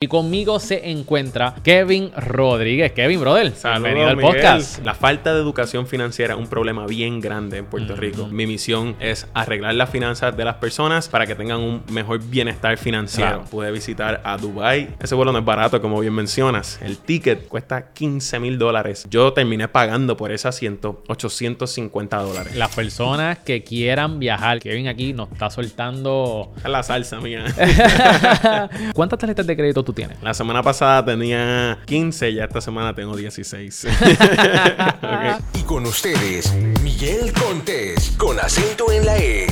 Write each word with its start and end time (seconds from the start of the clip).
Y 0.00 0.06
conmigo 0.06 0.60
se 0.60 0.90
encuentra 0.90 1.56
Kevin 1.64 2.12
Rodríguez. 2.16 2.92
Kevin, 2.92 3.18
brother, 3.18 3.50
Saludos, 3.50 3.82
bienvenido 3.82 4.08
al 4.08 4.16
Miguel. 4.16 4.32
podcast. 4.32 4.84
La 4.84 4.94
falta 4.94 5.34
de 5.34 5.40
educación 5.40 5.88
financiera 5.88 6.34
es 6.34 6.38
un 6.40 6.46
problema 6.46 6.86
bien 6.86 7.20
grande 7.20 7.56
en 7.58 7.66
Puerto 7.66 7.96
Rico. 7.96 8.28
Mi 8.28 8.46
misión 8.46 8.94
es 9.00 9.26
arreglar 9.34 9.74
las 9.74 9.90
finanzas 9.90 10.36
de 10.36 10.44
las 10.44 10.54
personas 10.58 11.08
para 11.08 11.26
que 11.26 11.34
tengan 11.34 11.58
un 11.58 11.82
mejor 11.90 12.20
bienestar 12.22 12.78
financiero. 12.78 13.38
Claro. 13.38 13.50
Pude 13.50 13.72
visitar 13.72 14.20
a 14.22 14.36
Dubai. 14.36 14.90
Ese 15.00 15.16
vuelo 15.16 15.32
no 15.32 15.40
es 15.40 15.44
barato, 15.44 15.82
como 15.82 15.98
bien 15.98 16.14
mencionas. 16.14 16.78
El 16.80 16.98
ticket 16.98 17.48
cuesta 17.48 17.92
15 17.92 18.38
mil 18.38 18.56
dólares. 18.56 19.04
Yo 19.10 19.32
terminé 19.32 19.66
pagando 19.66 20.16
por 20.16 20.30
ese 20.30 20.46
asiento 20.46 21.02
850 21.08 22.18
dólares. 22.18 22.54
Las 22.54 22.72
personas 22.72 23.38
que 23.38 23.64
quieran 23.64 24.20
viajar, 24.20 24.60
Kevin 24.60 24.86
aquí 24.86 25.12
nos 25.12 25.32
está 25.32 25.50
soltando. 25.50 26.52
La 26.64 26.84
salsa 26.84 27.20
mía. 27.20 27.46
¿Cuántas 28.94 29.18
tarjetas 29.18 29.44
de 29.44 29.56
crédito 29.56 29.87
tú 29.88 29.94
tienes? 29.94 30.22
La 30.22 30.34
semana 30.34 30.62
pasada 30.62 31.02
tenía 31.02 31.78
15, 31.86 32.34
ya 32.34 32.44
esta 32.44 32.60
semana 32.60 32.94
tengo 32.94 33.16
16. 33.16 33.86
Ok. 33.86 35.44
Y 35.54 35.62
con 35.62 35.86
ustedes, 35.86 36.52
Miguel 36.82 37.32
Contés, 37.32 38.14
con 38.18 38.38
acento 38.38 38.92
en 38.92 39.06
la 39.06 39.16
E. 39.16 39.46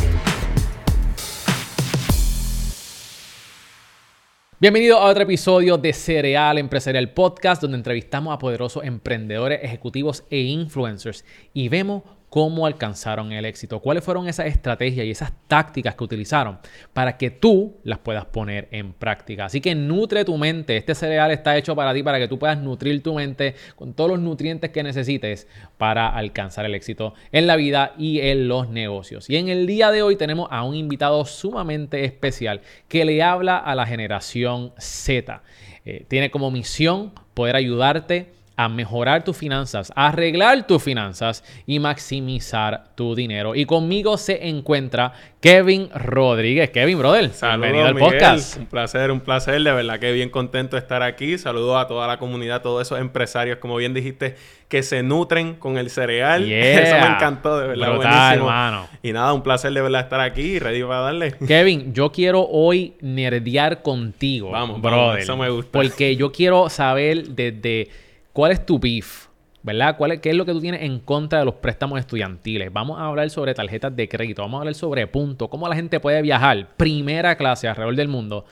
Bienvenido 4.61 4.99
a 4.99 5.07
otro 5.07 5.23
episodio 5.23 5.79
de 5.79 5.95
Cereal 5.95 6.59
Empresarial 6.59 7.15
Podcast, 7.15 7.63
donde 7.63 7.79
entrevistamos 7.79 8.35
a 8.35 8.39
poderosos 8.39 8.85
emprendedores, 8.85 9.61
ejecutivos 9.63 10.25
e 10.31 10.41
influencers 10.41 11.25
y 11.55 11.71
vemos 11.71 12.03
cómo 12.31 12.67
alcanzaron 12.67 13.33
el 13.33 13.45
éxito, 13.45 13.81
cuáles 13.81 14.05
fueron 14.05 14.29
esas 14.29 14.47
estrategias 14.47 15.07
y 15.07 15.11
esas 15.11 15.33
tácticas 15.47 15.95
que 15.95 16.05
utilizaron 16.05 16.59
para 16.93 17.17
que 17.17 17.31
tú 17.31 17.77
las 17.85 17.99
puedas 17.99 18.25
poner 18.27 18.69
en 18.73 18.93
práctica. 18.93 19.47
Así 19.47 19.61
que 19.61 19.75
nutre 19.75 20.25
tu 20.25 20.37
mente. 20.37 20.77
Este 20.77 20.95
cereal 20.95 21.31
está 21.31 21.57
hecho 21.57 21.75
para 21.77 21.95
ti, 21.95 22.03
para 22.03 22.19
que 22.19 22.29
tú 22.29 22.39
puedas 22.39 22.59
nutrir 22.59 23.03
tu 23.03 23.15
mente 23.15 23.55
con 23.77 23.95
todos 23.95 24.11
los 24.11 24.21
nutrientes 24.21 24.71
que 24.71 24.83
necesites 24.83 25.47
para 25.79 26.09
alcanzar 26.09 26.65
el 26.65 26.75
éxito 26.75 27.15
en 27.33 27.47
la 27.47 27.57
vida 27.57 27.95
y 27.97 28.21
en 28.21 28.49
los 28.49 28.69
negocios. 28.69 29.31
Y 29.31 29.37
en 29.37 29.49
el 29.49 29.67
día 29.67 29.91
de 29.91 30.03
hoy 30.03 30.17
tenemos 30.17 30.49
a 30.51 30.63
un 30.65 30.75
invitado 30.75 31.25
sumamente 31.25 32.05
especial 32.05 32.61
que 32.89 33.05
le 33.05 33.23
habla 33.23 33.57
a 33.57 33.75
la 33.75 33.87
generación 33.87 34.73
Z. 34.79 35.43
Eh, 35.85 36.05
tiene 36.09 36.31
como 36.31 36.51
misión 36.51 37.13
poder 37.35 37.55
ayudarte 37.57 38.33
a 38.59 38.69
mejorar 38.71 39.23
tus 39.23 39.37
finanzas, 39.37 39.93
a 39.95 40.09
arreglar 40.09 40.67
tus 40.67 40.83
finanzas 40.83 41.45
y 41.67 41.79
maximizar 41.79 42.95
tu 42.95 43.15
dinero. 43.15 43.55
Y 43.55 43.67
conmigo 43.67 44.17
se 44.17 44.49
encuentra 44.49 45.13
Kevin 45.41 45.91
Rodríguez. 45.95 46.71
Kevin, 46.71 46.99
brother, 46.99 47.31
Saludos, 47.31 47.61
bienvenido 47.61 47.87
al 47.89 47.95
Miguel. 47.95 48.11
podcast. 48.13 48.57
Un 48.57 48.67
placer, 48.67 49.11
un 49.11 49.21
placer. 49.21 49.63
De 49.63 49.73
verdad 49.73 49.99
que 49.99 50.11
bien 50.13 50.31
contento 50.31 50.77
de 50.77 50.81
estar 50.81 51.03
aquí. 51.03 51.37
Saludos 51.37 51.77
a 51.77 51.87
toda 51.87 52.07
la 52.07 52.19
comunidad, 52.19 52.63
todos 52.63 52.81
esos 52.87 52.99
empresarios, 52.99 53.59
como 53.59 53.77
bien 53.77 53.93
dijiste, 53.93 54.37
que 54.69 54.83
se 54.83 55.03
nutren 55.03 55.55
con 55.57 55.77
el 55.77 55.91
cereal. 55.91 56.45
Yeah. 56.47 56.83
Eso 56.83 57.07
me 57.07 57.15
encantó, 57.15 57.59
de 57.61 57.69
verdad. 57.69 57.91
Brutal, 57.93 58.11
buenísimo. 58.13 58.49
hermano. 58.49 58.89
Y 59.03 59.13
nada, 59.13 59.33
un 59.35 59.43
placer 59.43 59.73
de 59.73 59.83
verdad 59.83 60.01
estar 60.01 60.21
aquí 60.21 60.41
y 60.43 60.59
ready 60.59 60.83
para 60.83 61.01
darle. 61.01 61.33
Kevin, 61.47 61.93
yo 61.93 62.11
quiero 62.11 62.43
hoy 62.49 62.95
nerdear 63.03 63.83
contigo, 63.83 64.51
Vamos, 64.51 64.81
brother. 64.81 64.99
vamos, 64.99 65.19
eso 65.21 65.37
me 65.37 65.51
gusta. 65.51 65.71
Porque 65.73 66.17
yo 66.17 66.33
quiero 66.33 66.71
saber 66.71 67.29
desde 67.29 67.89
cuál 68.37 68.53
es 68.53 68.67
tu 68.67 68.79
beef, 68.79 69.29
¿verdad? 69.63 69.97
¿Cuál 69.97 70.13
es, 70.13 70.21
¿Qué 70.21 70.29
es 70.29 70.37
lo 70.37 70.45
que 70.45 70.53
tú 70.53 70.61
tienes 70.61 70.83
en 70.83 71.01
contra 71.01 71.39
de 71.39 71.47
los 71.47 71.55
préstamos 71.55 71.99
estudiantiles? 71.99 72.71
Vamos 72.71 73.01
a 73.01 73.07
hablar 73.07 73.31
sobre 73.31 73.55
tarjetas 73.55 73.97
de 73.97 74.07
crédito, 74.11 74.43
vamos 74.43 74.59
a 74.59 74.61
hablar 74.61 74.75
sobre 74.75 75.07
puntos, 75.07 75.49
cómo 75.49 75.67
la 75.67 75.75
gente 75.75 75.99
puede 76.01 76.21
viajar 76.21 76.69
primera 76.77 77.35
clase 77.35 77.67
alrededor 77.67 77.97
del 77.97 78.09
mundo 78.09 78.45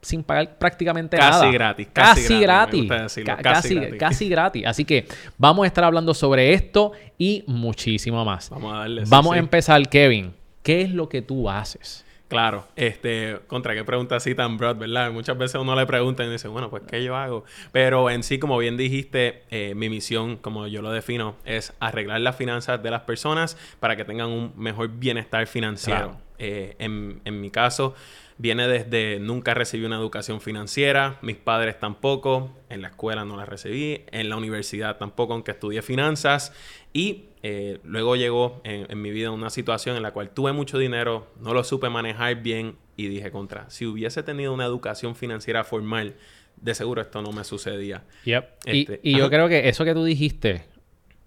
sin 0.00 0.22
pagar 0.22 0.58
prácticamente 0.58 1.16
Casi 1.16 1.40
nada. 1.40 1.50
gratis, 1.52 1.88
Casi, 1.92 2.20
casi 2.22 2.40
gratis. 2.40 2.88
Ca- 2.88 2.96
casi 3.42 3.74
gratis. 3.74 3.98
casi 3.98 4.28
gratis. 4.28 4.66
Así 4.66 4.84
que 4.84 5.08
vamos 5.38 5.64
a 5.64 5.66
estar 5.66 5.82
hablando 5.82 6.14
sobre 6.14 6.52
esto 6.52 6.92
y 7.18 7.42
muchísimo 7.48 8.24
más. 8.24 8.48
Vamos 8.48 8.74
a 8.74 8.78
darle. 8.80 9.02
Vamos 9.08 9.32
sí. 9.32 9.36
a 9.36 9.40
empezar, 9.40 9.88
Kevin. 9.88 10.32
¿Qué 10.62 10.82
es 10.82 10.90
lo 10.90 11.08
que 11.08 11.20
tú 11.20 11.50
haces? 11.50 12.04
Claro, 12.28 12.66
este, 12.74 13.38
contra 13.46 13.74
qué 13.74 13.84
pregunta 13.84 14.16
así 14.16 14.34
tan 14.34 14.56
broad, 14.56 14.76
¿verdad? 14.76 15.12
Muchas 15.12 15.36
veces 15.36 15.60
uno 15.60 15.76
le 15.76 15.86
pregunta 15.86 16.24
y 16.24 16.30
dice, 16.30 16.48
bueno, 16.48 16.70
pues, 16.70 16.82
¿qué 16.86 17.04
yo 17.04 17.16
hago? 17.16 17.44
Pero 17.70 18.08
en 18.10 18.22
sí, 18.22 18.38
como 18.38 18.56
bien 18.58 18.76
dijiste, 18.76 19.42
eh, 19.50 19.74
mi 19.74 19.88
misión, 19.90 20.36
como 20.38 20.66
yo 20.66 20.80
lo 20.80 20.90
defino, 20.90 21.36
es 21.44 21.74
arreglar 21.80 22.22
las 22.22 22.34
finanzas 22.34 22.82
de 22.82 22.90
las 22.90 23.02
personas 23.02 23.58
para 23.78 23.94
que 23.96 24.04
tengan 24.04 24.30
un 24.30 24.52
mejor 24.56 24.88
bienestar 24.88 25.46
financiero. 25.46 25.98
Claro. 25.98 26.20
Eh, 26.38 26.76
en, 26.78 27.20
en 27.24 27.40
mi 27.40 27.50
caso, 27.50 27.94
viene 28.38 28.66
desde 28.66 29.20
nunca 29.20 29.54
recibí 29.54 29.84
una 29.84 29.96
educación 29.96 30.40
financiera, 30.40 31.18
mis 31.22 31.36
padres 31.36 31.78
tampoco, 31.78 32.50
en 32.68 32.82
la 32.82 32.88
escuela 32.88 33.24
no 33.24 33.36
la 33.36 33.44
recibí, 33.44 34.02
en 34.10 34.28
la 34.28 34.36
universidad 34.36 34.96
tampoco, 34.96 35.34
aunque 35.34 35.52
estudié 35.52 35.82
finanzas. 35.82 36.52
Y 36.92 37.26
eh, 37.46 37.78
luego 37.84 38.16
llegó 38.16 38.62
en, 38.64 38.90
en 38.90 39.02
mi 39.02 39.10
vida 39.10 39.30
una 39.30 39.50
situación 39.50 39.96
en 39.96 40.02
la 40.02 40.12
cual 40.12 40.30
tuve 40.30 40.52
mucho 40.52 40.78
dinero, 40.78 41.26
no 41.38 41.52
lo 41.52 41.62
supe 41.62 41.90
manejar 41.90 42.42
bien 42.42 42.76
y 42.96 43.08
dije 43.08 43.30
contra, 43.30 43.68
si 43.68 43.84
hubiese 43.84 44.22
tenido 44.22 44.54
una 44.54 44.64
educación 44.64 45.14
financiera 45.14 45.62
formal, 45.62 46.14
de 46.56 46.74
seguro 46.74 47.02
esto 47.02 47.20
no 47.20 47.32
me 47.32 47.44
sucedía. 47.44 48.04
Yep. 48.24 48.44
Y, 48.64 48.80
Este, 48.80 49.00
y 49.02 49.18
yo 49.18 49.28
creo 49.28 49.46
que 49.50 49.68
eso 49.68 49.84
que 49.84 49.92
tú 49.92 50.04
dijiste 50.04 50.64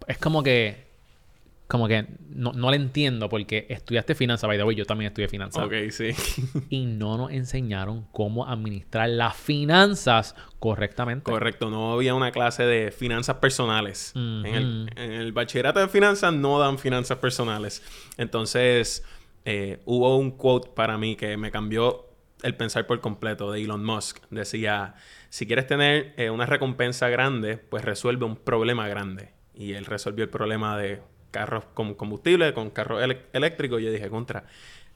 es 0.07 0.17
como 0.17 0.41
que 0.41 0.86
como 1.67 1.87
que 1.87 2.07
no, 2.29 2.53
no 2.53 2.69
lo 2.69 2.75
entiendo 2.75 3.27
porque 3.27 3.65
estudiaste 3.69 4.15
finanzas, 4.15 4.47
by 4.47 4.57
the 4.57 4.63
way, 4.63 4.75
yo 4.75 4.85
también 4.85 5.09
estudié 5.09 5.27
finanzas. 5.27 5.65
Ok, 5.65 5.73
sí. 5.89 6.11
Y 6.69 6.85
no 6.85 7.17
nos 7.17 7.31
enseñaron 7.31 8.07
cómo 8.11 8.47
administrar 8.47 9.09
las 9.09 9.35
finanzas 9.35 10.35
correctamente. 10.59 11.29
Correcto, 11.29 11.69
no 11.69 11.93
había 11.93 12.15
una 12.15 12.31
clase 12.31 12.63
de 12.63 12.91
finanzas 12.91 13.37
personales. 13.37 14.13
en, 14.15 14.45
el, 14.45 14.89
en 14.95 15.11
el 15.11 15.33
bachillerato 15.33 15.79
de 15.79 15.89
finanzas 15.89 16.33
no 16.33 16.57
dan 16.59 16.79
finanzas 16.79 17.17
personales. 17.17 17.83
Entonces, 18.17 19.03
eh, 19.43 19.81
hubo 19.85 20.17
un 20.17 20.31
quote 20.31 20.69
para 20.69 20.97
mí 20.97 21.15
que 21.15 21.37
me 21.37 21.51
cambió 21.51 22.05
el 22.43 22.55
pensar 22.55 22.87
por 22.87 23.01
completo 23.01 23.51
de 23.51 23.61
Elon 23.61 23.83
Musk. 23.83 24.19
Decía, 24.29 24.95
si 25.29 25.47
quieres 25.47 25.67
tener 25.67 26.13
eh, 26.17 26.29
una 26.29 26.45
recompensa 26.45 27.09
grande, 27.09 27.57
pues 27.57 27.83
resuelve 27.83 28.25
un 28.25 28.37
problema 28.37 28.87
grande. 28.87 29.31
Y 29.53 29.73
él 29.73 29.85
resolvió 29.85 30.23
el 30.23 30.29
problema 30.29 30.77
de 30.77 31.01
carros 31.31 31.65
con 31.73 31.93
combustible, 31.95 32.53
con 32.53 32.69
carros 32.69 33.01
eléctricos. 33.33 33.81
Yo 33.81 33.91
dije, 33.91 34.09
contra, 34.09 34.45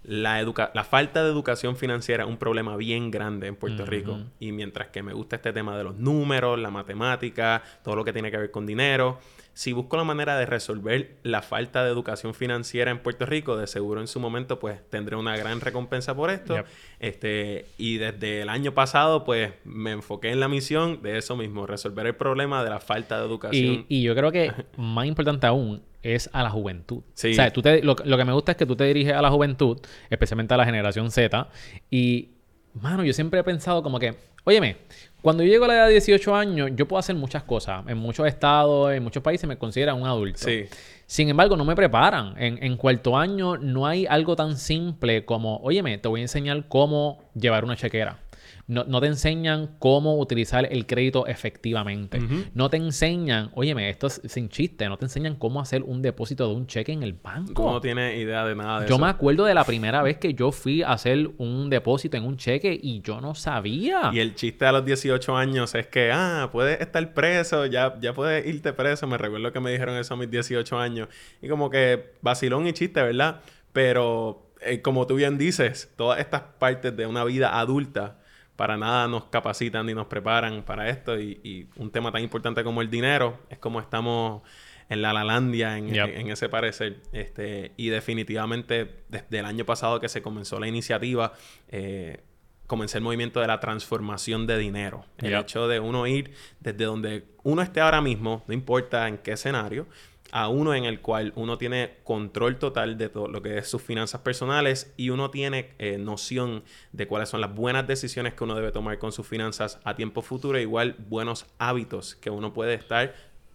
la, 0.03 0.39
educa 0.39 0.71
la 0.73 0.83
falta 0.83 1.23
de 1.23 1.29
educación 1.29 1.75
financiera 1.75 2.23
es 2.23 2.29
un 2.29 2.37
problema 2.37 2.75
bien 2.75 3.11
grande 3.11 3.47
en 3.47 3.55
Puerto 3.55 3.85
Rico. 3.85 4.19
Y 4.39 4.51
mientras 4.51 4.87
que 4.87 5.03
me 5.03 5.13
gusta 5.13 5.35
este 5.35 5.53
tema 5.53 5.77
de 5.77 5.83
los 5.83 5.95
números, 5.95 6.59
la 6.59 6.71
matemática, 6.71 7.61
todo 7.83 7.95
lo 7.95 8.03
que 8.03 8.13
tiene 8.13 8.31
que 8.31 8.37
ver 8.37 8.51
con 8.51 8.65
dinero, 8.65 9.19
si 9.61 9.73
busco 9.73 9.95
la 9.95 10.03
manera 10.03 10.39
de 10.39 10.47
resolver 10.47 11.17
la 11.21 11.43
falta 11.43 11.83
de 11.85 11.91
educación 11.91 12.33
financiera 12.33 12.89
en 12.89 12.97
Puerto 12.97 13.27
Rico, 13.27 13.57
de 13.57 13.67
seguro 13.67 14.01
en 14.01 14.07
su 14.07 14.19
momento 14.19 14.57
pues 14.57 14.79
tendré 14.89 15.15
una 15.15 15.37
gran 15.37 15.61
recompensa 15.61 16.15
por 16.15 16.31
esto. 16.31 16.55
Yep. 16.55 16.65
Este, 16.99 17.65
y 17.77 17.97
desde 17.97 18.41
el 18.41 18.49
año 18.49 18.73
pasado 18.73 19.23
pues 19.23 19.53
me 19.63 19.91
enfoqué 19.91 20.31
en 20.31 20.39
la 20.39 20.47
misión 20.47 21.03
de 21.03 21.19
eso 21.19 21.35
mismo, 21.35 21.67
resolver 21.67 22.07
el 22.07 22.15
problema 22.15 22.63
de 22.63 22.71
la 22.71 22.79
falta 22.79 23.19
de 23.19 23.27
educación. 23.27 23.85
Y, 23.87 23.99
y 23.99 24.01
yo 24.01 24.15
creo 24.15 24.31
que 24.31 24.51
más 24.77 25.05
importante 25.05 25.45
aún 25.45 25.83
es 26.01 26.27
a 26.33 26.41
la 26.41 26.49
juventud. 26.49 27.03
Sí. 27.13 27.29
O 27.29 27.35
sea, 27.35 27.53
tú 27.53 27.61
te- 27.61 27.83
lo, 27.83 27.95
lo 28.03 28.17
que 28.17 28.25
me 28.25 28.33
gusta 28.33 28.53
es 28.53 28.57
que 28.57 28.65
tú 28.65 28.75
te 28.75 28.85
diriges 28.85 29.13
a 29.13 29.21
la 29.21 29.29
juventud, 29.29 29.77
especialmente 30.09 30.55
a 30.55 30.57
la 30.57 30.65
generación 30.65 31.11
Z. 31.11 31.49
Y, 31.91 32.29
mano, 32.73 33.03
yo 33.03 33.13
siempre 33.13 33.39
he 33.39 33.43
pensado 33.43 33.83
como 33.83 33.99
que, 33.99 34.15
óyeme, 34.43 34.77
cuando 35.21 35.43
yo 35.43 35.49
llego 35.49 35.65
a 35.65 35.67
la 35.67 35.73
edad 35.75 35.85
de 35.87 35.93
18 35.93 36.35
años, 36.35 36.71
yo 36.75 36.87
puedo 36.87 36.99
hacer 36.99 37.15
muchas 37.15 37.43
cosas. 37.43 37.83
En 37.87 37.97
muchos 37.97 38.27
estados, 38.27 38.91
en 38.91 39.03
muchos 39.03 39.21
países 39.21 39.47
me 39.47 39.57
consideran 39.57 40.01
un 40.01 40.07
adulto. 40.07 40.39
Sí. 40.39 40.65
Sin 41.05 41.29
embargo, 41.29 41.55
no 41.55 41.65
me 41.65 41.75
preparan. 41.75 42.33
En, 42.37 42.63
en 42.63 42.77
cuarto 42.77 43.17
año 43.17 43.57
no 43.57 43.85
hay 43.85 44.05
algo 44.05 44.35
tan 44.35 44.57
simple 44.57 45.25
como, 45.25 45.57
óyeme, 45.57 45.97
te 45.97 46.07
voy 46.07 46.21
a 46.21 46.23
enseñar 46.23 46.67
cómo 46.67 47.19
llevar 47.35 47.63
una 47.63 47.75
chequera. 47.75 48.17
No, 48.67 48.83
no 48.85 49.01
te 49.01 49.07
enseñan 49.07 49.75
cómo 49.79 50.17
utilizar 50.17 50.67
el 50.71 50.85
crédito 50.85 51.27
efectivamente. 51.27 52.19
No 52.53 52.69
te 52.69 52.77
enseñan, 52.77 53.51
óyeme, 53.53 53.89
esto 53.89 54.07
es 54.07 54.21
sin 54.25 54.49
chiste, 54.49 54.87
no 54.87 54.97
te 54.97 55.05
enseñan 55.05 55.35
cómo 55.35 55.59
hacer 55.61 55.83
un 55.83 56.01
depósito 56.01 56.47
de 56.47 56.55
un 56.55 56.67
cheque 56.67 56.91
en 56.91 57.03
el 57.03 57.13
Tú 57.15 57.19
banco. 57.23 57.71
no 57.71 57.81
tienes 57.81 58.17
idea 58.17 58.45
de 58.45 58.55
nada 58.55 58.81
de 58.81 58.87
Yo 58.87 58.95
eso. 58.95 59.03
me 59.03 59.09
acuerdo 59.09 59.45
de 59.45 59.53
la 59.53 59.63
primera 59.63 60.01
vez 60.01 60.17
que 60.17 60.33
yo 60.33 60.51
fui 60.51 60.83
a 60.83 60.93
hacer 60.93 61.29
un 61.37 61.69
depósito 61.69 62.17
en 62.17 62.23
un 62.23 62.37
cheque 62.37 62.79
y 62.81 63.01
yo 63.01 63.19
no 63.21 63.35
sabía. 63.35 64.11
Y 64.13 64.19
el 64.19 64.35
chiste 64.35 64.65
a 64.65 64.71
los 64.71 64.85
18 64.85 65.35
años 65.35 65.75
es 65.75 65.87
que, 65.87 66.11
ah, 66.13 66.49
puedes 66.51 66.79
estar 66.81 67.13
preso, 67.13 67.65
ya, 67.65 67.97
ya 67.99 68.13
puedes 68.13 68.45
irte 68.47 68.73
preso. 68.73 69.07
Me 69.07 69.17
recuerdo 69.17 69.51
que 69.51 69.59
me 69.59 69.71
dijeron 69.71 69.97
eso 69.97 70.13
a 70.13 70.17
mis 70.17 70.29
18 70.31 70.77
años. 70.79 71.07
Y 71.41 71.47
como 71.49 71.69
que 71.69 72.13
vacilón 72.21 72.67
y 72.67 72.73
chiste, 72.73 73.01
¿verdad? 73.01 73.41
Pero 73.73 74.51
eh, 74.61 74.81
como 74.81 75.07
tú 75.07 75.15
bien 75.15 75.37
dices, 75.37 75.91
todas 75.95 76.19
estas 76.19 76.41
partes 76.59 76.95
de 76.95 77.05
una 77.05 77.23
vida 77.23 77.59
adulta 77.59 78.17
para 78.55 78.77
nada 78.77 79.07
nos 79.07 79.25
capacitan 79.25 79.85
ni 79.85 79.93
nos 79.93 80.07
preparan 80.07 80.63
para 80.63 80.89
esto. 80.89 81.19
Y, 81.19 81.39
y 81.43 81.67
un 81.77 81.91
tema 81.91 82.11
tan 82.11 82.21
importante 82.21 82.63
como 82.63 82.81
el 82.81 82.89
dinero 82.89 83.39
es 83.49 83.57
como 83.57 83.79
estamos 83.79 84.41
en 84.89 85.01
la 85.01 85.13
Lalandia, 85.13 85.77
en, 85.77 85.89
Yep. 85.93 86.17
en 86.17 86.29
ese 86.29 86.49
parecer. 86.49 86.97
Este, 87.13 87.71
y 87.77 87.89
definitivamente 87.89 89.03
desde 89.09 89.39
el 89.39 89.45
año 89.45 89.65
pasado 89.65 89.99
que 89.99 90.09
se 90.09 90.21
comenzó 90.21 90.59
la 90.59 90.67
iniciativa, 90.67 91.33
eh, 91.69 92.19
comencé 92.67 92.97
el 92.97 93.03
movimiento 93.03 93.39
de 93.41 93.47
la 93.47 93.59
transformación 93.59 94.47
de 94.47 94.57
dinero. 94.57 95.05
El 95.17 95.31
Yep. 95.31 95.41
hecho 95.41 95.67
de 95.67 95.79
uno 95.79 96.07
ir 96.07 96.33
desde 96.59 96.85
donde 96.85 97.25
uno 97.43 97.61
esté 97.61 97.81
ahora 97.81 98.01
mismo, 98.01 98.43
no 98.47 98.53
importa 98.53 99.07
en 99.07 99.17
qué 99.17 99.31
escenario, 99.33 99.87
a 100.31 100.47
uno 100.47 100.73
en 100.73 100.85
el 100.85 101.01
cual 101.01 101.33
uno 101.35 101.57
tiene 101.57 101.97
control 102.03 102.57
total 102.57 102.97
de 102.97 103.09
todo 103.09 103.27
lo 103.27 103.41
que 103.41 103.57
es 103.57 103.67
sus 103.67 103.81
finanzas 103.81 104.21
personales 104.21 104.93
y 104.97 105.09
uno 105.09 105.29
tiene 105.29 105.71
eh, 105.77 105.97
noción 105.97 106.63
de 106.91 107.07
cuáles 107.07 107.29
son 107.29 107.41
las 107.41 107.53
buenas 107.53 107.87
decisiones 107.87 108.33
que 108.33 108.43
uno 108.43 108.55
debe 108.55 108.71
tomar 108.71 108.97
con 108.97 109.11
sus 109.11 109.27
finanzas 109.27 109.79
a 109.83 109.95
tiempo 109.95 110.21
futuro, 110.21 110.57
igual 110.59 110.95
buenos 111.09 111.45
hábitos 111.59 112.15
que 112.15 112.29
uno 112.29 112.53
puede 112.53 112.73
estar 112.73 113.13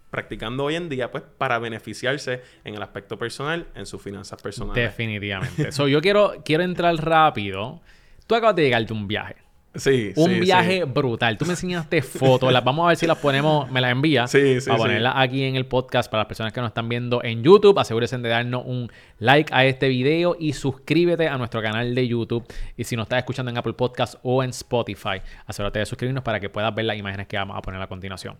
practicando 0.09 0.63
hoy 0.63 0.75
en 0.75 0.89
día, 0.89 1.11
pues 1.11 1.23
para 1.37 1.59
beneficiarse 1.59 2.41
en 2.63 2.75
el 2.75 2.81
aspecto 2.81 3.17
personal, 3.17 3.67
en 3.75 3.85
sus 3.85 4.01
finanzas 4.01 4.41
personales. 4.41 4.81
Definitivamente. 4.81 5.71
so, 5.71 5.87
yo 5.87 6.01
quiero, 6.01 6.41
quiero 6.45 6.63
entrar 6.63 6.95
rápido. 6.95 7.81
Tú 8.25 8.35
acabas 8.35 8.55
de 8.55 8.63
llegar 8.63 8.85
un 8.91 9.07
viaje. 9.07 9.46
Sí, 9.75 10.11
Un 10.15 10.31
sí, 10.31 10.39
viaje 10.39 10.77
sí. 10.79 10.83
brutal. 10.83 11.37
Tú 11.37 11.45
me 11.45 11.51
enseñaste 11.51 12.01
fotos. 12.01 12.51
Las 12.51 12.63
vamos 12.63 12.85
a 12.85 12.87
ver 12.89 12.97
si 12.97 13.05
las 13.05 13.17
ponemos, 13.17 13.69
me 13.69 13.79
las 13.79 13.91
envías. 13.91 14.31
Sí, 14.31 14.59
sí, 14.59 14.67
Para 14.67 14.79
ponerlas 14.79 15.13
aquí 15.17 15.43
en 15.43 15.55
el 15.55 15.65
podcast 15.65 16.09
para 16.09 16.21
las 16.21 16.27
personas 16.27 16.51
que 16.51 16.61
nos 16.61 16.69
están 16.69 16.89
viendo 16.89 17.23
en 17.23 17.43
YouTube. 17.43 17.77
Asegúrense 17.77 18.17
de 18.17 18.29
darnos 18.29 18.63
un 18.65 18.91
like 19.19 19.53
a 19.53 19.65
este 19.65 19.87
video 19.89 20.35
y 20.39 20.53
suscríbete 20.53 21.27
a 21.27 21.37
nuestro 21.37 21.61
canal 21.61 21.93
de 21.93 22.07
YouTube. 22.07 22.43
Y 22.75 22.85
si 22.85 22.95
nos 22.95 23.03
estás 23.05 23.19
escuchando 23.19 23.51
en 23.51 23.57
Apple 23.57 23.73
Podcast 23.73 24.15
o 24.23 24.43
en 24.43 24.49
Spotify, 24.49 25.21
asegúrate 25.45 25.79
de 25.79 25.85
suscribirnos 25.85 26.23
para 26.23 26.39
que 26.39 26.49
puedas 26.49 26.73
ver 26.73 26.85
las 26.85 26.97
imágenes 26.97 27.27
que 27.27 27.37
vamos 27.37 27.55
a 27.55 27.61
poner 27.61 27.81
a 27.81 27.87
continuación. 27.87 28.35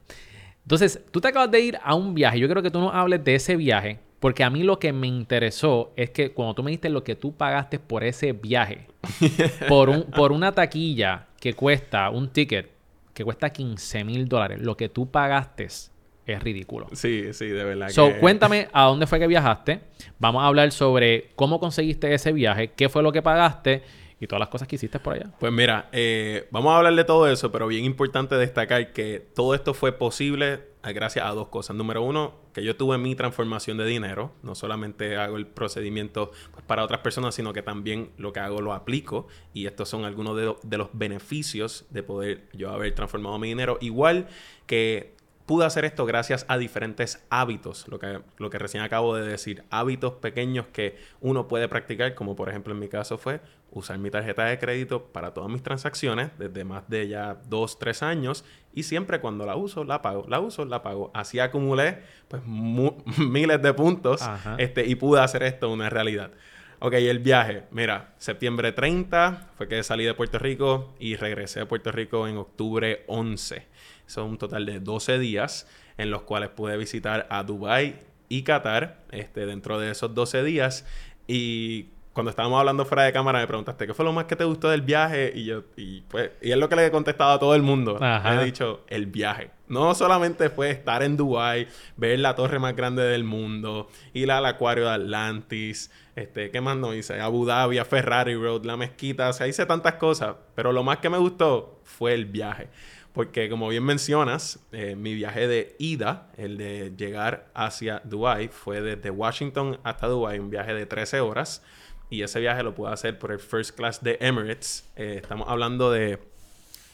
Entonces, 0.64 1.00
tú 1.12 1.22
te 1.22 1.28
acabas 1.30 1.52
de 1.52 1.62
ir 1.62 1.80
a 1.84 1.94
un 1.94 2.14
viaje. 2.14 2.40
Yo 2.40 2.48
quiero 2.48 2.62
que 2.62 2.72
tú 2.72 2.80
nos 2.80 2.94
hables 2.94 3.24
de 3.24 3.36
ese 3.36 3.56
viaje. 3.56 4.00
Porque 4.20 4.44
a 4.44 4.50
mí 4.50 4.64
lo 4.64 4.80
que 4.80 4.92
me 4.94 5.08
interesó 5.08 5.94
es 5.96 6.10
que 6.10 6.32
cuando 6.32 6.56
tú 6.56 6.64
me 6.64 6.72
diste 6.72 6.90
lo 6.90 7.04
que 7.04 7.16
tú 7.16 7.34
pagaste 7.36 7.78
por 7.78 8.04
ese 8.04 8.32
viaje, 8.34 8.88
por, 9.70 9.90
un, 9.90 10.04
por 10.04 10.32
una 10.32 10.52
taquilla 10.52 11.28
que 11.40 11.54
cuesta, 11.54 12.10
un 12.10 12.30
ticket 12.30 12.72
que 13.14 13.24
cuesta 13.24 13.50
15 13.50 14.04
mil 14.04 14.28
dólares, 14.28 14.62
lo 14.62 14.78
que 14.78 14.90
tú 14.90 15.10
pagaste 15.10 15.66
es 15.66 16.44
ridículo. 16.44 16.88
Sí, 16.92 17.34
sí, 17.34 17.48
de 17.48 17.64
verdad. 17.64 17.90
So, 17.90 18.08
que- 18.14 18.20
cuéntame 18.20 18.68
a 18.74 18.84
dónde 18.84 19.08
fue 19.08 19.20
que 19.20 19.28
viajaste. 19.28 19.80
Vamos 20.20 20.44
a 20.44 20.48
hablar 20.48 20.72
sobre 20.72 21.32
cómo 21.36 21.60
conseguiste 21.60 22.14
ese 22.14 22.32
viaje, 22.32 22.72
qué 22.76 22.90
fue 22.90 23.02
lo 23.02 23.12
que 23.12 23.22
pagaste 23.22 23.84
y 24.20 24.28
todas 24.28 24.40
las 24.40 24.50
cosas 24.50 24.68
que 24.68 24.76
hiciste 24.76 25.00
por 25.00 25.14
allá. 25.14 25.32
Pues 25.40 25.52
mira, 25.52 25.90
eh, 25.92 26.48
vamos 26.52 26.74
a 26.74 26.78
hablar 26.78 26.96
de 26.96 27.04
todo 27.04 27.28
eso, 27.28 27.52
pero 27.52 27.68
bien 27.68 27.86
importante 27.86 28.36
destacar 28.36 28.94
que 28.94 29.26
todo 29.34 29.54
esto 29.54 29.74
fue 29.74 29.92
posible 29.92 30.62
eh, 30.84 30.94
gracias 30.94 31.26
a 31.26 31.30
dos 31.30 31.50
cosas. 31.50 31.76
Número 31.76 32.02
uno, 32.02 32.36
que 32.54 32.64
yo 32.64 32.76
tuve 32.76 32.98
mi 32.98 33.16
transformación 33.16 33.78
de 33.78 33.86
dinero. 33.86 34.32
No 34.42 34.56
solamente 34.56 35.18
hago 35.18 35.38
el 35.38 35.46
procedimiento 35.46 36.32
pues, 36.52 36.66
para 36.66 36.84
otras 36.84 37.02
personas, 37.02 37.36
sino 37.36 37.54
que 37.54 37.62
también 37.62 38.12
lo 38.18 38.34
que 38.34 38.40
hago 38.40 38.62
lo 38.62 38.74
aplico. 38.74 39.28
Y 39.54 39.68
estos 39.68 39.90
son 39.90 40.06
algunos 40.06 40.36
de, 40.36 40.56
de 40.64 40.78
los 40.78 40.90
beneficios 40.94 41.86
de 41.90 42.04
poder 42.04 42.50
yo 42.54 42.72
haber 42.72 42.94
transformado 42.96 43.38
mi 43.38 43.50
dinero. 43.50 43.78
Igual 43.82 44.28
que 44.66 45.18
pude 45.48 45.66
hacer 45.66 45.86
esto 45.86 46.06
gracias 46.06 46.46
a 46.50 46.58
diferentes 46.58 47.26
hábitos, 47.30 47.88
lo 47.88 48.00
que, 48.00 48.20
lo 48.38 48.50
que 48.50 48.60
recién 48.60 48.84
acabo 48.84 49.16
de 49.16 49.26
decir, 49.26 49.64
hábitos 49.70 50.14
pequeños 50.16 50.68
que 50.68 50.98
uno 51.22 51.48
puede 51.48 51.70
practicar, 51.70 52.16
como 52.16 52.36
por 52.36 52.50
ejemplo 52.50 52.74
en 52.74 52.80
mi 52.80 52.90
caso 52.90 53.18
fue 53.18 53.40
usar 53.72 53.98
mi 53.98 54.10
tarjeta 54.10 54.46
de 54.46 54.58
crédito 54.60 55.04
para 55.06 55.34
todas 55.34 55.50
mis 55.50 55.62
transacciones 55.62 56.32
desde 56.38 56.64
más 56.64 56.90
de 56.90 57.08
ya 57.08 57.38
dos, 57.48 57.80
tres 57.80 58.02
años 58.02 58.46
y 58.74 58.84
siempre 58.84 59.20
cuando 59.20 59.46
la 59.46 59.56
uso, 59.56 59.84
la 59.84 60.02
pago, 60.02 60.26
la 60.28 60.40
uso, 60.40 60.66
la 60.66 60.82
pago. 60.82 61.12
Así 61.14 61.40
acumulé 61.40 62.04
pues 62.28 62.42
miles 63.18 63.62
de 63.62 63.74
puntos 63.74 64.22
Ajá. 64.22 64.56
este, 64.58 64.86
y 64.86 64.96
pude 64.96 65.22
hacer 65.22 65.44
esto 65.44 65.72
una 65.72 65.90
realidad. 65.90 66.32
Ok, 66.80 66.94
el 66.94 67.20
viaje. 67.20 67.64
Mira, 67.72 68.14
septiembre 68.20 68.72
30 68.72 69.50
fue 69.56 69.68
que 69.68 69.82
salí 69.82 70.06
de 70.06 70.14
Puerto 70.14 70.38
Rico 70.38 70.94
y 71.00 71.16
regresé 71.16 71.62
a 71.62 71.68
Puerto 71.68 71.92
Rico 71.92 72.28
en 72.28 72.38
octubre 72.38 73.04
11. 73.08 73.66
Son 74.06 74.30
un 74.30 74.38
total 74.38 74.68
de 74.68 74.80
12 74.80 75.18
días 75.18 75.68
en 75.98 76.12
los 76.12 76.22
cuales 76.22 76.50
pude 76.50 76.78
visitar 76.78 77.26
a 77.32 77.42
Dubai 77.42 78.00
y 78.30 78.44
Qatar 78.44 79.00
este, 79.12 79.48
dentro 79.48 79.80
de 79.80 79.90
esos 79.90 80.14
12 80.14 80.44
días. 80.44 80.86
Y 81.28 81.88
cuando 82.18 82.32
estábamos 82.32 82.60
hablando 82.60 82.84
fuera 82.84 83.04
de 83.04 83.14
cámara 83.14 83.38
me 83.38 83.46
preguntaste, 83.46 83.86
¿qué 83.86 83.94
fue 83.94 84.04
lo 84.04 84.12
más 84.12 84.26
que 84.26 84.36
te 84.36 84.44
gustó 84.44 84.72
del 84.72 84.82
viaje? 84.82 85.32
Y 85.36 85.46
yo, 85.46 85.66
y 85.76 86.02
pues, 86.02 86.32
y 86.42 86.50
es 86.50 86.58
lo 86.58 86.68
que 86.68 86.76
le 86.76 86.88
he 86.88 86.90
contestado 86.90 87.34
a 87.34 87.38
todo 87.38 87.54
el 87.54 87.62
mundo. 87.62 88.00
Ajá. 88.02 88.42
He 88.42 88.46
dicho, 88.46 88.84
el 88.88 89.06
viaje. 89.06 89.52
No 89.68 89.94
solamente 89.94 90.50
fue 90.50 90.72
estar 90.72 91.04
en 91.04 91.16
Dubai, 91.16 91.68
ver 91.96 92.18
la 92.18 92.34
torre 92.34 92.58
más 92.58 92.76
grande 92.76 93.04
del 93.04 93.24
mundo, 93.24 93.88
ir 94.14 94.32
al 94.32 94.48
acuario 94.48 94.86
de 94.86 94.96
Atlantis, 94.96 95.92
este, 96.16 96.50
¿qué 96.50 96.60
más 96.60 96.76
no 96.76 96.96
hice? 96.96 97.22
Abu 97.22 97.46
Dhabi, 97.46 97.78
a 97.78 97.86
Ferrari 97.86 98.34
Road, 98.34 98.66
la 98.66 98.78
mezquita, 98.78 99.30
o 99.30 99.34
sea, 99.34 99.48
hice 99.48 99.68
tantas 99.68 99.94
cosas, 99.94 100.38
pero 100.56 100.72
lo 100.72 100.82
más 100.82 100.98
que 100.98 101.12
me 101.12 101.20
gustó 101.20 101.82
fue 101.84 102.16
el 102.16 102.26
viaje. 102.26 102.68
Porque 103.14 103.48
como 103.48 103.70
bien 103.70 103.84
mencionas, 103.84 104.60
eh, 104.72 104.96
mi 104.96 105.14
viaje 105.14 105.48
de 105.48 105.76
ida, 105.78 106.32
el 106.36 106.58
de 106.58 106.94
llegar 106.98 107.52
hacia 107.54 108.02
Dubai, 108.06 108.48
fue 108.48 108.82
desde 108.82 109.12
Washington 109.12 109.80
hasta 109.84 110.08
Dubai, 110.08 110.40
un 110.40 110.50
viaje 110.50 110.74
de 110.74 110.88
13 110.88 111.20
horas. 111.20 111.62
Y 112.10 112.22
ese 112.22 112.40
viaje 112.40 112.64
lo 112.64 112.74
pude 112.74 112.92
hacer 112.92 113.20
por 113.20 113.32
el 113.32 113.40
First 113.40 113.76
Class 113.76 114.04
de 114.04 114.18
Emirates. 114.22 114.90
Eh, 114.96 115.20
estamos 115.22 115.48
hablando 115.50 115.92
de 115.92 116.20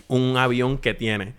un 0.07 0.37
avión 0.37 0.77
que 0.77 0.93
tiene 0.93 1.35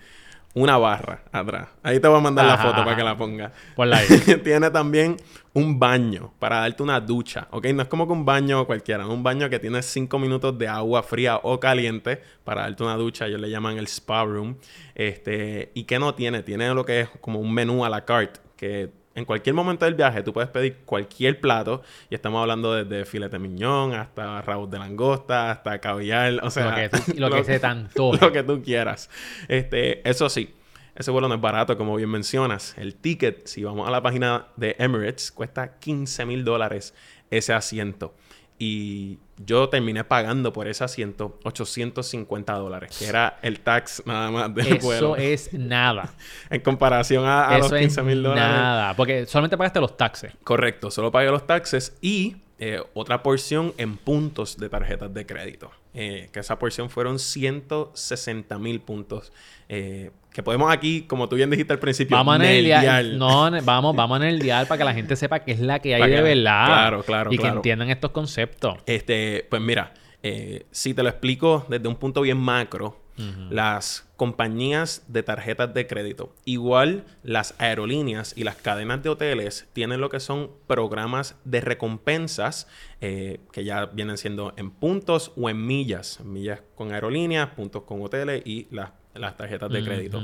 una 0.54 0.78
barra 0.78 1.22
atrás. 1.32 1.68
Ahí 1.82 1.98
te 1.98 2.06
voy 2.06 2.18
a 2.18 2.20
mandar 2.20 2.46
la 2.46 2.56
foto 2.56 2.74
ajá. 2.74 2.84
para 2.84 2.96
que 2.96 3.02
la 3.02 3.16
ponga. 3.16 3.52
Ponla 3.74 3.96
ahí. 3.98 4.06
tiene 4.44 4.70
también 4.70 5.16
un 5.52 5.78
baño 5.78 6.32
para 6.38 6.60
darte 6.60 6.82
una 6.82 7.00
ducha, 7.00 7.48
¿ok? 7.50 7.66
No 7.66 7.82
es 7.82 7.88
como 7.88 8.06
que 8.06 8.12
un 8.12 8.24
baño 8.24 8.64
cualquiera, 8.64 9.06
un 9.06 9.22
baño 9.22 9.50
que 9.50 9.58
tiene 9.58 9.82
5 9.82 10.18
minutos 10.18 10.56
de 10.56 10.68
agua 10.68 11.02
fría 11.02 11.38
o 11.42 11.58
caliente 11.58 12.22
para 12.44 12.62
darte 12.62 12.84
una 12.84 12.96
ducha, 12.96 13.26
ellos 13.26 13.40
le 13.40 13.50
llaman 13.50 13.78
el 13.78 13.86
spa 13.86 14.24
room. 14.24 14.56
Este, 14.94 15.72
¿y 15.74 15.84
qué 15.84 15.98
no 15.98 16.14
tiene? 16.14 16.42
Tiene 16.42 16.72
lo 16.72 16.84
que 16.84 17.00
es 17.00 17.08
como 17.20 17.40
un 17.40 17.52
menú 17.52 17.84
a 17.84 17.88
la 17.88 18.04
carte, 18.04 18.40
que 18.56 18.90
en 19.14 19.24
cualquier 19.24 19.54
momento 19.54 19.84
del 19.84 19.94
viaje 19.94 20.22
tú 20.22 20.32
puedes 20.32 20.50
pedir 20.50 20.78
cualquier 20.84 21.40
plato 21.40 21.82
y 22.10 22.14
estamos 22.14 22.40
hablando 22.40 22.74
desde 22.74 23.04
filete 23.04 23.38
miñón 23.38 23.92
hasta 23.94 24.42
rabos 24.42 24.70
de 24.70 24.78
langosta, 24.78 25.50
hasta 25.52 25.78
caviar, 25.80 26.40
o 26.42 26.50
sea, 26.50 26.70
Lo 26.70 26.74
que 26.76 26.88
tú- 26.88 27.20
lo 27.20 27.30
que 27.30 27.44
se 27.44 27.60
te 27.60 27.66
antoje. 27.66 28.18
lo 28.24 28.32
que 28.32 28.42
tú 28.42 28.62
quieras. 28.62 29.08
Este, 29.48 30.08
eso 30.08 30.28
sí, 30.28 30.54
ese 30.96 31.10
vuelo 31.10 31.28
no 31.28 31.34
es 31.36 31.40
barato, 31.40 31.76
como 31.76 31.96
bien 31.96 32.08
mencionas. 32.10 32.76
El 32.78 32.94
ticket, 32.96 33.46
si 33.46 33.64
vamos 33.64 33.86
a 33.88 33.90
la 33.90 34.02
página 34.02 34.46
de 34.56 34.76
Emirates, 34.78 35.32
cuesta 35.32 35.78
15 35.78 36.24
mil 36.26 36.44
dólares 36.44 36.94
ese 37.30 37.52
asiento. 37.52 38.14
Y 38.58 39.18
yo 39.44 39.68
terminé 39.68 40.04
pagando 40.04 40.52
por 40.52 40.68
ese 40.68 40.84
asiento 40.84 41.38
850 41.44 42.52
dólares, 42.54 42.96
que 42.96 43.06
era 43.06 43.38
el 43.42 43.60
tax 43.60 44.02
nada 44.06 44.30
más 44.30 44.54
del 44.54 44.78
vuelo. 44.78 45.16
Eso 45.16 45.16
es 45.16 45.52
nada. 45.52 46.14
En 46.50 46.60
comparación 46.60 47.24
a, 47.26 47.48
a 47.48 47.58
los 47.58 47.66
Eso 47.66 47.76
15 47.76 48.02
mil 48.04 48.18
es 48.18 48.22
dólares. 48.22 48.44
nada. 48.56 48.94
Porque 48.96 49.26
solamente 49.26 49.56
pagaste 49.56 49.80
los 49.80 49.96
taxes. 49.96 50.32
Correcto, 50.44 50.90
solo 50.90 51.10
pagué 51.10 51.30
los 51.30 51.46
taxes 51.46 51.96
y 52.00 52.36
eh, 52.60 52.80
otra 52.94 53.22
porción 53.24 53.74
en 53.76 53.96
puntos 53.96 54.56
de 54.56 54.68
tarjetas 54.68 55.12
de 55.12 55.26
crédito. 55.26 55.70
Eh, 55.92 56.28
que 56.32 56.40
esa 56.40 56.58
porción 56.58 56.88
fueron 56.90 57.18
160 57.18 58.58
mil 58.58 58.80
puntos. 58.80 59.32
eh, 59.68 60.10
que 60.34 60.42
podemos 60.42 60.70
aquí, 60.70 61.02
como 61.02 61.28
tú 61.28 61.36
bien 61.36 61.48
dijiste 61.48 61.72
al 61.72 61.78
principio, 61.78 62.16
Vamos 62.16 62.34
a 62.34 62.38
nerdear. 62.38 62.82
nerdear. 63.04 63.16
No, 63.16 63.50
vamos, 63.64 63.96
vamos 63.96 64.16
a 64.16 64.18
nerdear 64.18 64.66
para 64.68 64.78
que 64.78 64.84
la 64.84 64.92
gente 64.92 65.16
sepa 65.16 65.38
qué 65.44 65.52
es 65.52 65.60
la 65.60 65.78
que 65.78 65.94
hay 65.94 66.00
Para 66.02 66.10
de 66.10 66.16
que- 66.18 66.22
verdad. 66.34 66.66
claro, 66.66 67.02
claro, 67.04 67.32
Y 67.32 67.38
que 67.38 67.46
entiendan 67.46 67.88
estos 67.88 68.10
conceptos. 68.10 68.76
Este, 68.84 69.46
pues 69.48 69.62
mira, 69.62 69.94
eh, 70.22 70.66
si 70.72 70.92
te 70.92 71.02
lo 71.02 71.08
explico 71.08 71.64
desde 71.68 71.86
un 71.88 71.94
punto 71.96 72.20
bien 72.20 72.36
macro, 72.36 73.00
las 73.48 74.08
compañías 74.16 75.04
de 75.06 75.22
tarjetas 75.22 75.72
de 75.72 75.86
crédito, 75.86 76.34
igual 76.44 77.04
las 77.22 77.54
aerolíneas 77.58 78.32
y 78.36 78.42
las 78.42 78.56
cadenas 78.56 79.04
de 79.04 79.10
hoteles 79.10 79.68
tienen 79.72 80.00
lo 80.00 80.08
que 80.08 80.18
son 80.18 80.50
programas 80.66 81.36
de 81.44 81.60
recompensas 81.60 82.66
eh, 83.00 83.38
que 83.52 83.62
ya 83.62 83.86
vienen 83.86 84.18
siendo 84.18 84.52
en 84.56 84.72
puntos 84.72 85.30
o 85.36 85.48
en 85.48 85.64
millas, 85.64 86.18
millas 86.24 86.62
con 86.74 86.92
aerolíneas, 86.92 87.50
puntos 87.50 87.84
con 87.84 88.02
hoteles 88.02 88.42
y 88.44 88.66
las, 88.72 88.90
las 89.14 89.36
tarjetas 89.36 89.70
de 89.70 89.82
crédito. 89.84 90.22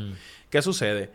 ¿Qué 0.49 0.63
sucede? 0.63 1.11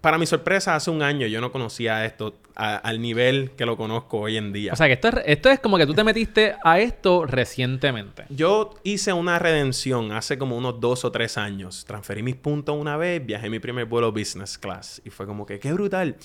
Para 0.00 0.18
mi 0.18 0.26
sorpresa, 0.26 0.74
hace 0.74 0.90
un 0.90 1.00
año 1.02 1.28
yo 1.28 1.40
no 1.40 1.52
conocía 1.52 2.04
esto 2.04 2.34
a- 2.56 2.74
al 2.76 3.00
nivel 3.00 3.52
que 3.56 3.64
lo 3.64 3.76
conozco 3.76 4.18
hoy 4.18 4.36
en 4.36 4.52
día. 4.52 4.72
O 4.72 4.76
sea 4.76 4.88
que 4.88 4.94
esto 4.94 5.06
es, 5.08 5.14
esto 5.24 5.48
es 5.50 5.60
como 5.60 5.78
que 5.78 5.86
tú 5.86 5.94
te 5.94 6.02
metiste 6.02 6.56
a 6.64 6.80
esto 6.80 7.24
recientemente. 7.24 8.24
Yo 8.28 8.74
hice 8.82 9.12
una 9.12 9.38
redención 9.38 10.10
hace 10.10 10.36
como 10.38 10.56
unos 10.56 10.80
dos 10.80 11.04
o 11.04 11.12
tres 11.12 11.38
años. 11.38 11.84
Transferí 11.86 12.24
mis 12.24 12.34
puntos 12.34 12.76
una 12.76 12.96
vez, 12.96 13.24
viajé 13.24 13.48
mi 13.48 13.60
primer 13.60 13.84
vuelo 13.84 14.10
business 14.10 14.58
class 14.58 15.00
y 15.04 15.10
fue 15.10 15.26
como 15.26 15.46
que 15.46 15.60
qué 15.60 15.72
brutal. 15.72 16.16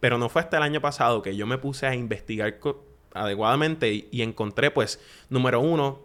Pero 0.00 0.18
no 0.18 0.28
fue 0.28 0.42
hasta 0.42 0.56
el 0.56 0.64
año 0.64 0.80
pasado 0.80 1.22
que 1.22 1.36
yo 1.36 1.46
me 1.46 1.58
puse 1.58 1.86
a 1.86 1.94
investigar 1.94 2.58
adecuadamente 3.14 3.92
y, 3.92 4.08
y 4.10 4.22
encontré, 4.22 4.72
pues, 4.72 4.98
número 5.28 5.60
uno, 5.60 6.00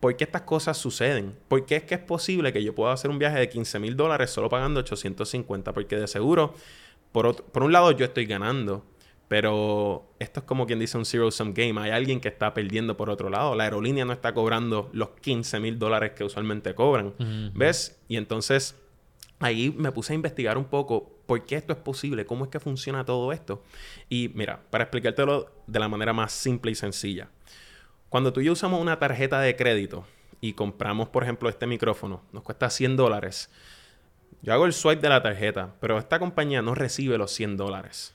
¿por 0.00 0.16
qué 0.16 0.24
estas 0.24 0.42
cosas 0.42 0.76
suceden? 0.76 1.34
¿Por 1.48 1.64
qué 1.66 1.76
es 1.76 1.82
que 1.84 1.94
es 1.94 2.00
posible 2.00 2.52
que 2.52 2.62
yo 2.62 2.74
pueda 2.74 2.92
hacer 2.92 3.10
un 3.10 3.18
viaje 3.18 3.38
de 3.38 3.48
15 3.48 3.78
mil 3.78 3.96
dólares 3.96 4.30
solo 4.30 4.48
pagando 4.48 4.80
850? 4.80 5.72
Porque 5.72 5.96
de 5.96 6.06
seguro, 6.08 6.54
por, 7.12 7.26
ot- 7.26 7.42
por 7.44 7.62
un 7.62 7.72
lado, 7.72 7.90
yo 7.92 8.04
estoy 8.04 8.26
ganando. 8.26 8.84
Pero 9.28 10.06
esto 10.20 10.38
es 10.40 10.46
como 10.46 10.66
quien 10.66 10.78
dice 10.78 10.96
un 10.96 11.04
zero-sum 11.04 11.52
game. 11.52 11.80
Hay 11.80 11.90
alguien 11.90 12.20
que 12.20 12.28
está 12.28 12.54
perdiendo 12.54 12.96
por 12.96 13.10
otro 13.10 13.28
lado. 13.28 13.56
La 13.56 13.64
aerolínea 13.64 14.04
no 14.04 14.12
está 14.12 14.32
cobrando 14.32 14.88
los 14.92 15.10
15 15.20 15.58
mil 15.58 15.78
dólares 15.80 16.12
que 16.12 16.22
usualmente 16.22 16.74
cobran. 16.76 17.12
¿Ves? 17.54 17.98
Y 18.06 18.16
entonces 18.18 18.76
ahí 19.40 19.74
me 19.76 19.90
puse 19.90 20.12
a 20.12 20.14
investigar 20.16 20.56
un 20.56 20.66
poco 20.66 21.10
por 21.26 21.44
qué 21.44 21.56
esto 21.56 21.72
es 21.72 21.78
posible, 21.80 22.24
cómo 22.24 22.44
es 22.44 22.50
que 22.52 22.60
funciona 22.60 23.04
todo 23.04 23.32
esto. 23.32 23.64
Y 24.08 24.30
mira, 24.34 24.60
para 24.70 24.84
explicártelo 24.84 25.50
de 25.66 25.78
la 25.80 25.88
manera 25.88 26.12
más 26.12 26.30
simple 26.30 26.70
y 26.70 26.76
sencilla. 26.76 27.28
Cuando 28.08 28.32
tú 28.32 28.40
y 28.40 28.44
yo 28.44 28.52
usamos 28.52 28.80
una 28.80 28.98
tarjeta 28.98 29.40
de 29.40 29.56
crédito 29.56 30.06
y 30.40 30.52
compramos, 30.52 31.08
por 31.08 31.22
ejemplo, 31.22 31.48
este 31.48 31.66
micrófono, 31.66 32.22
nos 32.32 32.42
cuesta 32.42 32.70
100 32.70 32.96
dólares. 32.96 33.50
Yo 34.42 34.52
hago 34.52 34.66
el 34.66 34.72
swipe 34.72 35.02
de 35.02 35.08
la 35.08 35.22
tarjeta, 35.22 35.74
pero 35.80 35.98
esta 35.98 36.18
compañía 36.18 36.62
no 36.62 36.74
recibe 36.74 37.18
los 37.18 37.32
100 37.32 37.56
dólares. 37.56 38.14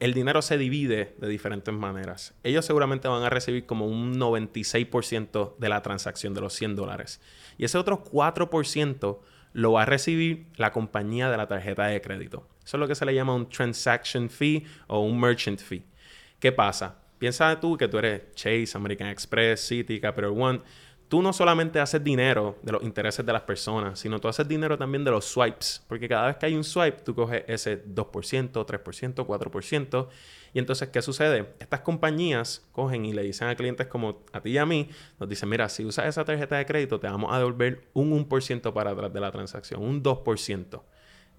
El 0.00 0.14
dinero 0.14 0.40
se 0.40 0.56
divide 0.56 1.14
de 1.18 1.28
diferentes 1.28 1.74
maneras. 1.74 2.34
Ellos 2.42 2.64
seguramente 2.64 3.08
van 3.08 3.22
a 3.22 3.30
recibir 3.30 3.66
como 3.66 3.86
un 3.86 4.18
96% 4.18 5.56
de 5.58 5.68
la 5.68 5.82
transacción 5.82 6.32
de 6.32 6.40
los 6.40 6.54
100 6.54 6.76
dólares. 6.76 7.20
Y 7.58 7.64
ese 7.64 7.76
otro 7.76 8.02
4% 8.02 9.18
lo 9.52 9.72
va 9.72 9.82
a 9.82 9.86
recibir 9.86 10.46
la 10.56 10.72
compañía 10.72 11.30
de 11.30 11.36
la 11.36 11.48
tarjeta 11.48 11.86
de 11.86 12.00
crédito. 12.00 12.46
Eso 12.64 12.76
es 12.76 12.80
lo 12.80 12.88
que 12.88 12.94
se 12.94 13.04
le 13.04 13.14
llama 13.14 13.34
un 13.34 13.48
transaction 13.48 14.30
fee 14.30 14.64
o 14.86 15.00
un 15.00 15.18
merchant 15.18 15.60
fee. 15.60 15.84
¿Qué 16.38 16.52
pasa? 16.52 16.96
Piensa 17.18 17.58
tú 17.60 17.76
que 17.76 17.88
tú 17.88 17.98
eres 17.98 18.32
Chase, 18.34 18.70
American 18.74 19.08
Express, 19.08 19.66
Citi, 19.66 20.00
Capital 20.00 20.30
One 20.36 20.60
tú 21.08 21.22
no 21.22 21.32
solamente 21.32 21.80
haces 21.80 22.04
dinero 22.04 22.58
de 22.62 22.72
los 22.72 22.82
intereses 22.82 23.24
de 23.24 23.32
las 23.32 23.42
personas, 23.42 23.98
sino 23.98 24.20
tú 24.20 24.28
haces 24.28 24.46
dinero 24.46 24.76
también 24.76 25.04
de 25.04 25.10
los 25.10 25.24
swipes. 25.24 25.82
Porque 25.88 26.08
cada 26.08 26.26
vez 26.26 26.36
que 26.36 26.46
hay 26.46 26.54
un 26.54 26.64
swipe, 26.64 27.02
tú 27.02 27.14
coges 27.14 27.44
ese 27.48 27.82
2%, 27.84 28.66
3%, 28.66 29.26
4%. 29.26 30.08
Y 30.54 30.58
entonces, 30.58 30.88
¿qué 30.88 31.02
sucede? 31.02 31.54
Estas 31.58 31.80
compañías 31.80 32.66
cogen 32.72 33.04
y 33.04 33.12
le 33.12 33.22
dicen 33.22 33.48
a 33.48 33.56
clientes 33.56 33.86
como 33.86 34.22
a 34.32 34.40
ti 34.40 34.50
y 34.50 34.58
a 34.58 34.66
mí, 34.66 34.88
nos 35.18 35.28
dicen, 35.28 35.48
mira, 35.48 35.68
si 35.68 35.84
usas 35.84 36.06
esa 36.06 36.24
tarjeta 36.24 36.56
de 36.56 36.66
crédito, 36.66 37.00
te 37.00 37.06
vamos 37.06 37.32
a 37.32 37.38
devolver 37.38 37.88
un 37.94 38.12
1% 38.28 38.72
para 38.72 38.90
atrás 38.90 39.12
de 39.12 39.20
la 39.20 39.30
transacción, 39.30 39.82
un 39.82 40.02
2%. 40.02 40.82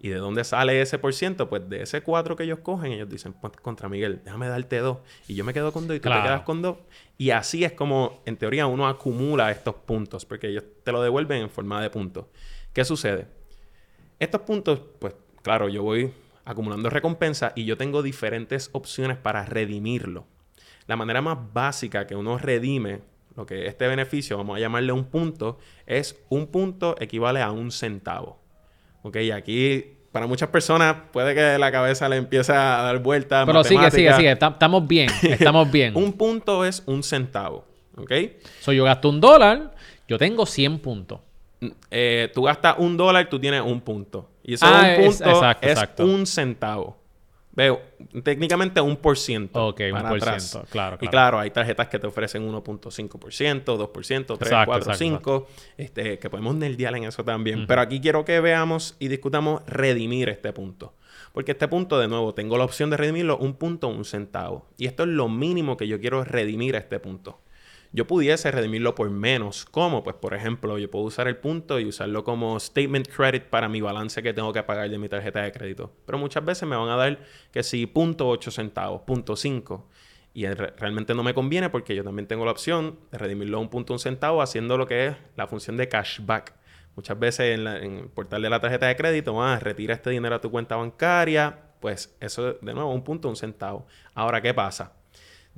¿Y 0.01 0.09
de 0.09 0.17
dónde 0.17 0.43
sale 0.45 0.81
ese 0.81 0.97
por 0.97 1.13
ciento? 1.13 1.49
Pues 1.49 1.69
de 1.69 1.83
ese 1.83 2.01
4 2.01 2.35
que 2.35 2.43
ellos 2.43 2.59
cogen, 2.59 2.93
ellos 2.93 3.09
dicen, 3.09 3.33
pues, 3.33 3.53
contra 3.61 3.89
Miguel, 3.89 4.21
déjame 4.23 4.47
darte 4.47 4.79
dos. 4.79 4.99
Y 5.27 5.35
yo 5.35 5.43
me 5.43 5.53
quedo 5.53 5.73
con 5.73 5.87
dos 5.87 5.97
y 5.97 5.99
tú 5.99 6.09
te 6.09 6.21
quedas 6.21 6.41
con 6.41 6.61
dos. 6.61 6.77
Y 7.17 7.31
así 7.31 7.65
es 7.65 7.73
como, 7.73 8.21
en 8.25 8.37
teoría, 8.37 8.65
uno 8.65 8.87
acumula 8.87 9.51
estos 9.51 9.75
puntos, 9.75 10.25
porque 10.25 10.47
ellos 10.47 10.63
te 10.83 10.91
lo 10.93 11.01
devuelven 11.01 11.41
en 11.41 11.49
forma 11.49 11.81
de 11.81 11.89
puntos. 11.89 12.25
¿Qué 12.71 12.85
sucede? 12.85 13.27
Estos 14.19 14.41
puntos, 14.41 14.81
pues 14.99 15.15
claro, 15.41 15.67
yo 15.67 15.83
voy 15.83 16.11
acumulando 16.45 16.89
recompensa 16.89 17.51
y 17.55 17.65
yo 17.65 17.77
tengo 17.77 18.01
diferentes 18.01 18.69
opciones 18.71 19.17
para 19.17 19.45
redimirlo. 19.45 20.25
La 20.87 20.95
manera 20.95 21.21
más 21.21 21.37
básica 21.53 22.07
que 22.07 22.15
uno 22.15 22.37
redime 22.37 23.01
lo 23.35 23.45
que 23.45 23.67
este 23.67 23.87
beneficio, 23.87 24.37
vamos 24.37 24.57
a 24.57 24.59
llamarle 24.59 24.91
un 24.91 25.05
punto, 25.05 25.59
es 25.85 26.19
un 26.29 26.47
punto 26.47 26.95
equivale 26.99 27.41
a 27.41 27.51
un 27.51 27.71
centavo. 27.71 28.39
Ok, 29.03 29.17
aquí 29.33 29.95
para 30.11 30.27
muchas 30.27 30.49
personas 30.49 30.95
puede 31.11 31.35
que 31.35 31.57
la 31.57 31.71
cabeza 31.71 32.09
le 32.09 32.17
empiece 32.17 32.51
a 32.51 32.81
dar 32.81 32.99
vueltas. 32.99 33.45
Pero 33.45 33.63
sigue, 33.63 33.91
sigue, 33.91 34.13
sigue. 34.13 34.31
Estamos 34.31 34.87
bien, 34.87 35.09
estamos 35.21 35.71
bien. 35.71 35.95
un 35.95 36.13
punto 36.13 36.65
es 36.65 36.83
un 36.85 37.03
centavo. 37.03 37.65
¿Ok? 37.97 38.11
So, 38.61 38.71
yo 38.71 38.85
gasto 38.85 39.09
un 39.09 39.19
dólar, 39.19 39.75
yo 40.07 40.17
tengo 40.17 40.45
100 40.45 40.79
puntos. 40.79 41.19
Mm, 41.59 41.67
eh, 41.91 42.31
tú 42.33 42.43
gastas 42.43 42.75
un 42.77 42.95
dólar, 42.95 43.29
tú 43.29 43.39
tienes 43.39 43.61
un 43.61 43.81
punto. 43.81 44.29
Y 44.43 44.53
ese 44.53 44.65
ah, 44.65 44.95
un 44.97 45.05
punto 45.05 45.43
es 45.61 45.79
un 45.99 46.25
centavo. 46.25 46.98
Veo, 47.59 47.81
técnicamente 48.23 48.79
un 48.79 48.95
por 48.95 49.17
ciento. 49.17 49.67
Ok, 49.67 49.81
un 49.93 50.07
por 50.07 50.21
ciento, 50.21 50.65
claro, 50.69 50.97
Y 51.01 51.09
claro, 51.09 51.39
hay 51.39 51.51
tarjetas 51.51 51.89
que 51.89 51.99
te 51.99 52.07
ofrecen 52.07 52.49
1.5%, 52.49 53.65
2%, 53.65 54.37
3, 54.37 54.53
4, 54.65 54.93
5, 54.93 55.47
este, 55.75 56.19
que 56.19 56.29
podemos 56.29 56.55
nerdear 56.55 56.95
en 56.95 57.03
eso 57.03 57.25
también. 57.25 57.67
Pero 57.67 57.81
aquí 57.81 57.99
quiero 57.99 58.23
que 58.23 58.39
veamos 58.39 58.95
y 58.97 59.09
discutamos 59.09 59.61
redimir 59.67 60.29
este 60.29 60.53
punto. 60.53 60.93
Porque 61.33 61.51
este 61.51 61.67
punto, 61.67 61.99
de 61.99 62.07
nuevo, 62.07 62.33
tengo 62.33 62.57
la 62.57 62.63
opción 62.63 62.91
de 62.91 62.95
redimirlo 62.95 63.37
un 63.37 63.55
punto, 63.55 63.89
un 63.89 64.05
centavo. 64.05 64.65
Y 64.77 64.85
esto 64.85 65.03
es 65.03 65.09
lo 65.09 65.27
mínimo 65.27 65.75
que 65.75 65.85
yo 65.85 65.99
quiero 65.99 66.23
redimir 66.23 66.77
a 66.77 66.79
este 66.79 66.97
punto 67.01 67.41
yo 67.91 68.05
pudiese 68.05 68.51
redimirlo 68.51 68.93
por 68.95 69.09
menos. 69.09 69.65
¿Cómo? 69.65 70.03
Pues 70.03 70.15
por 70.15 70.33
ejemplo, 70.33 70.77
yo 70.77 70.91
puedo 70.91 71.05
usar 71.05 71.27
el 71.27 71.37
punto 71.37 71.79
y 71.79 71.85
usarlo 71.85 72.23
como 72.23 72.59
statement 72.59 73.07
credit 73.07 73.43
para 73.43 73.67
mi 73.67 73.81
balance 73.81 74.21
que 74.21 74.33
tengo 74.33 74.53
que 74.53 74.61
pagar 74.63 74.89
de 74.89 74.97
mi 74.97 75.09
tarjeta 75.09 75.41
de 75.41 75.51
crédito. 75.51 75.91
Pero 76.05 76.17
muchas 76.17 76.45
veces 76.45 76.67
me 76.67 76.75
van 76.75 76.89
a 76.89 76.95
dar 76.95 77.19
que 77.51 77.63
si 77.63 77.85
punto 77.87 78.27
8 78.27 78.51
centavos, 78.51 79.01
punto 79.01 79.35
5. 79.35 79.89
Y 80.33 80.45
realmente 80.45 81.15
no 81.15 81.23
me 81.23 81.33
conviene 81.33 81.69
porque 81.69 81.95
yo 81.95 82.03
también 82.03 82.27
tengo 82.27 82.45
la 82.45 82.51
opción 82.51 82.99
de 83.11 83.17
redimirlo 83.17 83.57
a 83.57 83.61
un 83.61 83.69
punto 83.69 83.93
un 83.93 83.99
centavo 83.99 84.43
haciendo 84.43 84.77
lo 84.77 84.85
que 84.85 85.07
es 85.07 85.15
la 85.35 85.47
función 85.47 85.75
de 85.75 85.89
cashback. 85.89 86.53
Muchas 86.95 87.17
veces 87.17 87.57
en, 87.57 87.67
el 87.67 88.09
portal 88.09 88.41
de 88.41 88.49
la 88.49 88.59
tarjeta 88.59 88.87
de 88.87 88.95
crédito, 88.95 89.41
ah, 89.41 89.57
retira 89.59 89.95
este 89.95 90.11
dinero 90.11 90.35
a 90.35 90.41
tu 90.41 90.51
cuenta 90.51 90.75
bancaria. 90.75 91.57
Pues 91.79 92.15
eso, 92.19 92.53
de 92.53 92.73
nuevo, 92.73 92.93
un 92.93 93.03
punto 93.03 93.29
un 93.29 93.35
centavo. 93.35 93.87
Ahora, 94.13 94.41
¿qué 94.41 94.53
pasa? 94.53 94.98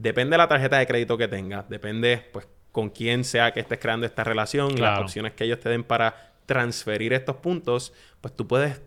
Depende 0.02 0.34
de 0.34 0.38
la 0.40 0.48
tarjeta 0.48 0.80
de 0.80 0.88
crédito 0.88 1.16
que 1.16 1.28
tengas, 1.28 1.70
depende 1.70 2.28
pues 2.34 2.48
con 2.72 2.90
quién 2.90 3.24
sea 3.24 3.52
que 3.52 3.60
estés 3.60 3.78
creando 3.78 4.08
esta 4.08 4.24
relación 4.24 4.72
y 4.72 4.78
las 4.78 5.00
opciones 5.00 5.34
que 5.34 5.44
ellos 5.44 5.60
te 5.60 5.70
den 5.70 5.84
para 5.84 6.34
transferir 6.48 7.14
estos 7.14 7.36
puntos, 7.36 7.94
pues 8.20 8.36
tú 8.36 8.48
puedes 8.48 8.82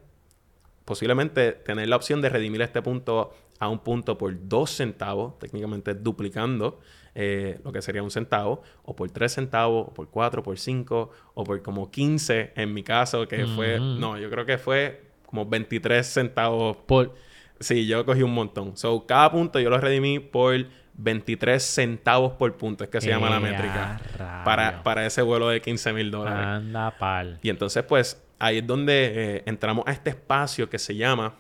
posiblemente 0.85 1.52
tener 1.52 1.88
la 1.88 1.97
opción 1.97 2.21
de 2.21 2.30
redimir 2.30 2.62
este 2.62 2.83
punto 2.83 3.33
a 3.61 3.68
un 3.68 3.78
punto 3.78 4.18
por 4.18 4.35
dos 4.49 4.71
centavos, 4.71 5.38
técnicamente 5.38 5.94
duplicando 5.94 6.80
eh, 7.14 7.61
lo 7.64 7.71
que 7.71 7.80
sería 7.80 8.02
un 8.02 8.11
centavo, 8.11 8.62
o 8.83 8.97
por 8.97 9.09
tres 9.11 9.35
centavos, 9.35 9.87
o 9.88 9.94
por 9.94 10.09
cuatro, 10.11 10.42
por 10.42 10.59
cinco, 10.59 11.11
o 11.35 11.44
por 11.44 11.62
como 11.62 11.92
15 11.92 12.54
en 12.56 12.75
mi 12.75 12.83
caso, 12.83 13.28
que 13.28 13.47
fue, 13.47 13.78
no, 13.78 14.18
yo 14.18 14.28
creo 14.30 14.44
que 14.44 14.59
fue 14.59 15.04
como 15.26 15.47
23 15.47 16.04
centavos. 16.04 16.76
Por... 16.78 17.14
Sí, 17.61 17.87
yo 17.87 18.04
cogí 18.04 18.23
un 18.23 18.35
montón. 18.35 18.76
So, 18.76 19.06
cada 19.06 19.30
punto 19.30 19.61
yo 19.61 19.71
lo 19.71 19.78
redimí 19.78 20.18
por 20.18 20.66
23 20.96 21.62
centavos 21.62 22.34
por 22.34 22.56
punto, 22.56 22.84
es 22.84 22.90
que 22.90 23.00
se 23.00 23.08
llama 23.08 23.30
la 23.30 23.40
métrica. 23.40 24.00
Para, 24.44 24.82
para 24.82 25.06
ese 25.06 25.22
vuelo 25.22 25.48
de 25.48 25.60
15 25.60 25.92
mil 25.92 26.10
dólares. 26.10 26.46
Anda 26.46 26.90
pal. 26.98 27.38
Y 27.42 27.50
entonces, 27.50 27.82
pues, 27.82 28.22
ahí 28.38 28.58
es 28.58 28.66
donde 28.66 29.36
eh, 29.36 29.42
entramos 29.46 29.84
a 29.86 29.92
este 29.92 30.10
espacio 30.10 30.70
que 30.70 30.78
se 30.78 30.94
llama 30.94 31.34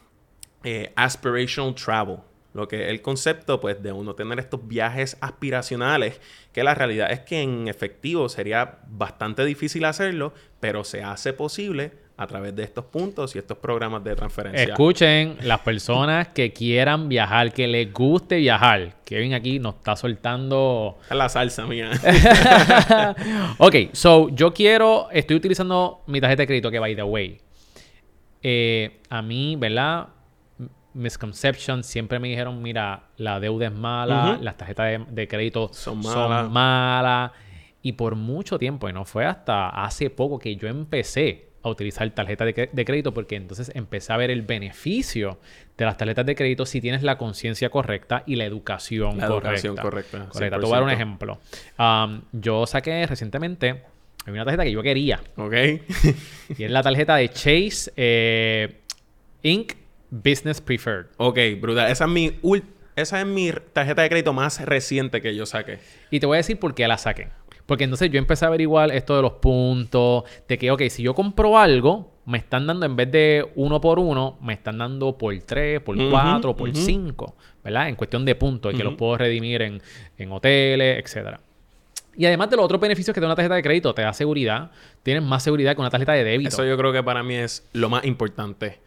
eh, 0.64 0.92
Aspirational 0.96 1.74
Travel. 1.74 2.18
Lo 2.52 2.68
que 2.68 2.84
es 2.84 2.90
el 2.90 3.02
concepto, 3.02 3.60
pues, 3.60 3.82
de 3.82 3.92
uno 3.92 4.14
tener 4.14 4.38
estos 4.38 4.66
viajes 4.66 5.16
aspiracionales, 5.20 6.20
que 6.52 6.62
la 6.62 6.74
realidad 6.74 7.10
es 7.10 7.20
que 7.20 7.42
en 7.42 7.68
efectivo 7.68 8.28
sería 8.28 8.78
bastante 8.86 9.44
difícil 9.44 9.84
hacerlo, 9.84 10.32
pero 10.60 10.84
se 10.84 11.02
hace 11.02 11.32
posible 11.32 12.03
a 12.16 12.26
través 12.28 12.54
de 12.54 12.62
estos 12.62 12.84
puntos 12.84 13.34
y 13.34 13.38
estos 13.38 13.58
programas 13.58 14.04
de 14.04 14.14
transferencia. 14.14 14.62
Escuchen, 14.62 15.36
las 15.42 15.60
personas 15.60 16.28
que 16.28 16.52
quieran 16.52 17.08
viajar, 17.08 17.52
que 17.52 17.66
les 17.66 17.92
guste 17.92 18.36
viajar. 18.36 18.94
Kevin 19.04 19.34
aquí 19.34 19.58
nos 19.58 19.76
está 19.76 19.96
soltando... 19.96 20.98
la 21.10 21.28
salsa 21.28 21.66
mía. 21.66 21.90
ok, 23.58 23.76
so 23.92 24.28
yo 24.28 24.54
quiero... 24.54 25.08
Estoy 25.10 25.36
utilizando 25.36 26.02
mi 26.06 26.20
tarjeta 26.20 26.42
de 26.42 26.46
crédito 26.46 26.70
que, 26.70 26.78
by 26.78 26.94
the 26.94 27.02
way, 27.02 27.40
eh, 28.42 29.00
a 29.10 29.20
mí, 29.20 29.56
¿verdad? 29.56 30.08
Misconception, 30.92 31.82
siempre 31.82 32.20
me 32.20 32.28
dijeron, 32.28 32.62
mira, 32.62 33.08
la 33.16 33.40
deuda 33.40 33.66
es 33.66 33.72
mala, 33.72 34.38
las 34.40 34.56
tarjetas 34.56 35.00
de, 35.08 35.26
crédito 35.26 35.70
son 35.72 36.00
malas. 36.52 37.32
Y 37.82 37.92
por 37.92 38.14
mucho 38.14 38.56
tiempo, 38.56 38.88
y 38.88 38.92
no 38.92 39.04
fue 39.04 39.26
hasta 39.26 39.68
hace 39.68 40.10
poco 40.10 40.38
que 40.38 40.54
yo 40.54 40.68
empecé 40.68 41.53
a 41.64 41.70
utilizar 41.70 42.08
tarjeta 42.10 42.44
de, 42.44 42.84
crédito 42.84 43.12
porque 43.12 43.36
entonces 43.36 43.72
empecé 43.74 44.12
a 44.12 44.16
ver 44.16 44.30
el 44.30 44.42
beneficio 44.42 45.38
de 45.76 45.84
las 45.84 45.96
tarjetas 45.96 46.26
de 46.26 46.36
crédito 46.36 46.66
si 46.66 46.80
tienes 46.80 47.02
la 47.02 47.18
conciencia 47.18 47.70
correcta 47.70 48.22
y 48.26 48.36
la 48.36 48.44
educación 48.44 49.18
la 49.18 49.26
correcta. 49.26 49.48
Educación 49.48 49.76
correcta. 49.76 50.26
Correcta. 50.28 50.58
Te 50.58 50.64
voy 50.64 50.72
a 50.72 50.76
dar 50.76 50.84
un 50.84 50.90
ejemplo. 50.90 51.40
yo 52.32 52.66
saqué 52.66 53.06
recientemente 53.06 53.82
una 54.26 54.44
tarjeta 54.44 54.64
que 54.64 54.72
yo 54.72 54.82
quería. 54.82 55.20
Ok. 55.36 55.54
y 56.58 56.64
es 56.64 56.70
la 56.70 56.82
tarjeta 56.82 57.16
de 57.16 57.28
Chase 57.30 57.92
eh, 57.96 58.80
Inc. 59.42 59.72
Business 60.10 60.60
Preferred. 60.60 61.06
Ok, 61.16 61.38
brutal. 61.60 61.90
Esa 61.90 62.04
es 62.04 62.10
mi 62.10 62.38
esa 62.96 63.20
es 63.20 63.26
mi 63.26 63.50
tarjeta 63.72 64.02
de 64.02 64.08
crédito 64.08 64.32
más 64.32 64.64
reciente 64.64 65.20
que 65.20 65.34
yo 65.34 65.46
saqué. 65.46 65.80
Y 66.10 66.20
te 66.20 66.26
voy 66.26 66.36
a 66.36 66.38
decir 66.38 66.58
por 66.60 66.74
qué 66.74 66.86
la 66.86 66.96
saqué. 66.96 67.28
Porque 67.66 67.84
entonces 67.84 68.10
yo 68.10 68.18
empecé 68.18 68.44
a 68.44 68.48
averiguar 68.48 68.90
esto 68.92 69.16
de 69.16 69.22
los 69.22 69.32
puntos, 69.32 70.24
de 70.46 70.58
que, 70.58 70.70
ok, 70.70 70.82
si 70.88 71.02
yo 71.02 71.14
compro 71.14 71.58
algo, 71.58 72.12
me 72.26 72.38
están 72.38 72.66
dando 72.66 72.86
en 72.86 72.96
vez 72.96 73.10
de 73.10 73.46
uno 73.54 73.80
por 73.80 73.98
uno, 73.98 74.38
me 74.42 74.52
están 74.52 74.78
dando 74.78 75.16
por 75.16 75.34
tres, 75.40 75.80
por 75.80 75.96
cuatro, 76.10 76.54
por 76.54 76.74
cinco, 76.74 77.36
¿verdad? 77.62 77.88
En 77.88 77.96
cuestión 77.96 78.24
de 78.24 78.34
puntos, 78.34 78.74
y 78.74 78.76
que 78.76 78.84
los 78.84 78.94
puedo 78.94 79.16
redimir 79.16 79.62
en, 79.62 79.80
en 80.18 80.32
hoteles, 80.32 81.02
etcétera. 81.02 81.40
Y 82.16 82.26
además 82.26 82.48
de 82.50 82.56
los 82.56 82.64
otros 82.64 82.80
beneficios 82.80 83.12
que 83.12 83.20
te 83.20 83.22
da 83.22 83.28
una 83.28 83.34
tarjeta 83.34 83.56
de 83.56 83.62
crédito, 83.62 83.92
te 83.92 84.02
da 84.02 84.12
seguridad. 84.12 84.70
Tienes 85.02 85.22
más 85.22 85.42
seguridad 85.42 85.74
que 85.74 85.80
una 85.80 85.90
tarjeta 85.90 86.12
de 86.12 86.22
débito. 86.22 86.48
Eso 86.48 86.64
yo 86.64 86.76
creo 86.76 86.92
que 86.92 87.02
para 87.02 87.22
mí 87.22 87.34
es 87.34 87.68
lo 87.72 87.88
más 87.88 88.04
importante. 88.04 88.78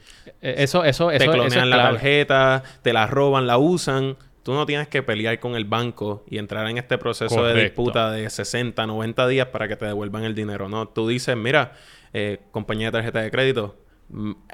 Eso, 0.41 0.85
eso, 0.85 1.11
eso. 1.11 1.25
Te 1.25 1.29
clonean 1.29 1.69
la 1.69 1.77
tarjeta, 1.77 2.63
te 2.81 2.93
la 2.93 3.05
roban, 3.07 3.45
la 3.45 3.57
usan 3.57 4.15
tú 4.47 4.53
no 4.53 4.65
tienes 4.65 4.87
que 4.87 5.03
pelear 5.03 5.41
con 5.41 5.57
el 5.57 5.65
banco 5.65 6.23
y 6.29 6.37
entrar 6.37 6.65
en 6.69 6.77
este 6.77 6.97
proceso 6.97 7.43
de 7.43 7.63
disputa 7.63 8.11
de 8.11 8.29
60, 8.29 8.87
90 8.87 9.27
días 9.27 9.47
para 9.47 9.67
que 9.67 9.75
te 9.75 9.85
devuelvan 9.85 10.23
el 10.23 10.33
dinero. 10.35 10.69
No, 10.69 10.87
tú 10.87 11.05
dices, 11.05 11.35
mira, 11.35 11.73
eh, 12.13 12.39
compañía 12.51 12.87
de 12.87 12.91
tarjeta 12.93 13.19
de 13.21 13.29
crédito, 13.29 13.75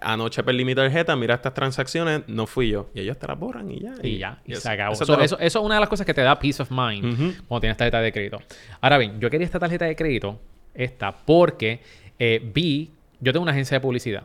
anoche 0.01 0.41
perdí 0.43 0.65
mi 0.65 0.73
tarjeta, 0.73 1.15
mira 1.15 1.35
estas 1.35 1.53
transacciones, 1.53 2.23
no 2.25 2.47
fui 2.47 2.69
yo. 2.69 2.89
Y 2.95 3.01
ellos 3.01 3.19
te 3.19 3.27
las 3.27 3.37
borran 3.37 3.69
y 3.69 3.81
ya. 3.81 3.93
Y 4.01 4.17
ya, 4.17 4.41
y 4.47 4.55
se 4.55 4.67
acabó. 4.67 4.93
eso 4.93 5.03
Eso, 5.03 5.13
te 5.13 5.19
lo- 5.19 5.23
eso- 5.25 5.37
eso 5.39 5.59
es 5.59 5.63
una 5.65 5.75
de 5.75 5.81
las 5.81 5.89
cosas 5.89 6.07
que 6.07 6.13
te 6.15 6.21
da 6.23 6.39
peace 6.39 6.59
of 6.63 6.71
mind 6.71 7.37
cuando 7.47 7.61
tienes 7.61 7.77
tarjeta 7.77 8.01
de 8.01 8.11
crédito. 8.11 8.39
Ahora 8.81 8.97
bien, 8.97 9.19
yo 9.19 9.29
quería 9.29 9.45
esta 9.45 9.59
tarjeta 9.59 9.85
de 9.85 9.95
crédito, 9.95 10.39
esta, 10.73 11.11
porque 11.11 11.81
eh, 12.17 12.41
vi, 12.51 12.89
yo 13.19 13.31
tengo 13.31 13.43
una 13.43 13.51
agencia 13.51 13.75
de 13.77 13.81
publicidad 13.81 14.23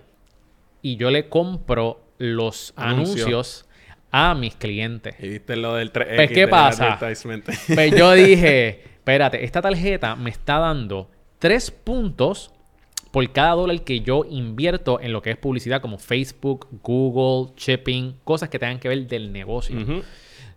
y 0.80 0.96
yo 0.96 1.10
le 1.10 1.28
compro 1.28 2.00
los 2.16 2.72
Anuncio. 2.74 3.24
anuncios 3.26 3.66
a 4.10 4.34
mis 4.34 4.54
clientes. 4.54 5.14
Y 5.20 5.28
viste 5.28 5.56
lo 5.56 5.74
del 5.74 5.92
3X 5.92 6.16
Pues, 6.16 6.30
¿qué 6.30 6.48
pasa? 6.48 6.98
Pues 7.74 7.94
yo 7.94 8.12
dije, 8.14 8.82
espérate, 8.94 9.44
esta 9.44 9.62
tarjeta 9.62 10.16
me 10.16 10.30
está 10.30 10.58
dando 10.58 11.10
tres 11.38 11.70
puntos 11.70 12.50
por 13.10 13.30
cada 13.32 13.52
dólar 13.54 13.82
que 13.82 14.00
yo 14.00 14.24
invierto 14.28 15.00
en 15.00 15.12
lo 15.12 15.22
que 15.22 15.30
es 15.30 15.36
publicidad 15.36 15.80
como 15.80 15.98
Facebook, 15.98 16.68
Google, 16.82 17.52
shipping, 17.56 18.16
cosas 18.24 18.48
que 18.48 18.58
tengan 18.58 18.78
que 18.78 18.88
ver 18.88 19.06
del 19.06 19.32
negocio. 19.32 20.02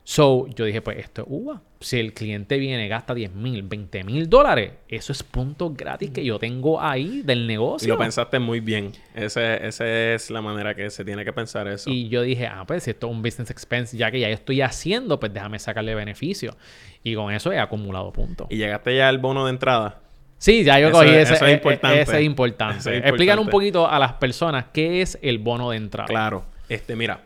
So, 0.04 0.48
yo 0.48 0.66
dije, 0.66 0.82
pues 0.82 0.98
esto 0.98 1.22
es 1.22 1.28
uva. 1.30 1.62
Si 1.80 2.00
el 2.00 2.14
cliente 2.14 2.58
viene, 2.58 2.88
gasta 2.88 3.14
10 3.14 3.34
mil, 3.34 3.62
20 3.64 4.04
mil 4.04 4.30
dólares, 4.30 4.74
eso 4.88 5.12
es 5.14 5.22
puntos 5.24 5.76
gratis 5.78 6.10
que 6.10 6.24
yo 6.26 6.38
tengo 6.40 6.82
ahí 6.82 7.22
del 7.24 7.44
Y 7.44 7.48
negocio. 7.48 7.88
lo 7.94 8.00
pensaste 8.00 8.40
muy 8.40 8.60
bien. 8.60 8.92
Ese- 9.16 9.66
Esa 9.66 9.88
es 10.14 10.30
la 10.32 10.42
manera 10.42 10.74
que 10.76 10.90
se 10.90 11.06
tiene 11.06 11.24
que 11.24 11.32
pensar 11.34 11.68
eso. 11.68 11.90
Y 11.90 12.10
yo 12.10 12.24
dije, 12.24 12.48
ah, 12.48 12.64
pues 12.68 12.84
si 12.84 12.92
esto 12.92 13.08
es 13.08 13.14
un 13.14 13.22
business 13.22 13.52
expense, 13.52 13.96
ya 13.96 14.12
que 14.12 14.20
ya 14.20 14.28
yo 14.28 14.34
estoy 14.34 14.62
haciendo, 14.62 15.20
pues 15.20 15.34
déjame 15.34 15.60
sacarle 15.60 15.94
beneficio. 15.96 16.56
Y 17.04 17.16
con 17.16 17.32
eso 17.34 17.52
he 17.52 17.60
acumulado 17.60 18.12
puntos. 18.12 18.48
¿Y 18.50 18.58
llegaste 18.58 18.96
ya 18.96 19.08
al 19.08 19.20
bono 19.20 19.46
de 19.46 19.52
entrada? 19.52 20.00
Sí, 20.40 20.64
ya 20.64 20.80
yo 20.80 20.88
Eso- 20.90 20.98
cogí 20.98 21.10
eso 21.10 21.20
ese. 21.20 21.34
es 21.36 21.42
e- 21.44 21.46
e- 21.50 21.54
importante. 21.54 22.02
Ese 22.02 22.18
es 22.20 22.24
importante. 22.26 22.78
Eso 22.80 22.90
es 22.92 22.98
Explícale 23.06 23.40
un 23.40 23.46
importante. 23.48 23.52
poquito 23.52 23.88
a 23.88 24.00
las 24.00 24.14
personas 24.14 24.66
qué 24.74 25.02
es 25.04 25.18
el 25.22 25.38
bono 25.38 25.70
de 25.70 25.78
entrada. 25.78 26.08
Claro. 26.08 26.46
Este, 26.68 26.96
mira. 26.96 27.22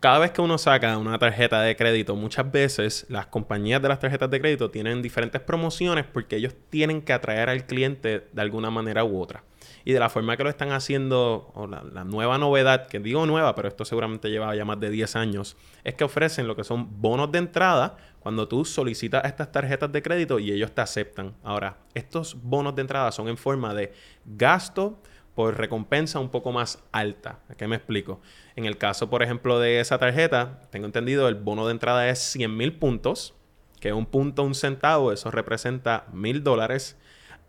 Cada 0.00 0.18
vez 0.18 0.30
que 0.30 0.40
uno 0.40 0.56
saca 0.56 0.96
una 0.96 1.18
tarjeta 1.18 1.60
de 1.60 1.76
crédito, 1.76 2.16
muchas 2.16 2.50
veces 2.50 3.04
las 3.10 3.26
compañías 3.26 3.82
de 3.82 3.88
las 3.88 3.98
tarjetas 3.98 4.30
de 4.30 4.40
crédito 4.40 4.70
tienen 4.70 5.02
diferentes 5.02 5.42
promociones 5.42 6.06
porque 6.06 6.36
ellos 6.36 6.54
tienen 6.70 7.02
que 7.02 7.12
atraer 7.12 7.50
al 7.50 7.66
cliente 7.66 8.26
de 8.32 8.40
alguna 8.40 8.70
manera 8.70 9.04
u 9.04 9.20
otra. 9.20 9.44
Y 9.84 9.92
de 9.92 10.00
la 10.00 10.08
forma 10.08 10.38
que 10.38 10.42
lo 10.42 10.48
están 10.48 10.72
haciendo, 10.72 11.52
o 11.54 11.66
la, 11.66 11.82
la 11.82 12.04
nueva 12.04 12.38
novedad, 12.38 12.86
que 12.86 12.98
digo 12.98 13.26
nueva, 13.26 13.54
pero 13.54 13.68
esto 13.68 13.84
seguramente 13.84 14.30
lleva 14.30 14.56
ya 14.56 14.64
más 14.64 14.80
de 14.80 14.88
10 14.88 15.16
años, 15.16 15.58
es 15.84 15.94
que 15.96 16.04
ofrecen 16.04 16.48
lo 16.48 16.56
que 16.56 16.64
son 16.64 17.02
bonos 17.02 17.30
de 17.30 17.38
entrada 17.38 17.98
cuando 18.20 18.48
tú 18.48 18.64
solicitas 18.64 19.22
estas 19.26 19.52
tarjetas 19.52 19.92
de 19.92 20.00
crédito 20.00 20.38
y 20.38 20.50
ellos 20.50 20.72
te 20.72 20.80
aceptan. 20.80 21.34
Ahora, 21.42 21.76
estos 21.92 22.42
bonos 22.42 22.74
de 22.74 22.80
entrada 22.80 23.12
son 23.12 23.28
en 23.28 23.36
forma 23.36 23.74
de 23.74 23.92
gasto 24.24 24.98
por 25.40 25.56
recompensa 25.56 26.18
un 26.20 26.28
poco 26.28 26.52
más 26.52 26.84
alta. 26.92 27.38
¿A 27.48 27.54
qué 27.54 27.66
me 27.66 27.74
explico? 27.76 28.20
En 28.56 28.66
el 28.66 28.76
caso, 28.76 29.08
por 29.08 29.22
ejemplo, 29.22 29.58
de 29.58 29.80
esa 29.80 29.96
tarjeta, 29.96 30.60
tengo 30.68 30.84
entendido, 30.84 31.28
el 31.28 31.34
bono 31.34 31.64
de 31.64 31.72
entrada 31.72 32.10
es 32.10 32.18
100 32.18 32.54
mil 32.54 32.74
puntos, 32.74 33.32
que 33.80 33.94
un 33.94 34.04
punto, 34.04 34.42
un 34.42 34.54
centavo, 34.54 35.12
eso 35.12 35.30
representa 35.30 36.04
mil 36.12 36.44
dólares. 36.44 36.98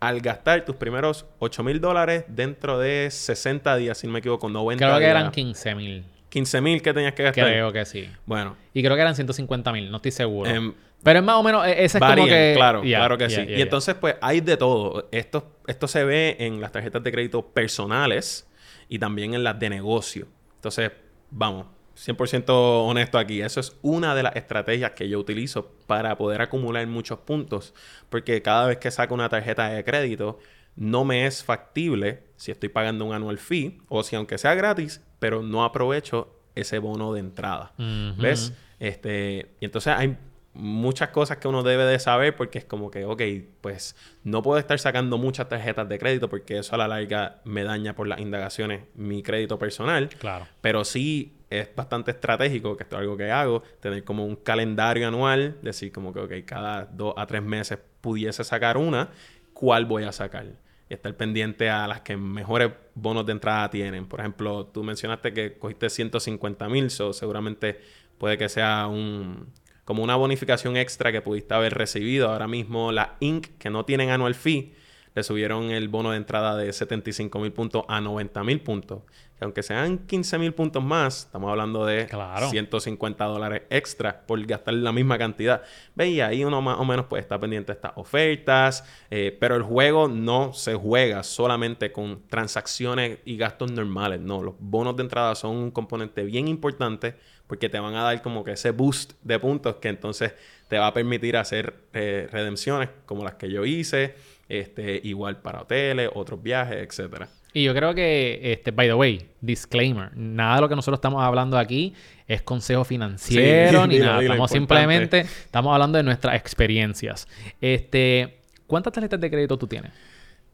Al 0.00 0.22
gastar 0.22 0.64
tus 0.64 0.76
primeros 0.76 1.26
8 1.38 1.62
mil 1.64 1.82
dólares 1.82 2.24
dentro 2.28 2.78
de 2.78 3.10
60 3.10 3.76
días, 3.76 3.98
si 3.98 4.06
no 4.06 4.14
me 4.14 4.20
equivoco, 4.20 4.48
90 4.48 4.82
Creo 4.82 4.96
que 4.98 5.04
días. 5.04 5.10
eran 5.10 5.30
15 5.30 5.74
mil. 5.74 6.06
15 6.32 6.62
mil 6.62 6.80
que 6.80 6.94
tenías 6.94 7.12
que 7.12 7.24
gastar. 7.24 7.44
Creo 7.44 7.70
que 7.72 7.84
sí. 7.84 8.08
Bueno, 8.24 8.56
Y 8.72 8.82
creo 8.82 8.94
que 8.96 9.02
eran 9.02 9.14
150 9.14 9.70
mil, 9.70 9.90
no 9.90 9.96
estoy 9.96 10.12
seguro. 10.12 10.48
Em, 10.48 10.72
Pero 11.02 11.18
es 11.18 11.24
más 11.24 11.36
o 11.36 11.42
menos, 11.42 11.66
e- 11.66 11.84
ese 11.84 11.98
es 11.98 12.02
como 12.02 12.24
que. 12.26 12.54
claro, 12.56 12.80
claro 12.80 13.18
que 13.18 13.28
sí. 13.28 13.42
y 13.46 13.60
entonces, 13.60 13.94
pues, 13.96 14.16
hay 14.22 14.40
de 14.40 14.56
todo. 14.56 15.08
Esto, 15.12 15.58
esto 15.66 15.86
se 15.86 16.04
ve 16.04 16.36
en 16.40 16.58
las 16.62 16.72
tarjetas 16.72 17.02
de 17.02 17.12
crédito 17.12 17.42
personales 17.48 18.48
y 18.88 18.98
también 18.98 19.34
en 19.34 19.44
las 19.44 19.58
de 19.58 19.68
negocio. 19.68 20.26
Entonces, 20.54 20.90
vamos, 21.30 21.66
100% 21.96 22.86
honesto 22.88 23.18
aquí. 23.18 23.42
Eso 23.42 23.60
es 23.60 23.76
una 23.82 24.14
de 24.14 24.22
las 24.22 24.34
estrategias 24.34 24.92
que 24.92 25.10
yo 25.10 25.18
utilizo 25.18 25.72
para 25.86 26.16
poder 26.16 26.40
acumular 26.40 26.86
muchos 26.86 27.18
puntos. 27.18 27.74
Porque 28.08 28.40
cada 28.40 28.68
vez 28.68 28.78
que 28.78 28.90
saco 28.90 29.12
una 29.12 29.28
tarjeta 29.28 29.68
de 29.68 29.84
crédito, 29.84 30.38
no 30.76 31.04
me 31.04 31.26
es 31.26 31.44
factible 31.44 32.22
si 32.42 32.50
estoy 32.50 32.70
pagando 32.70 33.04
un 33.04 33.14
annual 33.14 33.38
fee 33.38 33.78
o 33.88 34.02
si 34.02 34.16
aunque 34.16 34.36
sea 34.36 34.56
gratis, 34.56 35.00
pero 35.20 35.44
no 35.44 35.62
aprovecho 35.62 36.34
ese 36.56 36.80
bono 36.80 37.12
de 37.12 37.20
entrada. 37.20 37.72
¿Ves? 38.18 38.52
Este, 38.80 39.54
y 39.60 39.64
entonces 39.64 39.94
hay 39.96 40.16
muchas 40.52 41.10
cosas 41.10 41.36
que 41.36 41.46
uno 41.46 41.62
debe 41.62 41.84
de 41.84 42.00
saber 42.00 42.34
porque 42.34 42.58
es 42.58 42.64
como 42.64 42.90
que, 42.90 43.04
ok, 43.04 43.22
pues 43.60 43.94
no 44.24 44.42
puedo 44.42 44.58
estar 44.58 44.76
sacando 44.80 45.18
muchas 45.18 45.48
tarjetas 45.48 45.88
de 45.88 46.00
crédito 46.00 46.28
porque 46.28 46.58
eso 46.58 46.74
a 46.74 46.78
la 46.78 46.88
larga 46.88 47.42
me 47.44 47.62
daña 47.62 47.94
por 47.94 48.08
las 48.08 48.18
indagaciones 48.18 48.86
mi 48.96 49.22
crédito 49.22 49.56
personal. 49.56 50.08
Claro. 50.08 50.48
Pero 50.60 50.84
sí 50.84 51.36
es 51.48 51.72
bastante 51.76 52.10
estratégico, 52.10 52.76
que 52.76 52.82
esto 52.82 52.96
es 52.96 53.02
algo 53.02 53.16
que 53.16 53.30
hago, 53.30 53.62
tener 53.78 54.02
como 54.02 54.26
un 54.26 54.34
calendario 54.34 55.06
anual, 55.06 55.58
decir 55.62 55.92
como 55.92 56.12
que, 56.12 56.18
ok, 56.18 56.32
cada 56.44 56.86
dos 56.86 57.14
a 57.16 57.24
tres 57.24 57.44
meses 57.44 57.78
pudiese 58.00 58.42
sacar 58.42 58.78
una, 58.78 59.10
¿cuál 59.52 59.86
voy 59.86 60.02
a 60.02 60.10
sacar? 60.10 60.46
Y 60.92 60.94
estar 60.94 61.16
pendiente 61.16 61.70
a 61.70 61.86
las 61.86 62.02
que 62.02 62.18
mejores 62.18 62.70
bonos 62.94 63.24
de 63.24 63.32
entrada 63.32 63.70
tienen. 63.70 64.04
Por 64.04 64.20
ejemplo, 64.20 64.66
tú 64.66 64.84
mencionaste 64.84 65.32
que 65.32 65.56
cogiste 65.58 65.88
150 65.88 66.68
mil, 66.68 66.90
so 66.90 67.14
seguramente 67.14 67.80
puede 68.18 68.36
que 68.36 68.50
sea 68.50 68.86
un 68.88 69.46
como 69.86 70.02
una 70.02 70.16
bonificación 70.16 70.76
extra 70.76 71.10
que 71.10 71.22
pudiste 71.22 71.54
haber 71.54 71.72
recibido. 71.72 72.28
Ahora 72.28 72.46
mismo 72.46 72.92
la 72.92 73.16
Inc. 73.20 73.56
que 73.56 73.70
no 73.70 73.86
tienen 73.86 74.10
annual 74.10 74.34
fee, 74.34 74.74
le 75.14 75.22
subieron 75.22 75.70
el 75.70 75.88
bono 75.88 76.10
de 76.10 76.18
entrada 76.18 76.58
de 76.58 76.70
75 76.70 77.38
mil 77.38 77.52
puntos 77.52 77.84
a 77.88 78.02
90 78.02 78.44
mil 78.44 78.60
puntos. 78.60 79.00
Que 79.42 79.44
aunque 79.44 79.64
sean 79.64 79.98
15 79.98 80.38
mil 80.38 80.54
puntos 80.54 80.84
más, 80.84 81.24
estamos 81.24 81.50
hablando 81.50 81.84
de 81.84 82.06
Claro. 82.06 82.48
150 82.48 83.24
dólares 83.24 83.62
extra 83.70 84.24
por 84.24 84.40
gastar 84.46 84.74
la 84.74 84.92
misma 84.92 85.18
cantidad. 85.18 85.62
Ve, 85.96 86.10
y 86.10 86.20
ahí 86.20 86.44
uno 86.44 86.62
más 86.62 86.78
o 86.78 86.84
menos 86.84 87.06
pues 87.06 87.22
está 87.22 87.40
pendiente 87.40 87.72
de 87.72 87.74
estas 87.74 87.90
ofertas, 87.96 88.84
eh, 89.10 89.36
pero 89.40 89.56
el 89.56 89.64
juego 89.64 90.06
no 90.06 90.52
se 90.52 90.76
juega 90.76 91.24
solamente 91.24 91.90
con 91.90 92.22
transacciones 92.28 93.18
y 93.24 93.36
gastos 93.36 93.72
normales. 93.72 94.20
No, 94.20 94.44
los 94.44 94.54
bonos 94.60 94.94
de 94.94 95.02
entrada 95.02 95.34
son 95.34 95.56
un 95.56 95.70
componente 95.72 96.22
bien 96.22 96.46
importante 96.46 97.16
porque 97.48 97.68
te 97.68 97.80
van 97.80 97.96
a 97.96 98.04
dar 98.04 98.22
como 98.22 98.44
que 98.44 98.52
ese 98.52 98.70
boost 98.70 99.14
de 99.24 99.40
puntos 99.40 99.74
que 99.76 99.88
entonces 99.88 100.34
te 100.68 100.78
va 100.78 100.86
a 100.86 100.94
permitir 100.94 101.36
hacer 101.36 101.74
eh, 101.94 102.28
redenciones 102.30 102.90
como 103.06 103.24
las 103.24 103.34
que 103.34 103.50
yo 103.50 103.64
hice, 103.64 104.14
este, 104.48 105.00
igual 105.02 105.38
para 105.42 105.62
hoteles, 105.62 106.10
otros 106.14 106.40
viajes, 106.40 106.76
etcétera. 106.76 107.28
Y 107.54 107.64
yo 107.64 107.74
creo 107.74 107.94
que, 107.94 108.40
este, 108.52 108.70
by 108.70 108.86
the 108.88 108.94
way, 108.94 109.28
disclaimer, 109.40 110.10
nada 110.16 110.54
de 110.56 110.60
lo 110.62 110.68
que 110.68 110.76
nosotros 110.76 110.96
estamos 110.98 111.22
hablando 111.22 111.58
aquí 111.58 111.92
es 112.26 112.40
consejo 112.42 112.82
financiero 112.84 113.82
Sí, 113.82 113.88
ni 113.88 113.94
dilo, 113.96 114.06
nada. 114.06 114.20
dilo, 114.20 114.32
estamos 114.32 114.50
simplemente, 114.50 115.20
estamos 115.20 115.72
hablando 115.74 115.98
de 115.98 116.04
nuestras 116.04 116.34
experiencias. 116.36 117.28
Este, 117.60 118.38
¿cuántas 118.66 118.92
tarjetas 118.94 119.20
de 119.20 119.30
crédito 119.30 119.58
tú 119.58 119.66
tienes? 119.66 119.92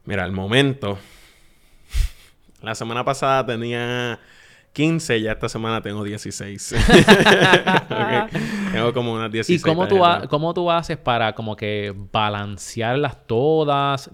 Mira, 0.03 0.23
al 0.25 0.31
momento, 0.33 0.97
la 2.61 2.75
semana 2.75 3.05
pasada 3.05 3.45
tenía 3.45 4.19
15, 4.73 5.21
ya 5.21 5.31
esta 5.31 5.47
semana 5.47 5.81
tengo 5.81 6.03
16. 6.03 6.75
Ok. 7.89 8.31
Tengo 8.71 8.93
como 8.93 9.13
unas 9.13 9.31
16. 9.31 9.61
¿Y 9.61 9.63
cómo 9.63 9.87
tú, 9.87 10.05
ha- 10.05 10.27
cómo 10.27 10.53
tú 10.53 10.69
haces 10.69 10.97
para 10.97 11.33
como 11.33 11.55
que 11.55 11.93
balancearlas 12.11 13.25
todas? 13.27 14.09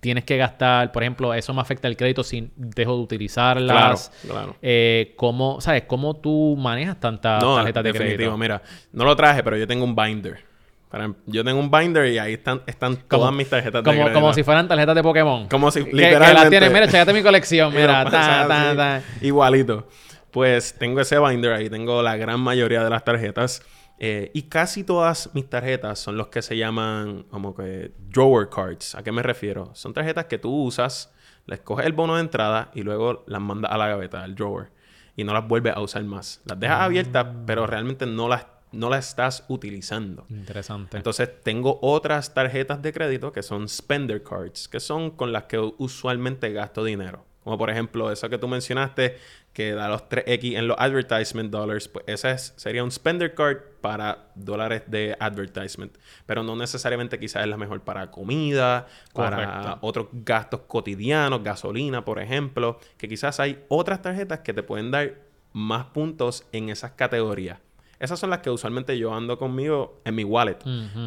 Tienes 0.00 0.22
que 0.24 0.36
gastar, 0.36 0.92
por 0.92 1.02
ejemplo, 1.02 1.34
eso 1.34 1.52
me 1.52 1.60
afecta 1.60 1.88
el 1.88 1.96
crédito 1.96 2.22
si 2.22 2.50
dejo 2.54 2.94
de 2.96 3.02
utilizarlas. 3.02 4.12
Claro, 4.22 4.34
claro. 4.40 4.56
Eh, 4.62 5.14
¿cómo, 5.16 5.60
¿Sabes? 5.60 5.82
¿Cómo 5.88 6.14
tú 6.14 6.56
manejas 6.56 7.00
tantas 7.00 7.42
No, 7.42 7.56
tarjetas 7.56 7.82
de 7.82 7.92
crédito? 7.92 8.36
Mira, 8.38 8.62
no 8.92 9.04
lo 9.04 9.16
traje, 9.16 9.42
pero 9.42 9.56
yo 9.56 9.66
tengo 9.66 9.84
un 9.84 9.96
binder. 9.96 10.46
Para- 10.88 11.12
yo 11.26 11.44
tengo 11.44 11.58
un 11.58 11.70
binder 11.70 12.06
y 12.06 12.18
ahí 12.18 12.34
están, 12.34 12.62
están 12.66 12.96
todas 12.96 13.32
mis 13.32 13.50
tarjetas 13.50 13.82
de 13.82 13.90
crédito. 13.90 14.12
como 14.12 14.32
si 14.32 14.42
fueran 14.44 14.68
tarjetas 14.68 14.94
de 14.94 15.02
Pokémon. 15.02 15.48
Como 15.48 15.70
si 15.70 15.80
Que- 15.84 15.90
que, 15.90 15.96
literalmente... 15.96 16.34
las 16.34 16.48
tienes, 16.50 16.72
mira, 16.72 16.86
chécate 16.86 17.12
mi 17.12 17.22
colección, 17.22 17.74
mira, 17.74 18.04
lo 18.04 18.10
ta, 18.10 18.16
pasas 18.16 18.48
ta, 18.48 18.68
así, 18.68 18.76
ta. 18.76 19.02
Igualito. 19.26 19.88
Pues 20.30 20.74
tengo 20.78 21.00
ese 21.00 21.18
binder 21.18 21.52
ahí, 21.54 21.68
tengo 21.68 22.02
la 22.02 22.16
gran 22.16 22.38
mayoría 22.38 22.84
de 22.84 22.90
las 22.90 23.04
tarjetas. 23.04 23.62
Eh, 23.98 24.30
y 24.32 24.42
casi 24.42 24.84
todas 24.84 25.30
mis 25.34 25.48
tarjetas 25.48 25.98
son 25.98 26.16
los 26.16 26.28
que 26.28 26.40
se 26.40 26.56
llaman 26.56 27.24
como 27.30 27.54
que 27.54 27.92
drawer 28.10 28.48
cards. 28.48 28.94
¿A 28.94 29.02
qué 29.02 29.10
me 29.10 29.22
refiero? 29.22 29.70
Son 29.74 29.92
tarjetas 29.92 30.26
que 30.26 30.38
tú 30.38 30.54
usas, 30.54 31.12
les 31.46 31.60
coges 31.60 31.86
el 31.86 31.92
bono 31.92 32.14
de 32.14 32.20
entrada 32.20 32.70
y 32.74 32.82
luego 32.82 33.24
las 33.26 33.40
mandas 33.40 33.72
a 33.72 33.76
la 33.76 33.88
gaveta, 33.88 34.22
al 34.22 34.34
drawer. 34.34 34.70
Y 35.16 35.24
no 35.24 35.32
las 35.32 35.48
vuelves 35.48 35.74
a 35.74 35.80
usar 35.80 36.04
más. 36.04 36.40
Las 36.44 36.60
dejas 36.60 36.80
abiertas, 36.80 37.26
pero 37.44 37.66
realmente 37.66 38.06
no 38.06 38.28
las, 38.28 38.46
no 38.70 38.88
las 38.88 39.08
estás 39.08 39.44
utilizando. 39.48 40.26
Interesante. 40.28 40.96
Entonces 40.96 41.42
tengo 41.42 41.80
otras 41.82 42.32
tarjetas 42.32 42.80
de 42.80 42.92
crédito 42.92 43.32
que 43.32 43.42
son 43.42 43.68
spender 43.68 44.22
cards, 44.22 44.68
que 44.68 44.78
son 44.78 45.10
con 45.10 45.32
las 45.32 45.44
que 45.44 45.58
usualmente 45.58 46.52
gasto 46.52 46.84
dinero. 46.84 47.27
Como 47.48 47.56
por 47.56 47.70
ejemplo, 47.70 48.12
eso 48.12 48.28
que 48.28 48.36
tú 48.36 48.46
mencionaste, 48.46 49.16
que 49.54 49.72
da 49.72 49.88
los 49.88 50.06
3X 50.06 50.54
en 50.58 50.68
los 50.68 50.76
advertisement 50.78 51.50
dollars, 51.50 51.88
pues 51.88 52.04
ese 52.06 52.30
es- 52.32 52.52
sería 52.58 52.84
un 52.84 52.90
spender 52.90 53.34
card 53.34 53.56
para 53.80 54.26
dólares 54.34 54.82
de 54.86 55.16
advertisement. 55.18 55.96
Pero 56.26 56.42
no 56.42 56.54
necesariamente 56.56 57.18
quizás 57.18 57.44
es 57.44 57.48
la 57.48 57.56
mejor 57.56 57.80
para 57.80 58.10
comida, 58.10 58.86
para 59.14 59.78
otros 59.80 60.08
gastos 60.12 60.60
cotidianos, 60.66 61.42
gasolina, 61.42 62.04
por 62.04 62.18
ejemplo, 62.20 62.78
que 62.98 63.08
quizás 63.08 63.40
hay 63.40 63.64
otras 63.68 64.02
tarjetas 64.02 64.40
que 64.40 64.52
te 64.52 64.62
pueden 64.62 64.90
dar 64.90 65.14
más 65.54 65.86
puntos 65.86 66.44
en 66.52 66.68
esas 66.68 66.90
categorías. 66.90 67.58
Esas 67.98 68.20
son 68.20 68.28
las 68.28 68.40
que 68.40 68.50
usualmente 68.50 68.98
yo 68.98 69.14
ando 69.14 69.38
conmigo 69.38 70.02
en 70.04 70.14
mi 70.16 70.22
wallet. 70.24 70.58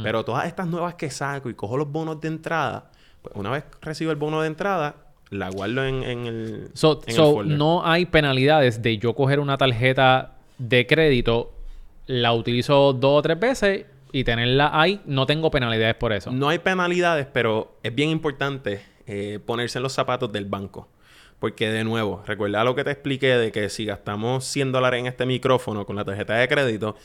Pero 0.01 0.25
todas 0.25 0.47
estas 0.47 0.65
nuevas 0.65 0.95
que 0.95 1.11
saco 1.11 1.51
y 1.51 1.53
cojo 1.53 1.77
los 1.77 1.87
bonos 1.91 2.19
de 2.19 2.29
entrada, 2.29 2.89
pues 3.21 3.35
una 3.35 3.51
vez 3.51 3.63
recibo 3.81 4.09
el 4.09 4.17
bono 4.17 4.41
de 4.41 4.47
entrada, 4.47 4.95
la 5.31 5.49
guardo 5.49 5.85
en, 5.85 6.03
en 6.03 6.25
el, 6.27 6.67
So, 6.73 7.01
en 7.07 7.15
so, 7.15 7.43
no 7.43 7.85
hay 7.85 8.05
penalidades 8.05 8.81
de 8.81 8.97
yo 8.97 9.15
coger 9.15 9.39
una 9.39 9.57
tarjeta 9.57 10.33
de 10.57 10.85
crédito, 10.85 11.53
la 12.05 12.33
utilizo 12.33 12.93
dos 12.93 13.19
o 13.19 13.21
tres 13.21 13.39
veces 13.39 13.85
y 14.11 14.25
tenerla 14.25 14.69
ahí, 14.73 15.01
no 15.05 15.25
tengo 15.25 15.49
penalidades 15.49 15.95
por 15.95 16.11
eso. 16.11 16.31
No 16.31 16.49
hay 16.49 16.59
penalidades, 16.59 17.27
pero 17.31 17.77
es 17.81 17.95
bien 17.95 18.09
importante 18.09 18.81
eh, 19.07 19.39
ponerse 19.45 19.79
en 19.79 19.83
los 19.83 19.93
zapatos 19.93 20.31
del 20.31 20.45
banco. 20.45 20.89
Porque 21.39 21.71
de 21.71 21.83
nuevo, 21.85 22.21
recuerda 22.27 22.63
lo 22.63 22.75
que 22.75 22.83
te 22.83 22.91
expliqué 22.91 23.37
de 23.37 23.51
que 23.51 23.69
si 23.69 23.85
gastamos 23.85 24.43
100 24.45 24.73
dólares 24.73 24.99
en 24.99 25.07
este 25.07 25.25
micrófono 25.25 25.85
con 25.85 25.95
la 25.95 26.05
tarjeta 26.05 26.35
de 26.35 26.47
crédito, 26.47 26.95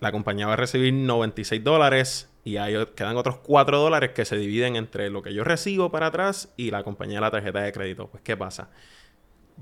la 0.00 0.12
compañía 0.12 0.46
va 0.46 0.54
a 0.54 0.56
recibir 0.56 0.92
96 0.92 1.62
dólares 1.62 2.30
y 2.44 2.58
ahí 2.58 2.74
quedan 2.94 3.16
otros 3.16 3.38
4 3.38 3.78
dólares 3.78 4.10
que 4.10 4.24
se 4.24 4.36
dividen 4.36 4.76
entre 4.76 5.08
lo 5.10 5.22
que 5.22 5.32
yo 5.32 5.44
recibo 5.44 5.90
para 5.90 6.06
atrás 6.06 6.52
y 6.56 6.70
la 6.70 6.82
compañía 6.82 7.16
de 7.16 7.20
la 7.22 7.30
tarjeta 7.30 7.60
de 7.60 7.72
crédito. 7.72 8.08
Pues, 8.08 8.22
¿qué 8.22 8.36
pasa? 8.36 8.68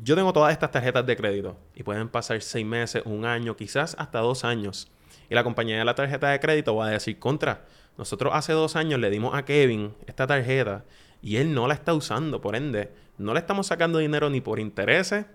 Yo 0.03 0.17
tengo 0.17 0.33
todas 0.33 0.53
estas 0.53 0.71
tarjetas 0.71 1.07
de 1.07 1.17
crédito 1.17 1.57
y 1.75 1.83
pueden 1.83 2.09
pasar 2.09 2.41
6 2.41 2.65
meses, 2.67 3.03
un 3.05 3.25
año, 3.25 3.57
quizás 3.57 3.95
hasta 3.99 4.21
2 4.21 4.45
años. 4.45 4.91
Y 5.29 5.35
la 5.35 5.45
compañía 5.45 5.79
de 5.79 5.85
la 5.85 5.95
tarjeta 5.95 6.31
de 6.31 6.41
crédito 6.41 6.75
va 6.75 6.87
a 6.87 6.91
decir, 6.91 7.19
contra, 7.19 7.67
nosotros 7.97 8.33
hace 8.35 8.53
2 8.53 8.75
años 8.77 8.99
le 9.01 9.11
dimos 9.11 9.35
a 9.35 9.45
Kevin 9.45 9.95
esta 10.07 10.27
tarjeta 10.27 10.85
y 11.21 11.37
él 11.37 11.55
no 11.55 11.69
la 11.69 11.75
está 11.75 11.95
usando, 11.95 12.41
por 12.41 12.57
ende, 12.57 12.91
no 13.19 13.35
le 13.35 13.41
estamos 13.41 13.67
sacando 13.67 13.99
dinero 13.99 14.29
ni 14.31 14.41
por 14.41 14.59
intereses 14.59 15.27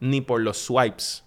ni 0.00 0.20
por 0.20 0.40
los 0.40 0.58
swipes. 0.58 1.24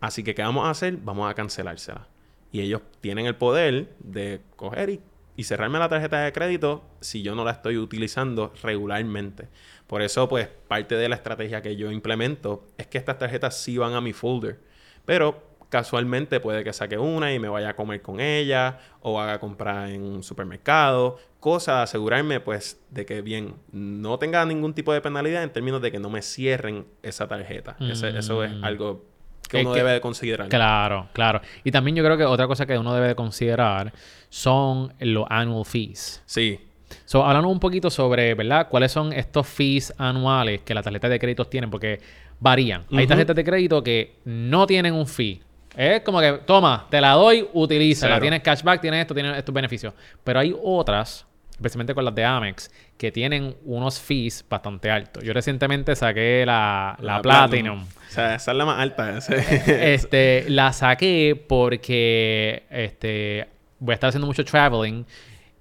Así 0.00 0.22
que, 0.24 0.34
¿qué 0.34 0.42
vamos 0.42 0.66
a 0.66 0.70
hacer? 0.70 0.96
Vamos 1.02 1.30
a 1.30 1.34
cancelársela. 1.34 2.06
Y 2.52 2.60
ellos 2.60 2.80
tienen 3.00 3.26
el 3.26 3.36
poder 3.36 3.94
de 4.00 4.40
coger 4.56 4.90
y, 4.90 5.00
y 5.36 5.44
cerrarme 5.44 5.78
la 5.78 5.88
tarjeta 5.88 6.20
de 6.20 6.32
crédito 6.32 6.82
si 7.00 7.22
yo 7.22 7.34
no 7.34 7.44
la 7.44 7.52
estoy 7.52 7.76
utilizando 7.78 8.52
regularmente. 8.62 9.48
Por 9.86 10.02
eso, 10.02 10.28
pues, 10.28 10.48
parte 10.68 10.96
de 10.96 11.08
la 11.08 11.16
estrategia 11.16 11.62
que 11.62 11.76
yo 11.76 11.90
implemento 11.92 12.64
es 12.78 12.86
que 12.86 12.98
estas 12.98 13.18
tarjetas 13.18 13.56
sí 13.56 13.76
van 13.78 13.94
a 13.94 14.00
mi 14.00 14.12
folder. 14.12 14.58
Pero 15.04 15.48
casualmente 15.68 16.40
puede 16.40 16.64
que 16.64 16.72
saque 16.72 16.98
una 16.98 17.32
y 17.32 17.38
me 17.38 17.48
vaya 17.48 17.70
a 17.70 17.76
comer 17.76 18.02
con 18.02 18.18
ella 18.20 18.78
o 19.02 19.20
haga 19.20 19.38
comprar 19.38 19.88
en 19.90 20.02
un 20.02 20.22
supermercado. 20.24 21.18
Cosa 21.38 21.76
de 21.76 21.82
asegurarme, 21.82 22.40
pues, 22.40 22.80
de 22.90 23.06
que 23.06 23.20
bien, 23.22 23.54
no 23.70 24.18
tenga 24.18 24.44
ningún 24.44 24.74
tipo 24.74 24.92
de 24.92 25.00
penalidad 25.00 25.42
en 25.44 25.50
términos 25.52 25.80
de 25.80 25.92
que 25.92 26.00
no 26.00 26.10
me 26.10 26.22
cierren 26.22 26.86
esa 27.02 27.28
tarjeta. 27.28 27.76
Ese- 27.80 28.18
eso 28.18 28.42
es 28.42 28.52
Mm. 28.52 28.64
algo 28.64 29.04
que 29.50 29.60
Es 29.60 29.64
uno 29.66 29.74
que- 29.74 29.80
debe 29.80 29.92
de 29.92 30.00
considerar. 30.00 30.48
Claro, 30.48 31.08
claro. 31.12 31.40
Y 31.64 31.70
también 31.70 31.96
yo 31.96 32.04
creo 32.04 32.16
que 32.16 32.24
otra 32.24 32.46
cosa 32.46 32.64
que 32.66 32.78
uno 32.78 32.94
debe 32.94 33.08
de 33.08 33.14
considerar 33.14 33.92
son 34.28 34.92
los 35.00 35.26
annual 35.28 35.64
fees. 35.64 36.22
Sí, 36.26 36.60
So, 37.04 37.24
háblanos 37.24 37.52
un 37.52 37.60
poquito 37.60 37.88
sobre, 37.88 38.34
¿verdad? 38.34 38.66
¿Cuáles 38.68 38.90
son 38.90 39.12
estos 39.12 39.46
fees 39.46 39.94
anuales 39.96 40.62
que 40.62 40.74
las 40.74 40.82
tarjetas 40.82 41.08
de 41.10 41.20
crédito 41.20 41.44
tienen? 41.44 41.70
Porque 41.70 42.00
varían. 42.40 42.84
Hay 42.92 43.06
tarjetas 43.06 43.36
de 43.36 43.44
crédito 43.44 43.80
que 43.82 44.16
no 44.24 44.66
tienen 44.66 44.94
un 44.94 45.06
fee. 45.06 45.40
Es 45.76 46.00
como 46.00 46.18
que, 46.20 46.32
toma, 46.44 46.88
te 46.90 47.00
la 47.00 47.12
doy, 47.12 47.46
utilízala. 47.52 48.20
Tienes 48.20 48.40
cashback, 48.42 48.80
tienes 48.80 49.02
esto, 49.02 49.14
tienes 49.14 49.36
estos 49.38 49.54
beneficios. 49.54 49.94
Pero 50.24 50.40
hay 50.40 50.52
otras, 50.60 51.26
especialmente 51.60 51.94
con 51.94 52.06
las 52.06 52.14
de 52.14 52.24
Amex, 52.24 52.70
que 52.96 53.12
tienen 53.12 53.54
unos 53.64 54.00
fees 54.00 54.42
bastante 54.48 54.90
altos. 54.90 55.22
Yo 55.22 55.34
recientemente 55.34 55.94
saqué 55.94 56.44
la, 56.46 56.96
la, 57.00 57.20
Platinum. 57.20 57.82
O 57.82 58.12
sea, 58.12 58.34
esa 58.34 58.52
es 58.52 58.56
la 58.56 58.64
más 58.64 58.80
alta. 58.80 59.18
Este, 59.66 60.46
la 60.48 60.72
saqué 60.72 61.42
porque 61.46 62.62
este, 62.70 63.46
voy 63.78 63.92
a 63.92 63.94
estar 63.94 64.08
haciendo 64.08 64.26
mucho 64.26 64.42
traveling 64.42 65.04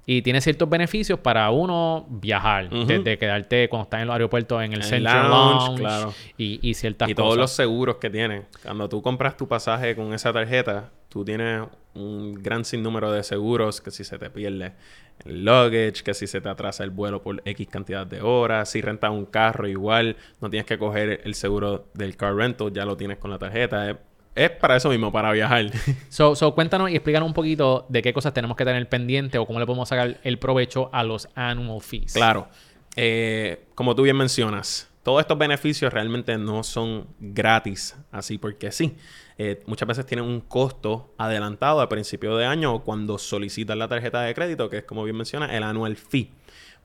y 0.05 0.21
tiene 0.21 0.39
ciertos 0.39 0.69
beneficios 0.69 1.19
para 1.19 1.51
uno 1.51 2.07
viajar. 2.09 2.73
Ujú. 2.73 2.85
Desde 2.85 3.17
quedarte 3.17 3.67
cuando 3.67 3.83
estás 3.83 3.99
en 3.99 4.07
los 4.07 4.13
aeropuertos 4.13 4.63
en 4.63 4.71
el 4.71 4.83
Central 4.83 5.29
lounge, 5.29 5.65
Lounge, 5.65 5.81
claro. 5.81 6.13
y, 6.37 6.59
y 6.67 6.73
ciertas 6.75 7.09
y 7.09 7.13
todos 7.13 7.35
los 7.35 7.43
cosas. 7.51 7.57
seguros 7.57 7.97
que 7.97 8.09
tiene. 8.09 8.43
Cuando 8.63 8.87
tú 8.87 9.01
compras 9.01 9.35
tu 9.35 9.49
pasaje 9.49 9.97
con 9.97 10.13
esa 10.13 10.31
tarjeta, 10.31 10.91
tú 11.09 11.25
tienes 11.25 11.67
un 11.95 12.41
gran 12.41 12.63
sinnúmero 12.65 13.11
de 13.11 13.23
seguros 13.23 13.81
que 13.81 13.91
si 13.91 14.03
se 14.03 14.17
te 14.17 14.29
pierde 14.29 14.73
el 15.25 15.43
luggage, 15.43 16.03
que 16.03 16.13
si 16.13 16.27
se 16.27 16.39
te 16.39 16.49
atrasa 16.49 16.83
el 16.83 16.91
vuelo 16.91 17.21
por 17.21 17.41
X 17.43 17.67
cantidad 17.67 18.07
de 18.07 18.21
horas, 18.21 18.69
si 18.69 18.81
rentas 18.81 19.11
un 19.11 19.25
carro 19.25 19.67
igual, 19.67 20.15
no 20.39 20.49
tienes 20.49 20.65
que 20.65 20.77
coger 20.77 21.21
el 21.23 21.35
seguro 21.35 21.89
del 21.93 22.15
car 22.15 22.35
rental, 22.35 22.71
ya 22.71 22.85
lo 22.85 22.95
tienes 22.95 23.17
con 23.17 23.31
la 23.31 23.37
tarjeta. 23.37 23.89
Es, 23.89 23.97
es 24.35 24.49
para 24.51 24.77
eso 24.77 24.89
mismo, 24.89 25.11
para 25.11 25.31
viajar. 25.31 25.65
So, 26.09 26.35
so, 26.35 26.55
cuéntanos 26.55 26.89
y 26.89 26.95
explícanos 26.95 27.27
un 27.27 27.33
poquito 27.33 27.85
de 27.89 28.01
qué 28.01 28.13
cosas 28.13 28.33
tenemos 28.33 28.55
que 28.55 28.65
tener 28.65 28.87
pendiente 28.87 29.37
o 29.37 29.45
cómo 29.45 29.59
le 29.59 29.65
podemos 29.65 29.89
sacar 29.89 30.19
el 30.23 30.39
provecho 30.39 30.89
a 30.93 31.03
los 31.03 31.27
annual 31.35 31.81
fees. 31.81 32.13
Claro. 32.13 32.47
Eh, 32.95 33.65
como 33.75 33.95
tú 33.95 34.03
bien 34.03 34.15
mencionas, 34.15 34.88
todos 35.09 35.21
estos 35.21 35.39
beneficios 35.39 35.91
realmente 35.91 36.37
no 36.37 36.61
son 36.61 37.07
gratis, 37.19 37.95
así 38.11 38.37
porque 38.37 38.71
sí. 38.71 38.95
Eh, 39.39 39.63
muchas 39.65 39.87
veces 39.87 40.05
tienen 40.05 40.23
un 40.23 40.39
costo 40.39 41.15
adelantado 41.17 41.81
al 41.81 41.87
principio 41.87 42.37
de 42.37 42.45
año 42.45 42.75
o 42.75 42.83
cuando 42.83 43.17
solicitas 43.17 43.75
la 43.75 43.87
tarjeta 43.87 44.21
de 44.21 44.35
crédito, 44.35 44.69
que 44.69 44.77
es 44.77 44.83
como 44.83 45.03
bien 45.03 45.15
menciona, 45.15 45.47
el 45.57 45.63
annual 45.63 45.95
fee. 45.95 46.31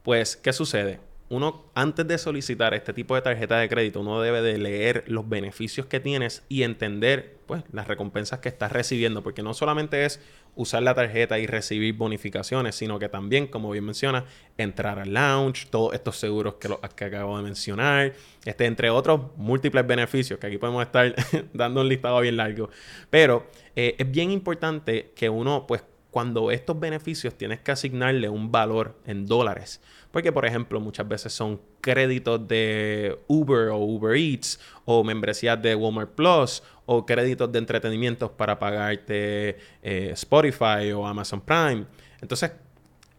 Pues, 0.03 0.37
¿qué 0.39 0.55
sucede? 0.55 1.01
Uno, 1.31 1.65
antes 1.75 2.07
de 2.07 2.19
solicitar 2.19 2.75
este 2.75 2.93
tipo 2.93 3.15
de 3.15 3.23
tarjeta 3.23 3.59
de 3.59 3.69
crédito, 3.69 4.01
uno 4.01 4.21
debe 4.21 4.43
de 4.43 4.59
leer 4.59 5.05
los 5.07 5.27
beneficios 5.27 5.87
que 5.87 5.99
tienes 5.99 6.45
y 6.51 6.65
entender, 6.65 7.39
pues, 7.47 7.65
las 7.73 7.89
recompensas 7.89 8.41
que 8.41 8.51
estás 8.51 8.73
recibiendo, 8.73 9.23
porque 9.23 9.43
no 9.43 9.55
solamente 9.55 10.05
es 10.05 10.21
usar 10.55 10.83
la 10.83 10.95
tarjeta 10.95 11.39
y 11.39 11.47
recibir 11.47 11.95
bonificaciones, 11.95 12.75
sino 12.75 12.99
que 12.99 13.09
también, 13.09 13.47
como 13.47 13.71
bien 13.71 13.85
menciona, 13.85 14.27
entrar 14.59 14.99
al 14.99 15.15
lounge, 15.15 15.67
todos 15.71 15.95
estos 15.95 16.19
seguros 16.19 16.55
que, 16.55 16.69
lo, 16.69 16.79
acabo 16.83 17.39
de 17.39 17.43
mencionar, 17.43 18.13
este, 18.45 18.67
entre 18.67 18.91
otros 18.91 19.21
múltiples 19.37 19.87
beneficios, 19.87 20.39
que 20.39 20.47
aquí 20.49 20.59
podemos 20.59 20.85
estar 20.85 21.15
dando 21.55 21.81
un 21.81 21.89
listado 21.89 22.21
bien 22.21 22.37
largo. 22.37 22.69
Pero 23.09 23.47
eh, 23.75 23.97
es 23.99 24.11
bien 24.11 24.31
importante 24.31 25.13
que 25.17 25.31
uno, 25.31 25.67
pues, 25.67 25.83
cuando 26.11 26.53
estos 26.53 26.79
beneficios 26.79 27.35
tienes 27.35 27.59
que 27.59 27.73
asignarle 27.73 28.29
un 28.29 28.53
valor 28.53 28.97
en 29.05 29.27
dólares. 29.27 29.81
Porque, 30.15 30.31
por 30.31 30.47
ejemplo, 30.47 30.79
muchas 30.79 31.09
veces 31.09 31.33
son 31.33 31.61
créditos 31.81 32.47
de 32.47 33.19
Uber 33.27 33.71
o 33.71 33.79
Uber 33.79 34.17
Eats 34.17 34.61
o 34.85 35.03
membresías 35.03 35.61
de 35.61 35.75
Walmart 35.75 36.13
Plus 36.13 36.63
o 36.87 37.05
créditos 37.05 37.51
de 37.51 37.59
entretenimientos 37.59 38.31
para 38.31 38.57
pagarte 38.61 39.59
eh, 39.83 40.11
Spotify 40.13 40.93
o 40.95 41.05
Amazon 41.05 41.41
Prime. 41.41 41.87
Entonces, 42.21 42.53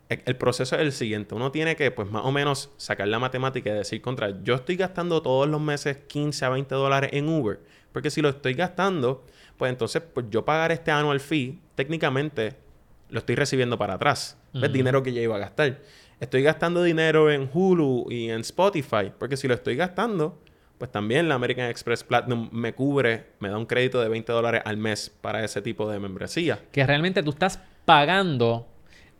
e- 0.09 0.21
el 0.25 0.37
proceso 0.37 0.77
es 0.77 0.81
el 0.83 0.93
siguiente. 0.93 1.35
Uno 1.35 1.51
tiene 1.51 1.75
que, 1.75 1.91
pues, 1.91 2.09
más 2.09 2.23
o 2.23 2.31
menos 2.31 2.69
sacar 2.77 3.09
la 3.09 3.19
matemática 3.19 3.69
y 3.71 3.73
decir 3.73 4.01
contra, 4.01 4.41
yo 4.41 4.55
estoy 4.55 4.77
gastando 4.77 5.21
todos 5.21 5.49
los 5.49 5.59
meses 5.59 5.97
15 6.07 6.45
a 6.45 6.49
20 6.49 6.73
dólares 6.75 7.09
en 7.11 7.27
Uber. 7.27 7.59
Porque 7.91 8.09
si 8.09 8.21
lo 8.21 8.29
estoy 8.29 8.53
gastando, 8.53 9.25
pues 9.57 9.69
entonces, 9.69 10.01
pues 10.13 10.27
yo 10.29 10.45
pagar 10.45 10.71
este 10.71 10.91
annual 10.91 11.19
fee, 11.19 11.59
técnicamente 11.75 12.53
lo 13.09 13.19
estoy 13.19 13.35
recibiendo 13.35 13.77
para 13.77 13.95
atrás. 13.95 14.37
¿Ves? 14.53 14.63
Ujú. 14.63 14.71
Dinero 14.71 15.03
que 15.03 15.11
ya 15.11 15.21
iba 15.21 15.35
a 15.35 15.39
gastar. 15.39 15.79
Estoy 16.19 16.43
gastando 16.43 16.83
dinero 16.83 17.31
en 17.31 17.49
Hulu 17.51 18.07
y 18.09 18.29
en 18.29 18.41
Spotify. 18.41 19.11
Porque 19.17 19.37
si 19.37 19.47
lo 19.47 19.53
estoy 19.53 19.75
gastando, 19.75 20.39
pues 20.77 20.91
también 20.91 21.27
la 21.29 21.35
American 21.35 21.69
Express 21.69 22.03
Platinum 22.03 22.49
me 22.51 22.73
cubre, 22.73 23.25
me 23.39 23.49
da 23.49 23.57
un 23.57 23.65
crédito 23.65 24.01
de 24.01 24.09
20 24.09 24.31
dólares 24.31 24.61
al 24.65 24.77
mes 24.77 25.09
para 25.21 25.43
ese 25.43 25.61
tipo 25.61 25.89
de 25.89 25.99
membresía. 25.99 26.59
que 26.71 26.85
realmente 26.85 27.23
tú 27.23 27.31
estás 27.31 27.59
pagando. 27.85 28.67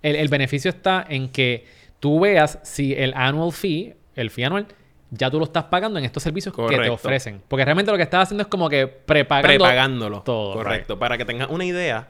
El, 0.02 0.16
el 0.16 0.28
beneficio 0.28 0.70
está 0.70 1.06
en 1.08 1.30
que 1.30 1.66
tú 2.00 2.20
veas 2.20 2.60
si 2.64 2.94
el 2.94 3.14
annual 3.16 3.52
fee, 3.52 3.96
el 4.16 4.30
fee 4.30 4.44
anual, 4.44 4.68
ya 5.12 5.30
tú 5.30 5.40
lo 5.40 5.46
estás 5.46 5.66
pagando 5.66 6.00
en 6.00 6.06
estos 6.06 6.24
servicios 6.24 6.54
que 6.56 6.78
te 6.78 6.90
ofrecen. 6.90 7.42
Porque 7.48 7.64
realmente 7.64 7.92
lo 7.92 7.98
que 7.98 8.04
estás 8.04 8.24
haciendo 8.24 8.44
es 8.44 8.48
como 8.48 8.70
que 8.70 8.88
prepagando. 8.88 9.48
prepagándolo. 9.48 10.22
todo, 10.22 10.54
Correcto. 10.54 11.00
Para 11.00 11.18
que 11.18 11.26
tengas 11.26 11.50
una 11.50 11.66
idea, 11.66 12.10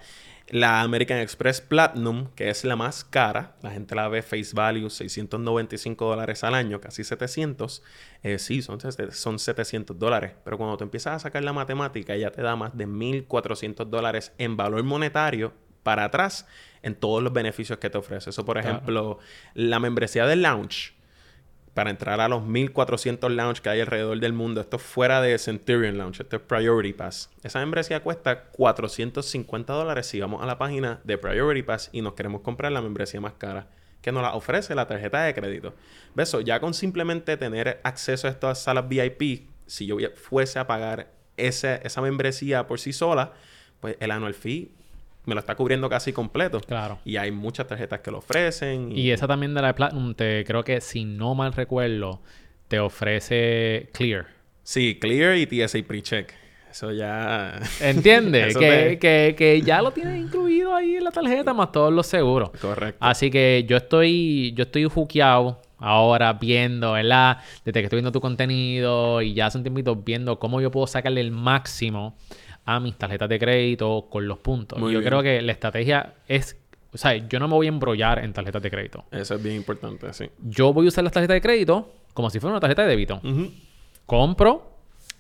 la 0.56 0.82
American 0.82 1.18
Express 1.18 1.60
Platinum, 1.60 2.28
que 2.34 2.50
es 2.50 2.64
la 2.64 2.78
más 2.78 3.04
cara, 3.04 3.56
la 3.62 3.72
gente 3.72 3.94
la 3.94 4.08
ve 4.08 4.22
face 4.22 4.52
value 4.54 4.90
695 4.90 6.06
dólares 6.06 6.44
al 6.46 6.54
año, 6.54 6.80
casi 6.80 7.04
700. 7.04 7.84
eh, 8.24 8.40
sí, 8.40 8.62
son, 8.62 8.80
son 9.12 9.38
700 9.40 10.00
dólares. 10.00 10.32
Pero 10.46 10.58
cuando 10.58 10.78
tú 10.78 10.86
empiezas 10.86 11.16
a 11.16 11.20
sacar 11.20 11.44
la 11.44 11.52
matemática, 11.52 12.16
ya 12.16 12.32
te 12.32 12.42
da 12.42 12.56
más 12.56 12.76
de 12.78 12.88
1.400 12.88 13.86
dólares 13.90 14.32
en 14.38 14.56
valor 14.56 14.82
monetario 14.84 15.54
para 15.84 16.06
atrás 16.06 16.48
en 16.82 16.96
todos 16.96 17.22
los 17.22 17.34
beneficios 17.34 17.78
que 17.80 17.90
te 17.90 17.98
ofrece. 17.98 18.30
Eso, 18.30 18.46
por 18.46 18.56
Claro. 18.60 18.70
ejemplo, 18.78 19.20
la 19.56 19.80
membresía 19.80 20.26
del 20.26 20.42
lounge 20.42 20.94
para 21.76 21.90
entrar 21.90 22.22
a 22.22 22.30
los 22.30 22.44
1400 22.44 23.30
lounge 23.32 23.62
que 23.62 23.70
hay 23.70 23.82
alrededor 23.82 24.18
del 24.20 24.32
mundo. 24.32 24.62
Esto 24.62 24.78
es 24.78 24.82
fuera 24.82 25.22
de 25.22 25.38
Centurion 25.38 25.98
Lounge, 25.98 26.24
esto 26.24 26.38
es 26.38 26.42
Priority 26.42 26.94
Pass. 26.94 27.30
Esa 27.44 27.60
membresía 27.60 28.02
cuesta 28.02 28.46
450 28.46 29.74
dólares 29.74 30.08
si 30.08 30.22
vamos 30.22 30.42
a 30.42 30.46
la 30.46 30.58
página 30.58 31.02
de 31.04 31.18
Priority 31.18 31.64
Pass 31.64 31.90
y 31.92 32.02
nos 32.02 32.14
queremos 32.14 32.42
comprar 32.42 32.72
la 32.72 32.82
membresía 32.82 33.20
más 33.20 33.34
cara 33.34 33.68
que 34.02 34.14
nos 34.14 34.22
la 34.22 34.36
ofrece 34.36 34.74
la 34.74 34.88
tarjeta 34.88 35.24
de 35.24 35.34
crédito. 35.34 35.74
Beso, 36.14 36.40
ya 36.40 36.62
con 36.62 36.74
simplemente 36.74 37.36
tener 37.36 37.82
acceso 37.84 38.28
a 38.28 38.30
estas 38.30 38.62
salas 38.62 38.88
VIP, 38.88 39.50
si 39.66 39.86
yo 39.86 39.98
fuese 40.16 40.60
a 40.60 40.68
pagar 40.68 41.12
ese, 41.36 41.82
esa 41.84 42.02
membresía 42.02 42.68
por 42.68 42.80
sí 42.80 42.94
sola, 42.94 43.34
pues 43.82 43.98
el 44.00 44.12
annual 44.12 44.34
fee 44.34 44.72
me 45.26 45.36
lo 45.36 45.40
está 45.40 45.56
cubriendo 45.56 45.90
casi 45.90 46.14
completo. 46.14 46.60
Claro. 46.62 47.00
Y 47.06 47.18
hay 47.18 47.32
muchas 47.32 47.68
tarjetas 47.68 48.00
que 48.02 48.12
lo 48.12 48.20
ofrecen. 48.20 48.92
Y, 48.92 49.12
esa 49.12 49.28
también 49.28 49.54
de 49.54 49.62
la 49.62 49.74
Platinum, 49.74 50.14
te, 50.14 50.44
creo 50.46 50.64
que 50.64 50.82
si 50.82 51.06
no 51.06 51.36
mal 51.36 51.54
recuerdo, 51.54 52.22
te 52.68 52.80
ofrece 52.80 53.90
Clear. 53.94 54.28
Sí, 54.64 54.98
Clear 55.00 55.38
y 55.38 55.46
TSA 55.46 55.80
Pre-Check. 55.88 56.34
Eso 56.70 56.92
ya... 56.92 57.60
¿Entiendes? 57.80 58.58
que, 58.58 58.98
que, 59.00 59.36
que, 59.38 59.62
ya 59.62 59.82
lo 59.82 59.92
tienes 59.92 60.20
incluido 60.20 60.76
ahí 60.76 60.96
en 60.96 61.04
la 61.06 61.12
tarjeta 61.12 61.54
más 61.54 61.72
todos 61.72 61.94
los 61.94 62.06
seguros. 62.06 62.50
Correcto. 62.60 62.98
Así 63.00 63.32
que 63.32 63.66
yo 63.68 63.78
estoy, 63.78 64.54
yo 64.56 64.64
estoy 64.64 64.84
juqueado 64.86 65.62
ahora 65.78 66.34
viendo, 66.34 66.94
¿verdad? 66.94 67.38
Desde 67.64 67.80
que 67.80 67.86
estoy 67.86 67.98
viendo 67.98 68.12
tu 68.12 68.22
contenido 68.22 69.22
y 69.22 69.34
ya 69.34 69.46
hace 69.46 69.58
un 69.58 69.64
tiempito 69.64 69.96
viendo 69.96 70.40
cómo 70.40 70.60
yo 70.62 70.72
puedo 70.72 70.88
sacarle 70.88 71.22
el 71.22 71.32
máximo 71.32 72.18
a 72.66 72.80
mis 72.80 72.98
tarjetas 72.98 73.30
de 73.30 73.40
crédito 73.40 74.08
con 74.10 74.28
los 74.28 74.40
puntos. 74.40 74.80
yo 74.92 75.02
creo 75.04 75.22
que 75.22 75.42
la 75.42 75.52
estrategia 75.52 76.16
es, 76.28 76.58
o 76.92 76.98
sea, 76.98 77.16
yo 77.16 77.40
no 77.40 77.48
me 77.48 77.54
voy 77.54 77.68
a 77.68 77.70
embrollar 77.70 78.24
en 78.24 78.34
tarjetas 78.34 78.62
de 78.62 78.72
crédito. 78.72 79.06
Eso 79.12 79.36
es 79.36 79.44
bien 79.44 79.56
importante, 79.56 80.12
sí. 80.14 80.30
Yo 80.44 80.74
voy 80.74 80.88
a 80.88 80.90
usar 80.90 81.04
las 81.04 81.14
tarjetas 81.14 81.36
de 81.36 81.42
crédito 81.42 81.92
como 82.14 82.30
si 82.30 82.40
fuera 82.40 82.54
una 82.54 82.60
tarjeta 82.60 82.84
de 82.84 82.88
débito. 82.90 83.22
Compro 84.06 84.72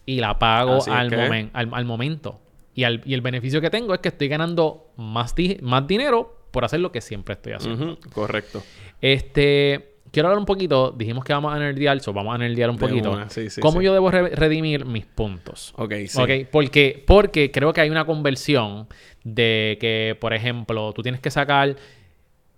y 0.05 0.19
la 0.19 0.39
pago 0.39 0.79
al, 0.87 1.51
al, 1.53 1.85
momento. 1.85 2.39
Y, 2.73 2.83
y, 2.83 3.13
el 3.13 3.21
beneficio 3.21 3.61
que 3.61 3.69
tengo 3.69 3.93
es 3.93 3.99
que 3.99 4.09
estoy 4.09 4.27
ganando 4.27 4.91
más, 4.97 5.35
más 5.61 5.87
dinero 5.87 6.47
por 6.51 6.65
hacer 6.65 6.79
lo 6.79 6.91
que 6.91 7.01
siempre 7.01 7.33
estoy 7.33 7.53
haciendo. 7.53 7.99
Correcto. 8.13 8.63
Este 9.01 9.94
quiero 10.15 10.29
hablar 10.29 10.39
un 10.39 10.45
poquito. 10.45 10.93
Dijimos 10.97 11.25
que 11.25 11.33
vamos 11.33 11.53
a 11.53 11.59
nerdear, 11.59 11.99
so 11.99 12.13
vamos 12.13 12.33
a 12.33 12.37
nerdear 12.37 12.69
un 12.69 12.77
poquito. 12.77 13.19
¿Cómo 13.59 13.81
yo 13.81 13.91
debo 13.91 14.09
redimir 14.09 14.85
mis 14.85 15.05
puntos? 15.05 15.73
Ok, 15.75 15.93
sí. 16.07 16.21
Okay, 16.21 16.45
porque, 16.45 17.03
porque 17.05 17.51
creo 17.51 17.73
que 17.73 17.81
hay 17.81 17.89
una 17.89 18.05
conversión 18.05 18.87
de 19.25 19.77
que, 19.81 20.17
por 20.21 20.33
ejemplo, 20.33 20.93
tú 20.93 21.03
tienes 21.03 21.19
que 21.19 21.29
sacar. 21.29 21.75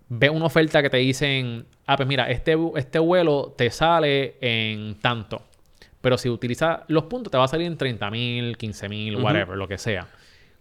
Ve 0.10 0.30
una 0.30 0.46
oferta 0.46 0.84
que 0.84 0.90
te 0.90 0.98
dicen, 0.98 1.66
ah, 1.88 1.98
pues 1.98 2.08
mira, 2.08 2.30
este, 2.30 2.56
este 2.76 3.00
vuelo 3.00 3.56
te 3.58 3.72
sale 3.72 4.36
en 4.40 4.96
tanto. 5.02 5.42
Pero 6.00 6.18
si 6.18 6.30
utilizas 6.30 6.82
los 6.88 7.06
puntos, 7.06 7.32
te 7.32 7.40
va 7.40 7.46
a 7.46 7.48
salir 7.48 7.66
en 7.66 7.76
30 7.76 8.12
mil, 8.12 8.56
15 8.56 8.88
mil, 8.88 9.16
whatever, 9.18 9.58
lo 9.58 9.68
que 9.68 9.80
sea. 9.80 10.08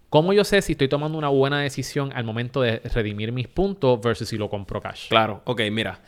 ¿Cómo 0.08 0.32
yo 0.32 0.44
sé 0.44 0.62
si 0.62 0.72
estoy 0.72 0.88
tomando 0.88 1.18
una 1.18 1.28
buena 1.28 1.60
decisión 1.60 2.10
al 2.14 2.24
momento 2.24 2.62
de 2.62 2.78
redimir 2.78 3.32
mis 3.32 3.48
puntos 3.48 4.00
versus 4.00 4.28
si 4.28 4.38
lo 4.38 4.48
compro 4.48 4.80
cash? 4.80 5.08
Claro, 5.08 5.42
ok, 5.44 5.60
mira. 5.70 6.00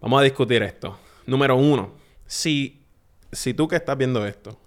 Vamos 0.00 0.20
a 0.20 0.24
discutir 0.24 0.62
esto. 0.62 0.98
Número 1.26 1.56
uno, 1.56 1.92
si, 2.26 2.82
si 3.32 3.52
tú 3.52 3.68
que 3.68 3.76
estás 3.76 3.98
viendo 3.98 4.26
esto, 4.26 4.58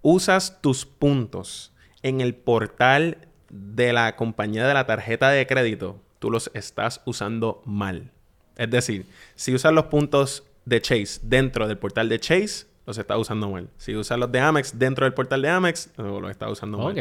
usas 0.00 0.60
tus 0.60 0.86
puntos 0.86 1.72
en 2.02 2.20
el 2.20 2.34
portal 2.34 3.18
de 3.50 3.92
la 3.92 4.14
compañía 4.16 4.66
de 4.66 4.74
la 4.74 4.86
tarjeta 4.86 5.30
de 5.30 5.46
crédito, 5.46 6.00
tú 6.20 6.30
los 6.30 6.50
estás 6.54 7.00
usando 7.04 7.62
mal. 7.64 8.12
Es 8.56 8.70
decir, 8.70 9.06
si 9.34 9.54
usas 9.54 9.72
los 9.72 9.86
puntos 9.86 10.44
de 10.64 10.80
Chase 10.80 11.20
dentro 11.22 11.66
del 11.66 11.78
portal 11.78 12.08
de 12.08 12.20
Chase, 12.20 12.66
los 12.86 12.98
estás 12.98 13.18
usando 13.18 13.50
mal. 13.50 13.70
Si 13.76 13.96
usas 13.96 14.18
los 14.18 14.30
de 14.30 14.38
Amex 14.38 14.78
dentro 14.78 15.04
del 15.04 15.14
portal 15.14 15.42
de 15.42 15.48
Amex, 15.48 15.90
los 15.96 16.30
estás 16.30 16.50
usando 16.50 16.78
mal. 16.78 16.92
Ok, 16.92 16.98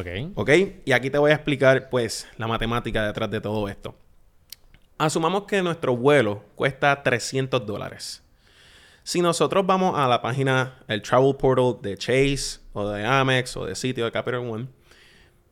ok. 0.00 0.32
Ok, 0.34 0.50
y 0.84 0.92
aquí 0.92 1.10
te 1.10 1.18
voy 1.18 1.30
a 1.30 1.34
explicar, 1.34 1.88
pues, 1.88 2.26
la 2.36 2.48
matemática 2.48 3.06
detrás 3.06 3.30
de 3.30 3.40
todo 3.40 3.68
esto. 3.68 3.94
Asumamos 4.98 5.44
que 5.44 5.62
nuestro 5.62 5.94
vuelo 5.94 6.42
cuesta 6.54 7.02
300 7.02 7.66
dólares. 7.66 8.22
Si 9.02 9.20
nosotros 9.20 9.66
vamos 9.66 9.98
a 9.98 10.08
la 10.08 10.22
página, 10.22 10.78
el 10.88 11.02
travel 11.02 11.36
portal 11.36 11.76
de 11.82 11.98
Chase 11.98 12.60
o 12.72 12.88
de 12.88 13.04
Amex 13.04 13.56
o 13.58 13.66
de 13.66 13.74
sitio 13.74 14.06
de 14.06 14.10
Capital 14.10 14.40
One, 14.40 14.68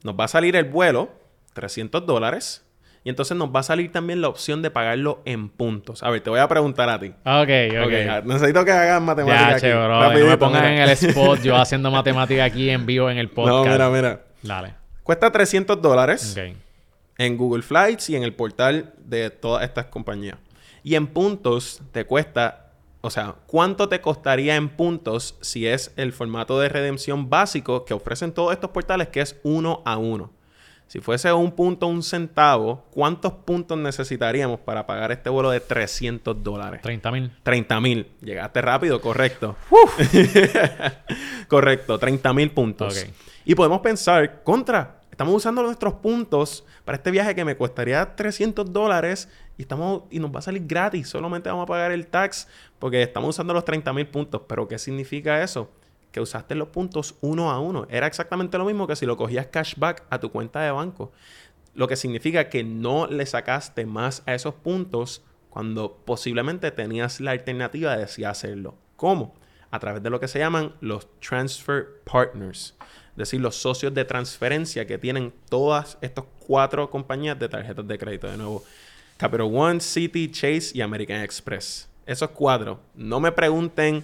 nos 0.02 0.18
va 0.18 0.24
a 0.24 0.28
salir 0.28 0.56
el 0.56 0.64
vuelo, 0.64 1.10
300 1.52 2.06
dólares. 2.06 2.64
Y 3.04 3.10
entonces 3.10 3.36
nos 3.36 3.54
va 3.54 3.60
a 3.60 3.62
salir 3.62 3.92
también 3.92 4.22
la 4.22 4.28
opción 4.28 4.62
de 4.62 4.70
pagarlo 4.70 5.20
en 5.26 5.50
puntos. 5.50 6.02
A 6.02 6.08
ver, 6.08 6.22
te 6.22 6.30
voy 6.30 6.40
a 6.40 6.48
preguntar 6.48 6.88
a 6.88 6.98
ti. 6.98 7.08
Ok, 7.08 7.42
ok. 7.70 7.86
okay 7.86 8.08
necesito 8.24 8.64
que 8.64 8.72
hagas 8.72 9.02
matemática 9.02 9.56
aquí. 9.56 9.66
no 9.68 10.26
me 10.26 10.38
pongas 10.38 10.64
en 10.64 10.78
el 10.78 10.88
spot 10.88 11.42
yo 11.42 11.54
haciendo 11.60 11.90
matemática 11.90 12.44
aquí 12.44 12.70
en 12.70 12.86
vivo 12.86 13.10
en 13.10 13.18
el 13.18 13.28
podcast. 13.28 13.66
No, 13.66 13.70
mira, 13.70 13.90
mira. 13.90 14.20
Dale. 14.42 14.74
Cuesta 15.02 15.30
300 15.30 15.82
dólares. 15.82 16.34
Ok 16.34 16.56
en 17.18 17.36
Google 17.36 17.62
Flights 17.62 18.10
y 18.10 18.16
en 18.16 18.22
el 18.22 18.34
portal 18.34 18.94
de 18.98 19.30
todas 19.30 19.64
estas 19.64 19.86
compañías. 19.86 20.38
Y 20.82 20.96
en 20.96 21.06
puntos 21.06 21.80
te 21.92 22.04
cuesta, 22.04 22.72
o 23.00 23.10
sea, 23.10 23.36
¿cuánto 23.46 23.88
te 23.88 24.00
costaría 24.00 24.56
en 24.56 24.68
puntos 24.68 25.36
si 25.40 25.66
es 25.66 25.92
el 25.96 26.12
formato 26.12 26.58
de 26.60 26.68
redención 26.68 27.30
básico 27.30 27.84
que 27.84 27.94
ofrecen 27.94 28.32
todos 28.32 28.52
estos 28.52 28.70
portales, 28.70 29.08
que 29.08 29.20
es 29.20 29.40
uno 29.42 29.82
a 29.84 29.96
uno? 29.96 30.32
Si 30.86 31.00
fuese 31.00 31.32
un 31.32 31.50
punto, 31.52 31.86
un 31.86 32.02
centavo, 32.02 32.84
¿cuántos 32.90 33.32
puntos 33.32 33.78
necesitaríamos 33.78 34.60
para 34.60 34.86
pagar 34.86 35.10
este 35.12 35.30
vuelo 35.30 35.50
de 35.50 35.60
300 35.60 36.42
dólares? 36.42 36.82
30 36.82 37.10
mil. 37.10 37.32
30 37.42 37.80
mil. 37.80 38.06
Llegaste 38.20 38.60
rápido, 38.60 39.00
correcto. 39.00 39.56
correcto, 41.48 41.98
30 41.98 42.32
mil 42.34 42.50
puntos. 42.50 43.06
Y 43.46 43.54
podemos 43.54 43.80
pensar, 43.80 44.42
contra, 44.42 45.00
Estamos 45.14 45.36
usando 45.36 45.62
nuestros 45.62 45.94
puntos 45.94 46.64
para 46.84 46.96
este 46.96 47.12
viaje 47.12 47.36
que 47.36 47.44
me 47.44 47.56
costaría 47.56 48.16
300 48.16 48.72
dólares 48.72 49.28
y, 49.56 49.62
y 50.10 50.18
nos 50.18 50.34
va 50.34 50.40
a 50.40 50.42
salir 50.42 50.66
gratis. 50.66 51.08
Solamente 51.08 51.48
vamos 51.48 51.62
a 51.62 51.66
pagar 51.66 51.92
el 51.92 52.08
tax 52.08 52.48
porque 52.80 53.00
estamos 53.00 53.30
usando 53.30 53.54
los 53.54 53.64
30 53.64 53.92
mil 53.92 54.08
puntos. 54.08 54.42
Pero 54.48 54.66
¿qué 54.66 54.76
significa 54.76 55.40
eso? 55.40 55.70
Que 56.10 56.20
usaste 56.20 56.56
los 56.56 56.66
puntos 56.66 57.14
uno 57.20 57.52
a 57.52 57.60
uno. 57.60 57.86
Era 57.90 58.08
exactamente 58.08 58.58
lo 58.58 58.64
mismo 58.64 58.88
que 58.88 58.96
si 58.96 59.06
lo 59.06 59.16
cogías 59.16 59.46
cashback 59.46 60.02
a 60.10 60.18
tu 60.18 60.32
cuenta 60.32 60.62
de 60.62 60.72
banco. 60.72 61.12
Lo 61.74 61.86
que 61.86 61.94
significa 61.94 62.48
que 62.48 62.64
no 62.64 63.06
le 63.06 63.24
sacaste 63.24 63.86
más 63.86 64.24
a 64.26 64.34
esos 64.34 64.54
puntos 64.54 65.22
cuando 65.48 65.96
posiblemente 66.04 66.72
tenías 66.72 67.20
la 67.20 67.30
alternativa 67.30 67.96
de 67.96 68.08
si 68.08 68.24
hacerlo. 68.24 68.74
¿Cómo? 68.96 69.32
A 69.70 69.78
través 69.78 70.02
de 70.02 70.10
lo 70.10 70.18
que 70.18 70.26
se 70.26 70.40
llaman 70.40 70.74
los 70.80 71.06
transfer 71.20 72.00
partners 72.02 72.74
decir, 73.16 73.40
los 73.40 73.56
socios 73.56 73.94
de 73.94 74.04
transferencia 74.04 74.86
que 74.86 74.98
tienen 74.98 75.32
todas 75.48 75.98
estas 76.00 76.24
cuatro 76.46 76.90
compañías 76.90 77.38
de 77.38 77.48
tarjetas 77.48 77.86
de 77.86 77.98
crédito. 77.98 78.30
De 78.30 78.36
nuevo, 78.36 78.64
Capital 79.16 79.48
One, 79.52 79.80
City, 79.80 80.30
Chase 80.30 80.72
y 80.74 80.80
American 80.80 81.20
Express. 81.22 81.88
Esos 82.06 82.30
cuatro. 82.30 82.80
No 82.94 83.20
me 83.20 83.32
pregunten, 83.32 84.02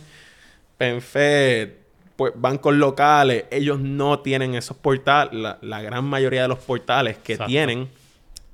PenFed, 0.79 1.71
pues, 2.17 2.33
bancos 2.37 2.75
locales. 2.75 3.45
Ellos 3.51 3.81
no 3.81 4.21
tienen 4.21 4.55
esos 4.55 4.77
portales. 4.77 5.57
La, 5.61 5.83
gran 5.83 6.05
mayoría 6.05 6.43
de 6.43 6.49
los 6.49 6.59
portales 6.59 7.19
que 7.19 7.37
tienen 7.37 7.89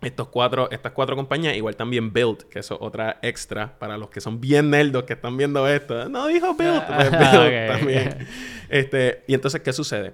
estos 0.03 0.29
cuatro, 0.29 0.71
estas 0.71 0.92
cuatro 0.92 1.16
compañías, 1.16 1.57
igual 1.57 1.75
también 1.75 2.12
Build, 2.12 2.45
que 2.49 2.61
es 2.61 2.71
otra 2.71 3.19
extra 3.23 3.79
para 3.79 3.97
los 3.97 4.11
que 4.11 4.21
son 4.21 4.40
bien 4.40 4.71
nerdos 4.71 5.05
que 5.05 5.14
están 5.14 5.37
viendo 5.37 5.66
esto. 5.69 6.09
No 6.09 6.27
dijo 6.27 6.55
Build, 6.55 6.83
pues 6.87 7.11
Build 7.33 7.69
también. 7.69 8.29
Este, 8.69 9.25
y 9.27 9.35
entonces, 9.35 9.61
¿qué 9.61 9.73
sucede? 9.73 10.12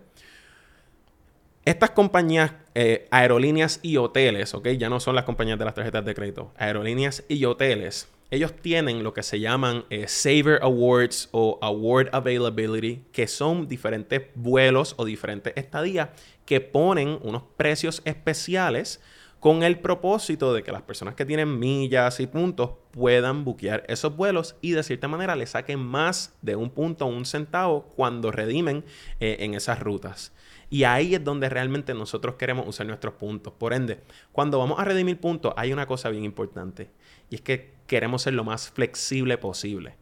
Estas 1.65 1.91
compañías, 1.91 2.53
eh, 2.75 3.07
aerolíneas 3.13 3.79
y 3.83 3.97
hoteles, 3.97 4.53
¿ok? 4.53 4.71
Ya 4.71 4.89
no 4.89 4.99
son 4.99 5.15
las 5.15 5.25
compañías 5.25 5.61
de 5.61 5.65
las 5.65 5.75
tarjetas 5.75 6.05
de 6.05 6.13
crédito. 6.13 6.53
Aerolíneas 6.57 7.23
y 7.29 7.45
hoteles, 7.45 8.09
ellos 8.33 8.53
tienen 8.55 9.05
lo 9.05 9.15
que 9.15 9.23
se 9.23 9.39
llaman 9.39 9.85
eh, 9.89 10.09
Saver 10.09 10.59
Awards 10.63 11.29
o 11.31 11.61
Award 11.63 12.09
Availability, 12.13 13.05
que 13.13 13.29
son 13.29 13.69
diferentes 13.69 14.23
vuelos 14.35 14.95
o 14.97 15.05
diferentes 15.05 15.53
estadías 15.55 16.09
que 16.47 16.61
ponen 16.61 17.21
unos 17.23 17.45
precios 17.57 18.03
especiales 18.07 19.01
con 19.39 19.63
el 19.63 19.79
propósito 19.79 20.55
de 20.55 20.65
que 20.65 20.73
las 20.73 20.83
personas 20.83 21.15
que 21.15 21.25
tienen 21.25 21.59
millas 21.59 22.19
y 22.21 22.27
puntos 22.27 22.71
puedan 22.91 23.45
buquear 23.45 23.85
esos 23.87 24.17
vuelos 24.17 24.57
y 24.63 24.73
de 24.73 24.83
cierta 24.83 25.09
manera 25.09 25.37
le 25.37 25.47
saquen 25.47 25.79
más 25.79 26.35
de 26.43 26.57
un 26.57 26.71
punto 26.71 27.05
o 27.05 27.09
un 27.09 27.25
centavo 27.25 27.93
cuando 27.95 28.33
redimen 28.33 28.85
eh, 29.21 29.37
en 29.41 29.55
esas 29.55 29.79
rutas. 29.79 30.33
Y 30.73 30.85
ahí 30.85 31.15
es 31.15 31.23
donde 31.23 31.51
realmente 31.51 31.93
nosotros 31.93 32.37
queremos 32.37 32.67
usar 32.67 32.87
nuestros 32.87 33.13
puntos. 33.13 33.53
Por 33.53 33.75
ende, 33.75 34.01
cuando 34.33 34.59
vamos 34.59 34.81
a 34.81 34.85
redimir 34.85 35.21
puntos, 35.21 35.53
hay 35.55 35.71
una 35.71 35.85
cosa 35.85 36.09
bien 36.09 36.25
importante. 36.25 36.91
Y 37.29 37.35
es 37.35 37.41
que 37.43 37.75
queremos 37.87 38.23
ser 38.23 38.33
lo 38.33 38.43
más 38.43 38.71
flexible 38.71 39.37
posible. 39.37 39.97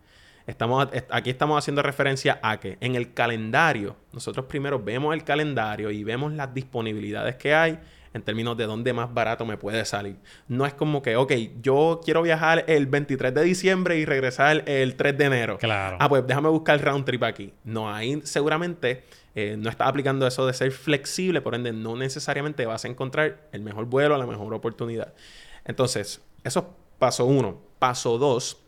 Estamos, 0.46 0.87
aquí 1.11 1.28
estamos 1.28 1.59
haciendo 1.59 1.83
referencia 1.83 2.38
a 2.40 2.61
que 2.61 2.78
en 2.80 2.94
el 2.94 3.12
calendario, 3.14 3.96
nosotros 4.12 4.46
primero 4.46 4.78
vemos 4.78 5.12
el 5.12 5.24
calendario 5.24 5.90
y 5.90 6.04
vemos 6.04 6.33
las 6.35 6.54
disponibilidades 6.54 7.35
que 7.35 7.52
hay 7.52 7.80
en 8.12 8.22
términos 8.22 8.56
de 8.56 8.66
dónde 8.66 8.92
más 8.92 9.12
barato 9.12 9.44
me 9.44 9.56
puede 9.56 9.85
salir. 9.85 10.18
No 10.46 10.66
es 10.66 10.74
como 10.74 11.02
que, 11.02 11.16
ok, 11.16 11.33
yo 11.61 12.00
quiero 12.04 12.22
viajar 12.22 12.64
el 12.68 12.87
23 12.87 13.35
de 13.35 13.42
diciembre 13.42 13.98
y 13.98 14.04
regresar 14.04 14.62
el 14.66 14.94
3 14.94 15.18
de 15.18 15.24
enero. 15.24 15.59
Claro. 15.59 15.96
Ah, 16.00 16.09
pues 16.09 16.24
déjame 16.26 16.48
buscar 16.48 16.78
el 16.78 16.85
round 16.85 17.04
trip 17.04 17.22
aquí. 17.24 17.52
No, 17.64 17.92
ahí 17.92 18.20
seguramente 18.24 19.04
eh, 19.34 19.56
no 19.58 19.70
estás 19.70 19.88
aplicando 19.88 20.26
eso 20.26 20.46
de 20.46 20.52
ser 20.52 20.72
flexible, 20.72 21.40
por 21.40 21.54
ende 21.54 21.72
no 21.72 21.96
necesariamente 21.96 22.66
vas 22.66 22.84
a 22.84 22.88
encontrar 22.88 23.48
el 23.52 23.62
mejor 23.62 23.86
vuelo, 23.86 24.16
la 24.18 24.26
mejor 24.26 24.52
oportunidad. 24.54 25.14
Entonces, 25.64 26.20
eso 26.44 26.60
es 26.60 26.66
paso 26.98 27.26
uno. 27.26 27.60
Paso 27.78 28.18
dos 28.18 28.58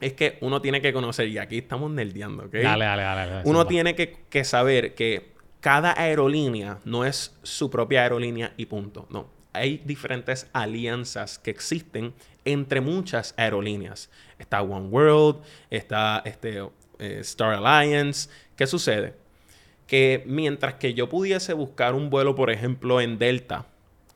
es 0.00 0.12
que 0.12 0.38
uno 0.40 0.60
tiene 0.60 0.82
que 0.82 0.92
conocer, 0.92 1.28
y 1.28 1.38
aquí 1.38 1.58
estamos 1.58 1.90
nerdeando, 1.90 2.44
¿ok? 2.44 2.52
Dale, 2.52 2.84
dale, 2.84 3.02
dale. 3.02 3.30
dale. 3.30 3.42
Uno 3.48 3.66
tiene 3.66 3.94
que, 3.94 4.24
que 4.28 4.44
saber 4.44 4.94
que 4.94 5.34
cada 5.60 5.98
aerolínea 5.98 6.80
no 6.84 7.06
es 7.06 7.34
su 7.42 7.70
propia 7.70 8.02
aerolínea 8.02 8.52
y 8.58 8.66
punto. 8.66 9.06
No. 9.08 9.30
Hay 9.54 9.78
diferentes 9.78 10.48
alianzas 10.52 11.38
que 11.38 11.50
existen 11.50 12.12
entre 12.44 12.80
muchas 12.82 13.32
aerolíneas. 13.38 14.10
Está 14.38 14.60
One 14.60 14.88
World, 14.88 15.42
está 15.70 16.22
este, 16.26 16.58
eh, 16.98 17.18
Star 17.20 17.54
Alliance. 17.54 18.28
¿Qué 18.56 18.66
sucede? 18.66 19.14
Que 19.86 20.22
mientras 20.26 20.74
que 20.74 20.94
yo 20.94 21.08
pudiese 21.08 21.52
buscar 21.52 21.94
un 21.94 22.10
vuelo, 22.10 22.34
por 22.34 22.50
ejemplo, 22.50 23.00
en 23.00 23.18
Delta, 23.18 23.66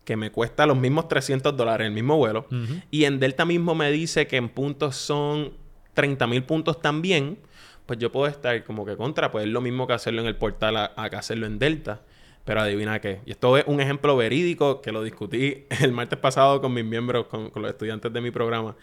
que 0.05 0.17
me 0.17 0.31
cuesta 0.31 0.65
los 0.67 0.79
mismos 0.79 1.09
300 1.09 1.57
dólares 1.57 1.87
el 1.87 1.93
mismo 1.93 2.17
vuelo, 2.17 2.47
y 2.91 3.05
en 3.05 3.21
Delta 3.21 3.45
mismo 3.45 3.75
me 3.75 3.91
dice 3.91 4.27
que 4.27 4.37
en 4.37 4.49
puntos 4.49 4.97
son 4.97 5.53
30 5.95 6.27
mil 6.27 6.45
puntos 6.45 6.81
también, 6.81 7.39
pues 7.85 7.99
yo 7.99 8.13
puedo 8.13 8.27
estar 8.27 8.65
como 8.65 8.87
que 8.87 8.97
contra, 8.97 9.31
pues 9.31 9.47
es 9.47 9.51
lo 9.51 9.61
mismo 9.61 9.87
que 9.87 9.95
hacerlo 9.95 10.23
en 10.23 10.29
el 10.29 10.37
portal 10.37 10.77
a, 10.77 10.93
a 10.97 11.11
que 11.11 11.17
hacerlo 11.17 11.47
en 11.47 11.59
Delta. 11.59 12.03
Pero 12.45 12.63
adivina 12.63 12.99
qué. 12.99 13.21
Y 13.27 13.33
esto 13.33 13.59
es 13.59 13.65
un 13.67 13.79
ejemplo 13.79 14.17
verídico 14.17 14.81
que 14.81 14.91
lo 14.91 15.03
discutí 15.03 15.67
el 15.83 15.93
martes 15.93 16.19
pasado 16.19 16.63
con 16.63 16.73
mis 16.73 16.85
miembros, 16.85 17.27
con, 17.27 17.51
con 17.51 17.61
los 17.61 17.71
estudiantes 17.71 18.11
de 18.11 18.21
mi 18.23 18.31
programa. 18.31 18.75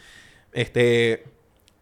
Este, 0.53 1.23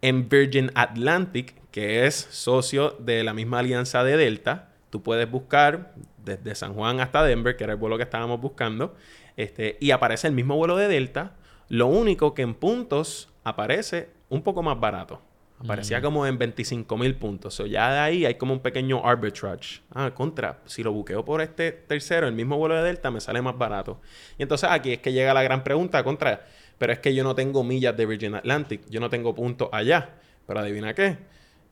en 0.02 0.28
Virgin 0.28 0.72
Atlantic, 0.76 1.56
que 1.72 2.06
es 2.06 2.16
socio 2.16 2.98
de 3.00 3.24
la 3.24 3.34
misma 3.34 3.60
alianza 3.60 4.04
de 4.04 4.18
Delta, 4.18 4.73
tú 4.94 5.02
puedes 5.02 5.28
buscar 5.30 5.96
desde 6.24 6.54
San 6.54 6.76
Juan 6.76 7.00
hasta 7.00 7.24
Denver, 7.24 7.58
que 7.58 7.64
era 7.64 7.74
el 7.74 7.80
vuelo 7.80 7.98
que 7.98 8.04
estábamos 8.04 8.40
buscando, 8.40 8.94
este, 9.36 9.76
y 9.82 9.90
aparece 9.90 10.28
el 10.28 10.34
mismo 10.34 10.56
vuelo 10.56 10.78
de 10.78 10.88
Delta. 10.88 11.34
Lo 11.68 11.88
único 11.88 12.36
que 12.36 12.44
en 12.44 12.54
puntos 12.54 13.34
aparece 13.44 14.12
un 14.30 14.44
poco 14.44 14.62
más 14.62 14.80
barato. 14.80 15.20
Aparecía 15.58 16.00
como 16.00 16.28
en 16.28 16.38
25 16.38 16.96
mil 16.96 17.16
puntos. 17.16 17.60
O 17.60 17.66
ya 17.66 17.92
de 17.92 18.00
ahí 18.02 18.26
hay 18.28 18.36
como 18.36 18.54
un 18.54 18.60
pequeño 18.60 19.04
arbitrage. 19.04 19.82
Ah, 19.96 20.12
contra. 20.14 20.60
Si 20.66 20.84
lo 20.84 20.92
buqueo 20.92 21.26
por 21.26 21.42
este 21.42 21.72
tercero, 21.72 22.28
el 22.28 22.36
mismo 22.36 22.56
vuelo 22.58 22.76
de 22.76 22.84
Delta, 22.84 23.10
me 23.10 23.20
sale 23.20 23.42
más 23.42 23.58
barato. 23.58 24.00
Y 24.38 24.44
entonces 24.44 24.70
aquí 24.70 24.92
es 24.92 25.00
que 25.00 25.12
llega 25.12 25.34
la 25.34 25.42
gran 25.42 25.64
pregunta 25.64 26.04
contra. 26.04 26.46
Pero 26.78 26.94
es 26.94 27.00
que 27.00 27.16
yo 27.16 27.24
no 27.24 27.34
tengo 27.34 27.64
millas 27.64 27.98
de 27.98 28.06
Virgin 28.06 28.36
Atlantic. 28.36 28.82
Yo 28.90 29.00
no 29.00 29.10
tengo 29.10 29.34
puntos 29.34 29.70
allá. 29.72 30.12
Pero 30.46 30.60
adivina 30.60 30.94
qué. 30.94 31.18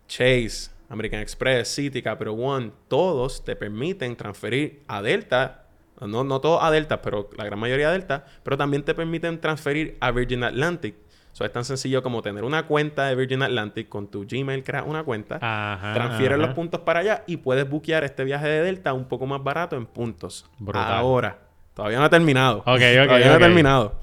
Chase, 0.08 0.72
American 0.92 1.22
Express, 1.22 1.70
City, 1.70 2.02
Capital 2.02 2.36
One, 2.38 2.72
todos 2.90 3.46
te 3.46 3.56
permiten 3.56 4.16
transferir 4.18 4.84
a 4.88 5.02
Delta. 5.02 5.64
No, 6.02 6.24
no 6.24 6.42
todos 6.42 6.62
a 6.62 6.70
Delta, 6.70 7.02
pero 7.02 7.30
la 7.38 7.46
gran 7.46 7.58
mayoría 7.58 7.90
a 7.90 7.92
Delta. 7.94 8.26
Pero 8.44 8.58
también 8.58 8.84
te 8.84 8.94
permiten 8.94 9.40
transferir 9.40 9.98
a 10.02 10.12
Virgin 10.12 10.44
Atlantic. 10.44 10.96
Eso 11.34 11.46
es 11.46 11.54
tan 11.54 11.64
sencillo 11.64 12.04
como 12.04 12.22
tener 12.22 12.44
una 12.44 12.68
cuenta 12.68 13.06
de 13.06 13.16
Virgin 13.16 13.42
Atlantic 13.42 13.88
con 13.88 14.08
tu 14.12 14.26
Gmail, 14.30 14.66
creas 14.66 14.84
una 14.86 15.04
cuenta, 15.06 15.36
Ajá, 15.42 15.94
transfieres 15.94 16.38
ajá. 16.38 16.48
los 16.48 16.56
puntos 16.56 16.82
para 16.82 17.00
allá 17.00 17.24
y 17.26 17.38
puedes 17.38 17.70
buquear 17.70 18.04
este 18.04 18.26
viaje 18.26 18.50
de 18.50 18.62
Delta 18.64 18.92
un 18.92 19.06
poco 19.06 19.26
más 19.26 19.42
barato 19.42 19.78
en 19.78 19.86
puntos. 19.86 20.46
Brutal. 20.60 20.92
Ahora, 20.92 21.40
todavía 21.74 22.00
no 22.00 22.04
ha 22.06 22.10
terminado. 22.10 22.58
Ok, 22.60 22.68
ok, 22.68 23.06
Todavía 23.06 23.28
no 23.28 23.34
ha 23.36 23.40
terminado. 23.40 24.00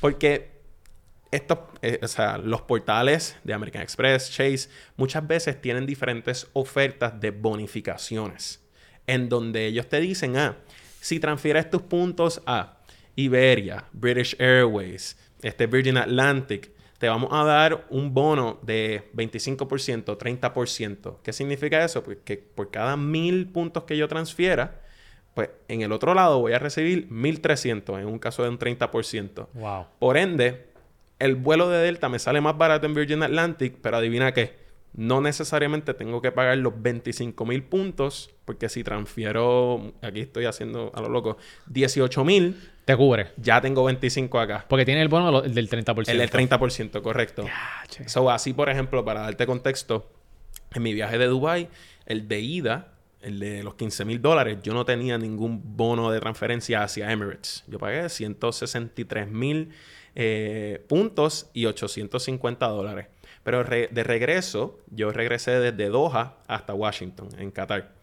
Porque 0.00 0.55
estos, 1.36 1.58
eh, 1.82 1.98
o 2.02 2.08
sea, 2.08 2.38
los 2.38 2.62
portales 2.62 3.36
de 3.44 3.52
American 3.52 3.82
Express, 3.82 4.30
Chase, 4.30 4.68
muchas 4.96 5.26
veces 5.26 5.60
tienen 5.60 5.86
diferentes 5.86 6.48
ofertas 6.52 7.20
de 7.20 7.30
bonificaciones. 7.30 8.62
En 9.06 9.28
donde 9.28 9.66
ellos 9.66 9.88
te 9.88 10.00
dicen, 10.00 10.36
ah, 10.36 10.56
si 11.00 11.20
transfieres 11.20 11.70
tus 11.70 11.82
puntos 11.82 12.42
a 12.46 12.78
Iberia, 13.14 13.84
British 13.92 14.34
Airways, 14.40 15.16
este 15.42 15.66
Virgin 15.66 15.98
Atlantic, 15.98 16.70
te 16.98 17.08
vamos 17.08 17.30
a 17.32 17.44
dar 17.44 17.86
un 17.90 18.14
bono 18.14 18.58
de 18.62 19.10
25%, 19.14 20.16
30%. 20.16 21.18
¿Qué 21.22 21.32
significa 21.32 21.84
eso? 21.84 22.02
Pues 22.02 22.18
que 22.24 22.38
por 22.38 22.70
cada 22.70 22.96
mil 22.96 23.46
puntos 23.48 23.84
que 23.84 23.96
yo 23.96 24.08
transfiera, 24.08 24.80
pues 25.34 25.50
en 25.68 25.82
el 25.82 25.92
otro 25.92 26.14
lado 26.14 26.40
voy 26.40 26.54
a 26.54 26.58
recibir 26.58 27.10
1300 27.10 28.00
en 28.00 28.06
un 28.06 28.18
caso 28.18 28.42
de 28.42 28.48
un 28.48 28.58
30%. 28.58 29.48
Wow. 29.52 29.86
Por 29.98 30.16
ende, 30.16 30.75
el 31.18 31.34
vuelo 31.34 31.68
de 31.68 31.78
Delta 31.78 32.08
me 32.08 32.18
sale 32.18 32.40
más 32.40 32.56
barato 32.58 32.86
en 32.86 32.94
Virgin 32.94 33.22
Atlantic, 33.22 33.76
pero 33.80 33.96
adivina 33.98 34.32
qué. 34.32 34.64
No 34.94 35.20
necesariamente 35.20 35.92
tengo 35.92 36.22
que 36.22 36.32
pagar 36.32 36.56
los 36.58 36.80
25 36.80 37.44
mil 37.44 37.62
puntos, 37.62 38.30
porque 38.46 38.68
si 38.70 38.82
transfiero, 38.82 39.92
aquí 40.00 40.20
estoy 40.20 40.46
haciendo 40.46 40.90
a 40.94 41.02
lo 41.02 41.10
loco, 41.10 41.36
18 41.66 42.24
mil, 42.24 42.56
Te 42.86 42.96
cubre. 42.96 43.28
ya 43.36 43.60
tengo 43.60 43.84
25 43.84 44.40
acá. 44.40 44.64
Porque 44.68 44.86
tiene 44.86 45.02
el 45.02 45.08
bono 45.08 45.42
del 45.42 45.68
30%. 45.68 46.08
El 46.08 46.18
del 46.18 46.30
30%, 46.30 47.02
correcto. 47.02 47.44
Ah, 47.46 47.84
che. 47.88 48.08
So, 48.08 48.30
así, 48.30 48.54
por 48.54 48.70
ejemplo, 48.70 49.04
para 49.04 49.20
darte 49.20 49.44
contexto, 49.46 50.10
en 50.72 50.82
mi 50.82 50.94
viaje 50.94 51.18
de 51.18 51.26
Dubai, 51.26 51.68
el 52.06 52.26
de 52.26 52.40
ida, 52.40 52.92
el 53.20 53.38
de 53.38 53.62
los 53.62 53.74
15 53.74 54.04
mil 54.06 54.22
dólares, 54.22 54.58
yo 54.62 54.72
no 54.72 54.84
tenía 54.86 55.18
ningún 55.18 55.76
bono 55.76 56.10
de 56.10 56.20
transferencia 56.20 56.82
hacia 56.82 57.10
Emirates. 57.12 57.64
Yo 57.66 57.78
pagué 57.78 58.08
163 58.08 59.28
mil 59.30 59.70
eh, 60.16 60.82
puntos 60.88 61.48
y 61.52 61.66
850 61.66 62.66
dólares. 62.66 63.06
Pero 63.44 63.62
re- 63.62 63.88
de 63.92 64.02
regreso, 64.02 64.78
yo 64.90 65.12
regresé 65.12 65.52
desde 65.60 65.88
Doha 65.88 66.38
hasta 66.48 66.74
Washington, 66.74 67.28
en 67.38 67.52
Qatar. 67.52 67.94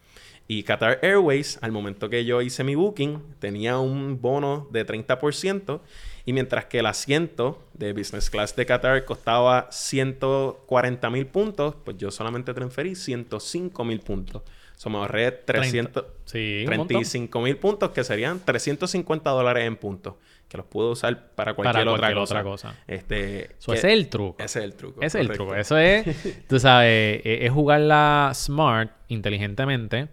Y 0.46 0.62
Qatar 0.62 0.98
Airways, 1.02 1.58
al 1.62 1.72
momento 1.72 2.08
que 2.10 2.24
yo 2.26 2.40
hice 2.42 2.64
mi 2.64 2.74
booking, 2.74 3.22
tenía 3.40 3.78
un 3.78 4.20
bono 4.20 4.68
de 4.72 4.86
30%. 4.86 5.80
Y 6.26 6.32
mientras 6.32 6.66
que 6.66 6.78
el 6.78 6.86
asiento 6.86 7.62
de 7.74 7.92
business 7.92 8.30
class 8.30 8.54
de 8.56 8.64
Qatar 8.66 9.04
costaba 9.04 9.68
140 9.70 11.10
mil 11.10 11.26
puntos, 11.26 11.74
pues 11.84 11.96
yo 11.96 12.10
solamente 12.10 12.54
transferí 12.54 12.94
105 12.94 13.84
mil 13.84 14.00
puntos. 14.00 14.42
So 14.76 14.90
me 14.90 14.98
ahorré 14.98 15.30
300, 15.30 16.04
Sí, 16.24 16.64
un 16.68 16.70
montón. 16.76 16.88
35 16.88 17.40
mil 17.40 17.56
puntos, 17.56 17.90
que 17.90 18.02
serían 18.04 18.40
350 18.40 19.30
dólares 19.30 19.66
en 19.66 19.76
puntos. 19.76 20.14
Que 20.54 20.58
los 20.58 20.66
puedo 20.68 20.92
usar 20.92 21.30
para 21.34 21.54
cualquier, 21.54 21.84
Para 21.84 21.90
otra, 21.90 22.00
cualquier 22.14 22.18
cosa. 22.20 22.34
otra 22.34 22.42
cosa. 22.44 22.74
Este, 22.86 23.50
So, 23.58 23.72
que- 23.72 23.78
ese 23.78 23.88
es 23.88 23.94
el 23.94 24.08
truco. 24.08 24.36
ese 24.40 24.58
es 24.60 24.64
el 24.64 24.74
truco. 24.76 25.00
Ese 25.02 25.18
es 25.18 25.28
el 25.28 25.32
truco. 25.36 25.54
Eso 25.56 25.76
es, 25.78 26.04
tú 26.48 26.60
sabes, 26.60 27.22
eh, 27.24 27.38
es 27.42 27.50
jugarla 27.50 28.30
smart, 28.34 28.92
inteligentemente, 29.08 30.06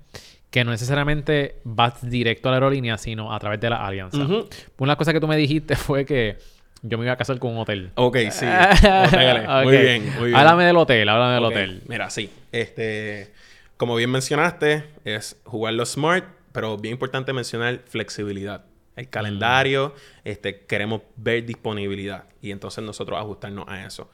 que 0.50 0.64
no 0.66 0.72
necesariamente 0.72 1.58
vas 1.64 2.02
directo 2.10 2.50
a 2.50 2.54
la 2.54 2.56
aerolínea, 2.58 2.98
sino 2.98 3.32
a 3.32 3.38
través 3.38 3.60
de 3.60 3.70
la 3.70 3.86
alianza. 3.86 4.18
Ujú. 4.18 4.50
Una 4.80 4.96
cosa 4.96 5.14
que 5.14 5.20
tú 5.20 5.28
me 5.28 5.38
dijiste 5.38 5.76
fue 5.76 6.06
que 6.08 6.40
yo 6.82 6.98
me 6.98 7.04
iba 7.06 7.14
a 7.14 7.18
casar 7.18 7.38
con 7.38 7.52
un 7.52 7.60
hotel. 7.60 7.92
Ok, 7.94 8.18
sí. 8.32 8.48
Hoteles. 8.48 9.48
Muy 9.64 9.78
bien, 9.78 10.14
muy 10.18 10.26
bien. 10.30 10.36
Háblame 10.38 10.66
del 10.66 10.78
hotel, 10.78 11.08
háblame 11.08 11.34
del 11.36 11.46
hotel. 11.46 11.84
Mira, 11.88 12.10
sí. 12.10 12.32
Este, 12.52 13.32
como 13.78 13.96
bien 13.96 14.10
mencionaste, 14.10 14.86
es 15.06 15.40
jugarlo 15.46 15.86
smart, 15.86 16.26
pero 16.52 16.78
bien 16.78 16.94
importante 16.94 17.32
mencionar 17.32 17.82
flexibilidad. 17.86 18.66
El 18.96 19.10
calendario, 19.10 19.96
este, 20.24 20.66
queremos 20.66 21.02
ver 21.16 21.46
disponibilidad 21.46 22.26
y 22.42 22.52
entonces 22.52 22.84
nosotros 22.84 23.20
ajustarnos 23.20 23.66
a 23.68 23.86
eso. 23.86 24.10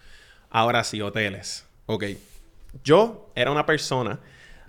Ahora 0.50 0.84
sí, 0.84 1.02
hoteles. 1.02 1.68
Ok. 1.88 2.06
Yo 2.84 3.32
era 3.36 3.52
una 3.52 3.66
persona 3.66 4.20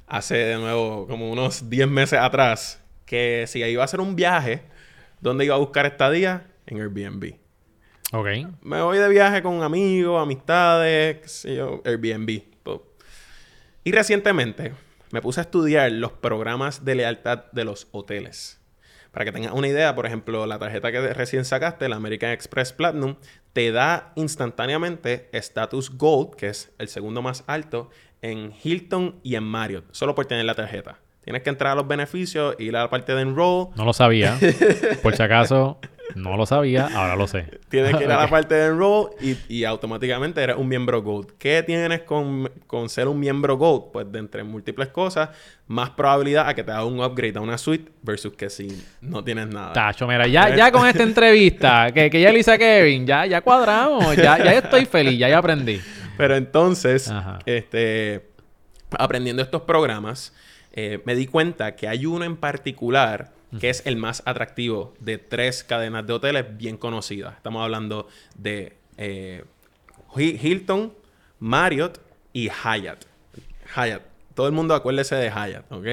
hace 0.07 0.37
de 0.37 0.57
nuevo 0.57 1.07
como 1.07 1.31
unos 1.31 1.69
10 1.69 1.89
meses 1.89 2.19
atrás 2.19 2.83
que 3.05 3.45
si 3.47 3.63
iba 3.63 3.83
a 3.83 3.85
hacer 3.85 4.01
un 4.01 4.17
viaje, 4.17 4.63
¿dónde 5.21 5.45
iba 5.45 5.55
a 5.55 5.59
buscar 5.59 5.87
estadía? 5.87 6.47
En 6.67 6.81
Airbnb. 6.81 7.35
Ok. 8.13 8.27
Me 8.63 8.81
voy 8.83 8.99
de 8.99 9.09
viaje 9.09 9.43
con 9.43 9.63
amigos, 9.63 10.21
amistades, 10.23 11.19
qué 11.21 11.29
sé 11.29 11.57
yo, 11.57 11.83
Airbnb. 11.85 12.43
Y 13.85 13.93
recientemente 13.93 14.75
me 15.11 15.23
puse 15.23 15.41
a 15.41 15.45
estudiar 15.45 15.91
los 15.93 16.13
programas 16.13 16.85
de 16.85 16.95
lealtad 16.95 17.45
de 17.53 17.65
los 17.65 17.89
hoteles. 17.93 18.58
Para 19.19 19.33
que 19.33 19.33
tengas 19.33 19.53
una 19.53 19.67
idea, 19.67 19.97
por 19.97 20.07
ejemplo, 20.07 20.47
la 20.47 20.61
tarjeta 20.61 20.93
que 20.93 21.13
recién 21.13 21.45
sacaste, 21.45 21.89
la 21.89 21.97
American 21.97 22.31
Express 22.31 22.73
Platinum, 22.73 23.17
te 23.53 23.73
da 23.73 24.13
instantáneamente 24.15 25.29
status 25.33 25.91
Gold, 25.99 26.37
que 26.37 26.47
es 26.47 26.71
el 26.79 26.87
segundo 26.87 27.21
más 27.21 27.43
alto, 27.49 27.91
en 28.23 28.55
Hilton 28.63 29.19
y 29.25 29.35
en 29.35 29.43
Marriott, 29.43 29.87
solo 29.91 30.15
por 30.15 30.27
tener 30.27 30.45
la 30.45 30.55
tarjeta. 30.55 31.01
Tienes 31.25 31.43
que 31.43 31.51
entrar 31.51 31.73
a 31.73 31.75
los 31.75 31.87
beneficios, 31.87 32.55
ir 32.59 32.75
a 32.77 32.81
la 32.81 32.91
parte 32.91 33.15
de 33.15 33.21
enroll, 33.23 33.69
No 33.77 33.85
lo 33.85 33.93
sabía. 33.93 34.39
Por 35.03 35.15
si 35.15 35.23
acaso, 35.23 35.79
No 36.15 36.39
lo 36.39 36.47
sabía, 36.47 36.89
ahora 36.95 37.17
lo 37.17 37.27
sé. 37.27 37.59
Tienes 37.69 37.95
que 37.97 38.05
ir 38.05 38.11
a 38.11 38.17
la 38.23 38.29
parte 38.31 38.55
de 38.55 38.67
enroll 38.69 39.11
y, 39.21 39.37
y 39.49 39.65
automáticamente 39.65 40.43
eres 40.43 40.57
un 40.57 40.69
miembro 40.69 41.03
Gold. 41.03 41.33
¿Qué 41.39 41.63
tienes 41.63 42.01
con, 42.03 42.51
con 42.67 42.89
ser 42.89 43.09
un 43.09 43.21
miembro 43.21 43.59
Gold? 43.59 43.93
Pues 43.93 44.11
de 44.11 44.21
entre 44.21 44.43
múltiples 44.43 44.89
cosas, 44.89 45.29
más 45.67 45.91
probabilidad 45.91 46.49
a 46.49 46.55
que 46.55 46.65
te 46.65 46.71
haga 46.71 46.87
un 46.87 46.99
upgrade 47.01 47.37
a 47.37 47.43
una 47.43 47.59
suite 47.59 47.93
versus 48.03 48.33
que 48.33 48.49
si 48.49 48.83
no 49.03 49.23
tienes 49.23 49.49
nada. 49.49 49.75
Tacho, 49.75 50.07
mira, 50.07 50.27
ya, 50.27 50.57
ya 50.57 50.73
con 50.73 50.87
esta 50.89 51.03
entrevista 51.03 51.93
que, 51.93 52.09
que 52.09 52.23
ya 52.23 52.33
le 52.33 52.39
hice 52.39 52.53
a 52.53 52.59
Kevin, 52.59 53.07
ya, 53.07 53.27
ya 53.27 53.43
cuadramos, 53.43 54.17
ya, 54.17 54.39
ya 54.43 54.53
estoy 54.55 54.87
feliz, 54.87 55.19
ya, 55.19 55.29
ya 55.29 55.37
aprendí. 55.37 55.79
Pero 56.17 56.37
entonces, 56.37 57.11
Ajá. 57.11 57.39
este, 57.45 58.31
aprendiendo 58.99 59.43
estos 59.43 59.63
programas, 59.63 60.33
eh, 60.81 61.01
me 61.07 61.15
di 61.17 61.27
cuenta 61.27 61.75
que 61.75 61.89
hay 61.89 62.07
uno 62.07 62.25
en 62.25 62.37
particular 62.37 63.33
que 63.61 63.71
es 63.71 63.83
el 63.87 63.97
más 63.97 64.23
atractivo 64.27 64.95
de 65.01 65.17
tres 65.17 65.65
cadenas 65.65 66.07
de 66.07 66.13
hoteles 66.13 66.45
bien 66.59 66.77
conocidas. 66.77 67.35
Estamos 67.37 67.63
hablando 67.63 68.07
de 68.37 68.75
eh, 68.99 69.43
Hi- 70.17 70.39
Hilton, 70.43 70.93
Marriott 71.41 71.99
y 72.35 72.49
Hyatt. 72.51 73.07
Hyatt. 73.75 74.03
Todo 74.39 74.47
el 74.47 74.53
mundo 74.53 74.73
acuérdese 74.73 75.17
de 75.17 75.31
Hyatt, 75.31 75.73
¿ok? 75.73 75.87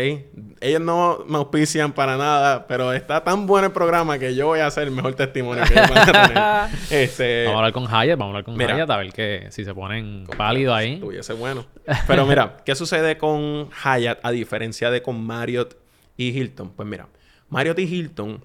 Ellos 0.62 0.80
no 0.80 1.26
me 1.28 1.38
auspician 1.38 1.94
para 1.94 2.16
nada, 2.16 2.68
pero 2.68 2.94
está 2.94 3.24
tan 3.24 3.48
bueno 3.48 3.66
el 3.66 3.74
programa 3.74 4.20
que 4.20 4.36
yo 4.36 4.46
voy 4.46 4.60
a 4.60 4.68
hacer 4.68 4.84
el 4.84 4.92
mejor 4.92 5.16
testimonio 5.16 5.64
que 5.64 5.74
ellos 5.74 5.90
van 5.90 5.98
a 5.98 6.70
tener. 6.70 6.80
Este, 6.92 7.46
Vamos 7.46 7.56
a 7.56 7.58
hablar 7.58 7.74
con 7.74 7.86
Hyatt, 7.86 8.20
vamos 8.20 8.22
a 8.22 8.26
hablar 8.26 8.44
con 8.44 8.56
Mira. 8.56 8.76
Hyatt 8.78 8.90
a 8.92 8.98
ver 8.98 9.12
que 9.14 9.48
si 9.50 9.66
se 9.66 9.74
ponen 9.74 10.28
pálidos 10.38 10.76
ahí. 10.76 10.94
Estuviese 10.94 11.34
bueno. 11.34 11.66
Pero 12.06 12.28
mira, 12.28 12.58
¿qué 12.64 12.76
sucede 12.76 13.18
con 13.18 13.72
Hyatt 13.84 14.20
a 14.22 14.30
diferencia 14.30 14.92
de 14.92 15.02
con 15.02 15.26
Marriott 15.26 15.76
y 16.16 16.28
Hilton? 16.28 16.70
Pues 16.70 16.88
mira, 16.88 17.08
Marriott 17.50 17.80
y 17.80 17.86
Hilton 17.86 18.44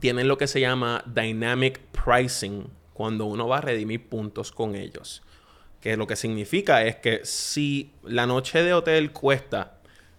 tienen 0.00 0.26
lo 0.26 0.38
que 0.38 0.48
se 0.48 0.60
llama 0.60 1.04
Dynamic 1.06 1.78
Pricing 1.92 2.64
cuando 2.94 3.26
uno 3.26 3.46
va 3.46 3.58
a 3.58 3.60
redimir 3.60 4.08
puntos 4.08 4.50
con 4.50 4.74
ellos. 4.74 5.22
Que 5.80 5.96
lo 5.96 6.06
que 6.06 6.16
significa 6.16 6.84
es 6.84 6.96
que 6.96 7.20
si 7.24 7.92
la 8.02 8.26
noche 8.26 8.62
de 8.62 8.74
hotel 8.74 9.12
cuesta 9.12 9.78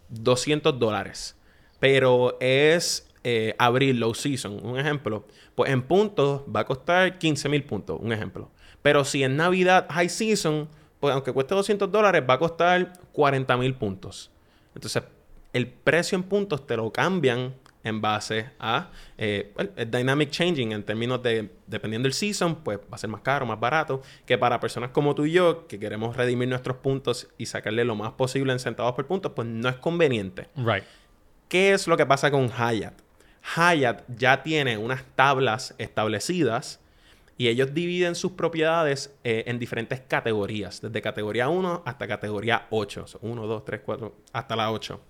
200 0.09 0.80
dólares, 0.80 1.36
pero 1.80 2.38
es 2.39 3.07
eh, 3.24 3.55
abril, 3.59 3.99
low 3.99 4.14
season, 4.14 4.59
un 4.66 4.80
ejemplo, 4.80 5.26
pues 5.55 5.72
en 5.72 5.84
puntos 5.84 6.41
va 6.53 6.62
a 6.62 6.66
costar 6.66 7.20
15 7.20 7.49
mil 7.49 7.64
puntos, 7.64 7.99
un 8.01 8.12
ejemplo. 8.12 8.49
Pero 8.82 9.05
si 9.05 9.24
en 9.24 9.38
Navidad, 9.38 9.86
high 9.89 10.09
season, 10.09 10.68
pues 10.99 11.14
aunque 11.14 11.32
cueste 11.32 11.53
200 11.53 11.91
dólares, 11.91 12.24
va 12.28 12.36
a 12.36 12.39
costar 12.39 12.93
40 13.12 13.57
mil 13.57 13.76
puntos. 13.76 14.32
Entonces, 14.74 15.03
el 15.53 15.68
precio 15.68 16.16
en 16.16 16.24
puntos 16.24 16.66
te 16.66 16.78
lo 16.78 16.91
cambian 16.91 17.53
en 17.84 18.01
base 18.01 18.51
a 18.59 18.89
eh, 19.17 19.51
well, 19.57 19.71
el 19.75 19.89
dynamic 19.89 20.29
changing 20.29 20.71
en 20.71 20.84
términos 20.84 21.21
de, 21.23 21.49
dependiendo 21.67 22.07
del 22.07 22.13
season, 22.13 22.55
pues 22.63 22.79
va 22.79 22.95
a 22.95 22.97
ser 22.97 23.09
más 23.09 23.21
caro, 23.21 23.45
más 23.45 23.59
barato, 23.59 24.01
que 24.25 24.38
para 24.38 24.59
personas 24.59 24.91
como 24.91 25.15
tú 25.15 25.25
y 25.25 25.32
yo, 25.32 25.67
que 25.67 25.79
queremos 25.79 26.15
redimir 26.15 26.47
nuestros 26.47 26.77
puntos 26.77 27.27
y 27.38 27.45
sacarle 27.45 27.86
lo 27.86 27.95
más 27.95 28.13
posible 28.13 28.53
en 28.53 28.59
centavos 28.59 28.93
por 28.93 29.07
punto, 29.07 29.34
pues 29.34 29.47
no 29.47 29.69
es 29.69 29.75
conveniente. 29.77 30.47
Right. 30.55 30.84
¿Qué 31.47 31.73
es 31.73 31.88
lo 31.88 31.97
que 31.97 32.05
pasa 32.05 32.32
con 32.32 32.49
Hyatt? 32.49 33.01
Hyatt 33.55 34.03
ya 34.15 34.43
tiene 34.43 34.77
unas 34.77 35.03
tablas 35.15 35.75
establecidas 35.77 36.79
y 37.38 37.47
ellos 37.47 37.73
dividen 37.73 38.13
sus 38.13 38.34
propiedades 38.34 39.15
eh, 39.23 39.45
en 39.47 39.57
diferentes 39.57 39.99
categorías, 40.01 40.79
desde 40.79 41.01
categoría 41.01 41.49
1 41.49 41.82
hasta 41.86 42.07
categoría 42.07 42.67
8. 42.69 43.05
1, 43.19 43.47
2, 43.47 43.65
3, 43.65 43.82
4, 43.84 44.15
hasta 44.32 44.55
la 44.55 44.71
8. 44.71 45.01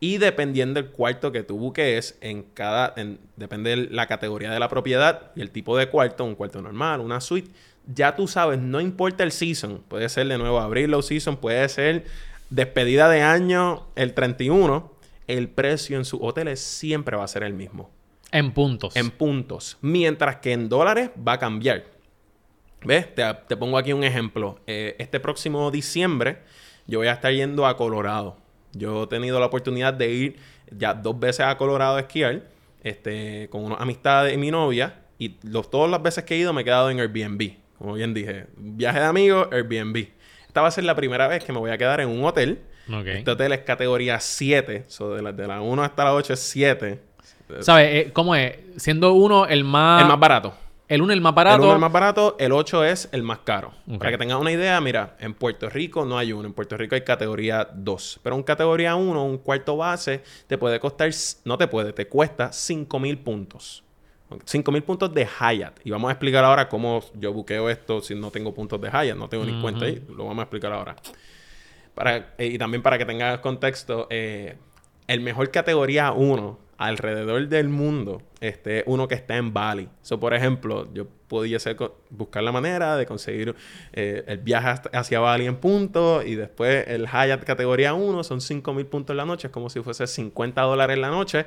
Y 0.00 0.18
dependiendo 0.18 0.80
del 0.80 0.90
cuarto 0.90 1.32
que 1.32 1.42
tú 1.42 1.56
buques, 1.58 2.16
en 2.20 2.42
cada, 2.42 2.92
en- 2.96 3.18
depende 3.36 3.70
de 3.70 3.76
la 3.90 4.06
categoría 4.06 4.50
de 4.52 4.60
la 4.60 4.68
propiedad 4.68 5.32
y 5.34 5.40
el 5.40 5.50
tipo 5.50 5.76
de 5.76 5.88
cuarto, 5.88 6.24
un 6.24 6.34
cuarto 6.36 6.62
normal, 6.62 7.00
una 7.00 7.20
suite, 7.20 7.50
ya 7.92 8.14
tú 8.14 8.28
sabes, 8.28 8.60
no 8.60 8.80
importa 8.80 9.24
el 9.24 9.32
season, 9.32 9.82
puede 9.88 10.08
ser 10.08 10.28
de 10.28 10.38
nuevo 10.38 10.60
abril 10.60 10.90
low 10.92 11.02
season, 11.02 11.36
puede 11.36 11.68
ser 11.68 12.04
despedida 12.50 13.08
de 13.08 13.22
año 13.22 13.86
el 13.96 14.14
31, 14.14 14.92
el 15.26 15.48
precio 15.48 15.96
en 15.98 16.04
sus 16.04 16.20
hoteles 16.22 16.60
siempre 16.60 17.16
va 17.16 17.24
a 17.24 17.28
ser 17.28 17.42
el 17.42 17.54
mismo, 17.54 17.90
En 18.30 18.52
puntos. 18.52 18.94
en 18.94 19.10
puntos, 19.10 19.78
mientras 19.80 20.36
que 20.36 20.52
en 20.52 20.68
dólares 20.68 21.10
va 21.26 21.32
a 21.34 21.38
cambiar. 21.38 21.84
¿Ves? 22.84 23.12
Te, 23.14 23.24
te 23.48 23.56
pongo 23.56 23.76
aquí 23.76 23.92
un 23.92 24.04
ejemplo. 24.04 24.60
Eh, 24.68 24.94
este 25.00 25.18
próximo 25.18 25.70
diciembre 25.72 26.38
yo 26.86 27.00
voy 27.00 27.08
a 27.08 27.12
estar 27.14 27.32
yendo 27.32 27.66
a 27.66 27.76
Colorado. 27.76 28.36
Yo 28.72 29.04
he 29.04 29.06
tenido 29.06 29.40
la 29.40 29.46
oportunidad 29.46 29.94
de 29.94 30.10
ir 30.10 30.36
ya 30.70 30.94
dos 30.94 31.18
veces 31.18 31.46
a 31.46 31.56
Colorado 31.56 31.96
a 31.96 32.00
esquiar 32.00 32.42
este, 32.82 33.48
con 33.50 33.64
unas 33.64 33.80
amistades 33.80 34.34
y 34.34 34.36
mi 34.36 34.50
novia. 34.50 35.02
Y 35.18 35.36
los, 35.42 35.70
todas 35.70 35.90
las 35.90 36.02
veces 36.02 36.24
que 36.24 36.34
he 36.34 36.38
ido 36.38 36.52
me 36.52 36.62
he 36.62 36.64
quedado 36.64 36.90
en 36.90 37.00
Airbnb. 37.00 37.54
Como 37.78 37.94
bien 37.94 38.14
dije, 38.14 38.46
viaje 38.56 39.00
de 39.00 39.06
amigos, 39.06 39.48
Airbnb. 39.52 40.08
Esta 40.46 40.62
va 40.62 40.68
a 40.68 40.70
ser 40.70 40.84
la 40.84 40.94
primera 40.94 41.28
vez 41.28 41.44
que 41.44 41.52
me 41.52 41.58
voy 41.58 41.70
a 41.70 41.78
quedar 41.78 42.00
en 42.00 42.08
un 42.08 42.24
hotel. 42.24 42.60
Este 43.04 43.30
hotel 43.30 43.52
es 43.52 43.60
categoría 43.60 44.18
7. 44.18 44.84
So 44.88 45.14
de, 45.14 45.22
la, 45.22 45.32
de 45.32 45.46
la 45.46 45.60
1 45.60 45.82
hasta 45.82 46.04
la 46.04 46.14
8 46.14 46.32
es 46.32 46.40
7. 46.40 47.00
¿Sabes? 47.60 47.88
Eh, 48.06 48.10
¿Cómo 48.12 48.34
es? 48.34 48.56
Siendo 48.76 49.12
uno 49.12 49.46
el 49.46 49.64
más... 49.64 50.02
El 50.02 50.08
más 50.08 50.18
barato. 50.18 50.54
El 50.88 51.02
uno 51.02 51.12
el 51.12 51.20
más 51.20 51.34
barato. 51.34 51.56
El 51.56 51.62
1 51.62 51.68
es 51.68 51.74
el 51.74 51.80
más 51.80 51.92
barato, 51.92 52.36
el 52.38 52.52
8 52.52 52.84
es 52.84 53.08
el 53.12 53.22
más 53.22 53.40
caro. 53.40 53.72
Para 53.98 54.10
que 54.10 54.18
tengas 54.18 54.40
una 54.40 54.50
idea, 54.50 54.80
mira, 54.80 55.16
en 55.20 55.34
Puerto 55.34 55.68
Rico 55.68 56.06
no 56.06 56.16
hay 56.16 56.32
uno. 56.32 56.48
En 56.48 56.54
Puerto 56.54 56.76
Rico 56.78 56.94
hay 56.94 57.02
categoría 57.02 57.68
2. 57.74 58.20
Pero 58.22 58.36
un 58.36 58.42
categoría 58.42 58.96
1, 58.96 59.22
un 59.22 59.38
cuarto 59.38 59.76
base, 59.76 60.22
te 60.46 60.56
puede 60.56 60.80
costar, 60.80 61.10
no 61.44 61.58
te 61.58 61.68
puede, 61.68 61.92
te 61.92 62.08
cuesta 62.08 62.52
5 62.52 62.98
mil 62.98 63.18
puntos. 63.18 63.84
5 64.44 64.72
mil 64.72 64.82
puntos 64.82 65.12
de 65.12 65.26
Hyatt. 65.26 65.80
Y 65.84 65.90
vamos 65.90 66.08
a 66.08 66.12
explicar 66.12 66.44
ahora 66.44 66.68
cómo 66.68 67.02
yo 67.14 67.34
buqueo 67.34 67.68
esto 67.68 68.00
si 68.00 68.14
no 68.14 68.30
tengo 68.30 68.54
puntos 68.54 68.80
de 68.80 68.88
Hyatt. 68.88 69.16
No 69.16 69.28
tengo 69.28 69.44
ni 69.44 69.60
cuenta 69.60 69.84
ahí. 69.84 70.02
Lo 70.08 70.24
vamos 70.24 70.38
a 70.38 70.42
explicar 70.42 70.72
ahora. 70.72 70.96
Para, 71.94 72.34
eh, 72.38 72.46
y 72.46 72.58
también 72.58 72.82
para 72.82 72.96
que 72.96 73.04
tengas 73.04 73.40
contexto, 73.40 74.06
eh, 74.08 74.56
el 75.06 75.20
mejor 75.20 75.50
categoría 75.50 76.12
1 76.12 76.67
alrededor 76.78 77.48
del 77.48 77.68
mundo, 77.68 78.22
este, 78.40 78.84
uno 78.86 79.08
que 79.08 79.16
está 79.16 79.36
en 79.36 79.52
Bali. 79.52 79.88
So, 80.02 80.18
por 80.20 80.32
ejemplo, 80.32 80.88
yo 80.94 81.06
pudiese 81.26 81.76
buscar 82.08 82.42
la 82.44 82.52
manera 82.52 82.96
de 82.96 83.04
conseguir 83.04 83.54
eh, 83.92 84.22
el 84.28 84.38
viaje 84.38 84.68
hasta- 84.68 84.98
hacia 84.98 85.18
Bali 85.20 85.46
en 85.46 85.56
punto 85.56 86.22
y 86.22 86.36
después 86.36 86.86
el 86.88 87.06
Hyatt 87.08 87.42
categoría 87.44 87.94
1 87.94 88.22
son 88.24 88.40
5 88.40 88.72
mil 88.72 88.86
puntos 88.86 89.12
en 89.12 89.18
la 89.18 89.24
noche, 89.26 89.48
es 89.48 89.52
como 89.52 89.68
si 89.70 89.80
fuese 89.80 90.06
50 90.06 90.62
dólares 90.62 90.94
en 90.94 91.02
la 91.02 91.10
noche. 91.10 91.46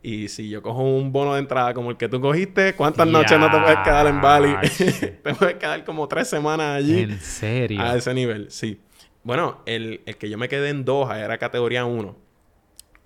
Y 0.00 0.28
si 0.28 0.48
yo 0.48 0.62
cojo 0.62 0.82
un 0.82 1.12
bono 1.12 1.34
de 1.34 1.40
entrada 1.40 1.74
como 1.74 1.90
el 1.90 1.96
que 1.96 2.08
tú 2.08 2.20
cogiste, 2.20 2.74
¿cuántas 2.74 3.08
noches 3.08 3.36
no 3.38 3.50
te 3.50 3.58
puedes 3.58 3.78
quedar 3.80 4.06
en 4.06 4.20
Bali? 4.20 4.54
Te 5.24 5.34
puedes 5.34 5.56
quedar 5.56 5.84
como 5.84 6.06
tres 6.06 6.28
semanas 6.28 6.76
allí. 6.78 7.00
En 7.00 7.18
serio. 7.18 7.80
A 7.82 7.96
ese 7.96 8.14
nivel, 8.14 8.48
sí. 8.52 8.80
Bueno, 9.24 9.60
el, 9.66 10.02
el 10.06 10.16
que 10.16 10.30
yo 10.30 10.38
me 10.38 10.48
quedé 10.48 10.68
en 10.68 10.84
Doha 10.84 11.18
era 11.18 11.36
categoría 11.36 11.84
1. 11.84 12.27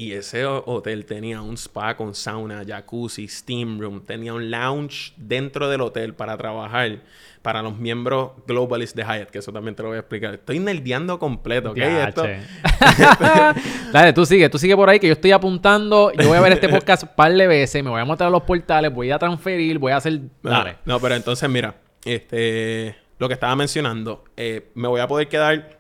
Y 0.03 0.13
ese 0.15 0.45
ho- 0.45 0.65
hotel 0.67 1.05
tenía 1.05 1.41
un 1.43 1.55
spa 1.57 1.97
con 1.97 2.15
sauna, 2.15 2.65
jacuzzi, 2.67 3.29
steam 3.29 3.79
room. 3.81 4.05
Tenía 4.05 4.35
un 4.35 4.51
lounge 4.51 5.13
dentro 5.17 5.69
del 5.69 5.81
hotel 5.81 6.15
para 6.15 6.37
trabajar 6.37 6.99
para 7.41 7.63
los 7.63 7.77
miembros 7.79 8.33
Globalist 8.47 8.97
de 8.97 9.03
Hyatt, 9.05 9.31
que 9.31 9.39
eso 9.39 9.53
también 9.53 9.75
te 9.77 9.83
lo 9.83 9.91
voy 9.91 9.97
a 9.97 10.01
explicar. 10.01 10.35
Estoy 10.35 10.59
nerdeando 10.59 11.19
completo, 11.19 11.71
¿ok? 11.71 11.79
Esto-. 11.79 12.25
Dale, 13.93 14.13
tú 14.13 14.25
sigue, 14.27 14.49
tú 14.49 14.59
sigue 14.59 14.75
por 14.77 14.89
ahí 14.89 14.99
que 14.99 15.07
yo 15.07 15.13
estoy 15.13 15.33
apuntando. 15.33 16.13
Yo 16.13 16.29
voy 16.29 16.37
a 16.37 16.41
ver 16.41 16.53
este 16.53 16.69
podcast 16.71 17.03
un 17.05 17.11
par 17.15 17.33
de 17.33 17.47
veces, 17.47 17.83
me 17.83 17.91
voy 17.91 18.01
a 18.01 18.05
montar 18.05 18.29
a 18.29 18.31
los 18.31 18.43
portales, 18.43 18.93
voy 18.93 19.11
a 19.11 19.19
transferir, 19.19 19.79
voy 19.79 19.93
a 19.93 19.97
hacer. 19.99 20.21
Dale. 20.43 20.79
No, 20.85 20.95
no, 20.95 21.01
pero 21.01 21.15
entonces 21.15 21.49
mira, 21.49 21.75
este, 22.05 22.97
lo 23.19 23.29
que 23.29 23.35
estaba 23.35 23.55
mencionando, 23.57 24.25
eh, 24.37 24.71
me 24.75 24.89
voy 24.89 25.01
a 25.01 25.07
poder 25.09 25.29
quedar 25.29 25.79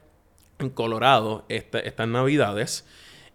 en 0.58 0.70
Colorado 0.70 1.44
este- 1.48 1.86
estas 1.88 2.06
navidades 2.08 2.86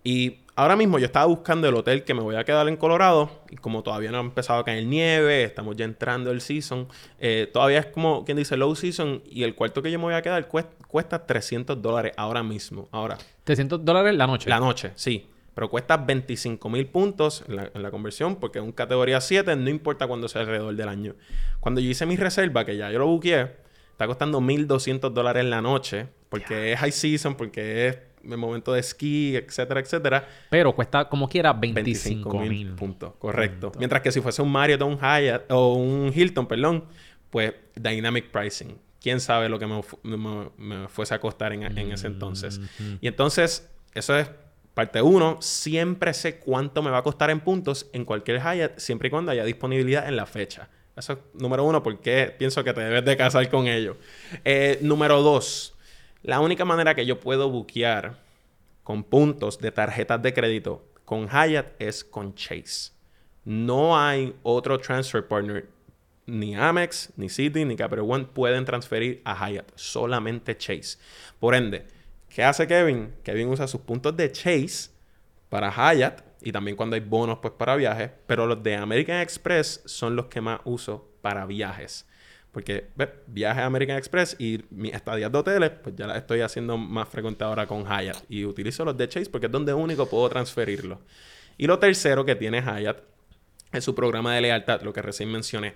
y 0.03 0.39
ahora 0.57 0.75
mismo 0.75 0.97
yo 0.97 1.05
estaba 1.05 1.27
buscando 1.27 1.69
el 1.69 1.75
hotel 1.75 2.03
que 2.03 2.15
me 2.15 2.21
voy 2.21 2.35
a 2.35 2.43
quedar 2.43 2.67
en 2.67 2.77
Colorado 2.77 3.29
y 3.49 3.55
como 3.55 3.83
todavía 3.83 4.11
no 4.11 4.17
ha 4.17 4.21
empezado 4.21 4.59
a 4.59 4.65
caer 4.65 4.85
nieve, 4.85 5.43
estamos 5.43 5.77
ya 5.77 5.85
entrando 5.85 6.31
el 6.31 6.41
season, 6.41 6.87
eh, 7.19 7.47
todavía 7.53 7.79
es 7.79 7.85
como 7.85 8.25
quien 8.25 8.37
dice 8.37 8.57
low 8.57 8.75
season 8.75 9.21
y 9.29 9.43
el 9.43 9.53
cuarto 9.53 9.83
que 9.83 9.91
yo 9.91 9.99
me 9.99 10.05
voy 10.05 10.15
a 10.15 10.21
quedar 10.23 10.47
cuesta, 10.47 10.71
cuesta 10.87 11.25
300 11.25 11.79
dólares 11.79 12.13
ahora 12.17 12.41
mismo, 12.41 12.89
ahora. 12.91 13.19
300 13.43 13.85
dólares 13.85 14.15
la 14.15 14.25
noche. 14.25 14.49
La 14.49 14.59
noche, 14.59 14.91
sí. 14.95 15.29
Pero 15.53 15.69
cuesta 15.69 15.97
25 15.97 16.69
mil 16.69 16.87
puntos 16.87 17.43
en 17.47 17.55
la, 17.55 17.71
en 17.73 17.83
la 17.83 17.91
conversión 17.91 18.37
porque 18.37 18.57
es 18.57 18.65
un 18.65 18.71
categoría 18.71 19.21
7, 19.21 19.55
no 19.55 19.69
importa 19.69 20.07
cuándo 20.07 20.27
sea 20.27 20.41
alrededor 20.41 20.75
del 20.75 20.89
año. 20.89 21.15
Cuando 21.59 21.81
yo 21.81 21.89
hice 21.89 22.07
mi 22.07 22.15
reserva, 22.15 22.65
que 22.65 22.75
ya 22.75 22.91
yo 22.91 22.97
lo 22.97 23.05
buqueé, 23.05 23.51
está 23.91 24.07
costando 24.07 24.41
1.200 24.41 25.11
dólares 25.11 25.43
en 25.43 25.51
la 25.51 25.61
noche 25.61 26.07
porque 26.29 26.73
es 26.73 26.79
high 26.79 26.91
season, 26.91 27.35
porque 27.35 27.87
es 27.87 27.97
el 28.31 28.37
momento 28.37 28.73
de 28.73 28.79
esquí, 28.79 29.35
etcétera, 29.35 29.79
etcétera. 29.79 30.27
Pero 30.49 30.73
cuesta 30.75 31.07
como 31.09 31.27
quiera 31.29 31.53
25 31.53 32.29
25 32.31 32.39
mil. 32.53 32.75
puntos, 32.75 33.13
correcto. 33.19 33.71
Mientras 33.77 34.01
que 34.01 34.11
si 34.11 34.21
fuese 34.21 34.41
un 34.41 34.51
Marriott 34.51 34.81
o 34.81 34.85
un 34.87 34.97
Hyatt 34.99 35.51
o 35.51 35.73
un 35.75 36.11
Hilton, 36.15 36.47
perdón, 36.47 36.85
pues 37.29 37.53
dynamic 37.75 38.29
pricing. 38.31 38.77
Quién 39.01 39.19
sabe 39.19 39.47
lo 39.47 39.59
que 39.59 39.67
me, 39.67 39.81
me- 40.03 40.49
me 40.57 40.87
fuese 40.87 41.13
a 41.13 41.19
costar 41.19 41.53
en, 41.53 41.63
en 41.63 41.91
ese 41.91 42.07
entonces. 42.07 42.59
Y 42.99 43.07
entonces, 43.07 43.69
eso 43.93 44.17
es 44.17 44.29
parte 44.73 45.01
uno. 45.01 45.37
Siempre 45.41 46.13
sé 46.13 46.39
cuánto 46.39 46.81
me 46.83 46.89
va 46.89 46.97
a 46.99 47.03
costar 47.03 47.29
en 47.29 47.39
puntos 47.39 47.89
en 47.93 48.05
cualquier 48.05 48.41
Hyatt, 48.41 48.77
siempre 48.79 49.07
y 49.07 49.11
cuando 49.11 49.31
haya 49.31 49.43
disponibilidad 49.45 50.07
en 50.07 50.15
la 50.15 50.25
fecha. 50.25 50.69
Eso 50.95 51.13
es 51.13 51.19
número 51.39 51.63
uno, 51.63 51.83
porque 51.83 52.35
pienso 52.39 52.63
que 52.63 52.73
te 52.73 52.81
debes 52.81 53.05
de 53.05 53.15
casar 53.15 53.47
con 53.49 53.67
ellos. 53.67 53.97
Eh, 54.43 54.79
número 54.81 55.21
dos, 55.21 55.75
la 56.27 56.41
única 56.41 56.65
manera 56.65 56.93
que 56.93 57.05
yo 57.05 57.21
puedo 57.21 57.49
buquear 57.49 58.17
con 58.83 59.05
puntos 59.05 59.59
de 59.59 59.71
tarjetas 59.71 60.21
de 60.21 60.33
crédito 60.33 60.85
con 61.05 61.29
Hyatt 61.29 61.81
es 61.81 62.03
con 62.03 62.35
Chase. 62.35 62.91
No 63.45 63.97
hay 63.97 64.35
otro 64.43 64.77
transfer 64.77 65.25
partner, 65.25 65.69
ni 66.25 66.53
Amex, 66.53 67.13
ni 67.15 67.29
Citi, 67.29 67.63
ni 67.63 67.77
Capital 67.77 68.03
One 68.05 68.25
pueden 68.25 68.65
transferir 68.65 69.21
a 69.23 69.35
Hyatt, 69.47 69.71
solamente 69.75 70.57
Chase. 70.57 70.97
Por 71.39 71.55
ende, 71.55 71.87
¿qué 72.27 72.43
hace 72.43 72.67
Kevin? 72.67 73.13
Kevin 73.23 73.47
usa 73.47 73.65
sus 73.65 73.79
puntos 73.79 74.17
de 74.17 74.29
Chase 74.29 74.89
para 75.47 75.71
Hyatt 75.71 76.23
y 76.41 76.51
también 76.51 76.75
cuando 76.75 76.95
hay 76.95 77.01
bonos 77.01 77.39
pues 77.41 77.53
para 77.53 77.77
viajes, 77.77 78.11
pero 78.25 78.45
los 78.45 78.61
de 78.61 78.75
American 78.75 79.21
Express 79.21 79.81
son 79.85 80.17
los 80.17 80.25
que 80.25 80.41
más 80.41 80.59
uso 80.65 81.09
para 81.21 81.45
viajes. 81.45 82.05
Porque 82.57 82.87
ve, 82.95 83.07
viaje 83.27 83.61
a 83.61 83.67
American 83.67 83.97
Express 83.97 84.35
y 84.39 84.65
mis 84.71 84.91
estadías 84.91 85.31
de 85.31 85.37
hoteles, 85.37 85.69
pues 85.83 85.95
ya 85.95 86.07
las 86.07 86.17
estoy 86.17 86.41
haciendo 86.41 86.75
más 86.75 87.07
frecuente 87.07 87.43
ahora 87.43 87.67
con 87.67 87.85
Hyatt. 87.85 88.23
Y 88.29 88.45
utilizo 88.45 88.83
los 88.83 88.97
de 88.97 89.07
Chase 89.07 89.29
porque 89.29 89.45
es 89.45 89.51
donde 89.51 89.75
único 89.75 90.09
puedo 90.09 90.27
transferirlo. 90.27 90.99
Y 91.59 91.67
lo 91.67 91.77
tercero 91.77 92.25
que 92.25 92.35
tiene 92.35 92.63
Hyatt 92.63 92.97
es 93.71 93.83
su 93.83 93.93
programa 93.93 94.33
de 94.33 94.41
lealtad, 94.41 94.81
lo 94.81 94.91
que 94.91 95.03
recién 95.03 95.31
mencioné. 95.31 95.75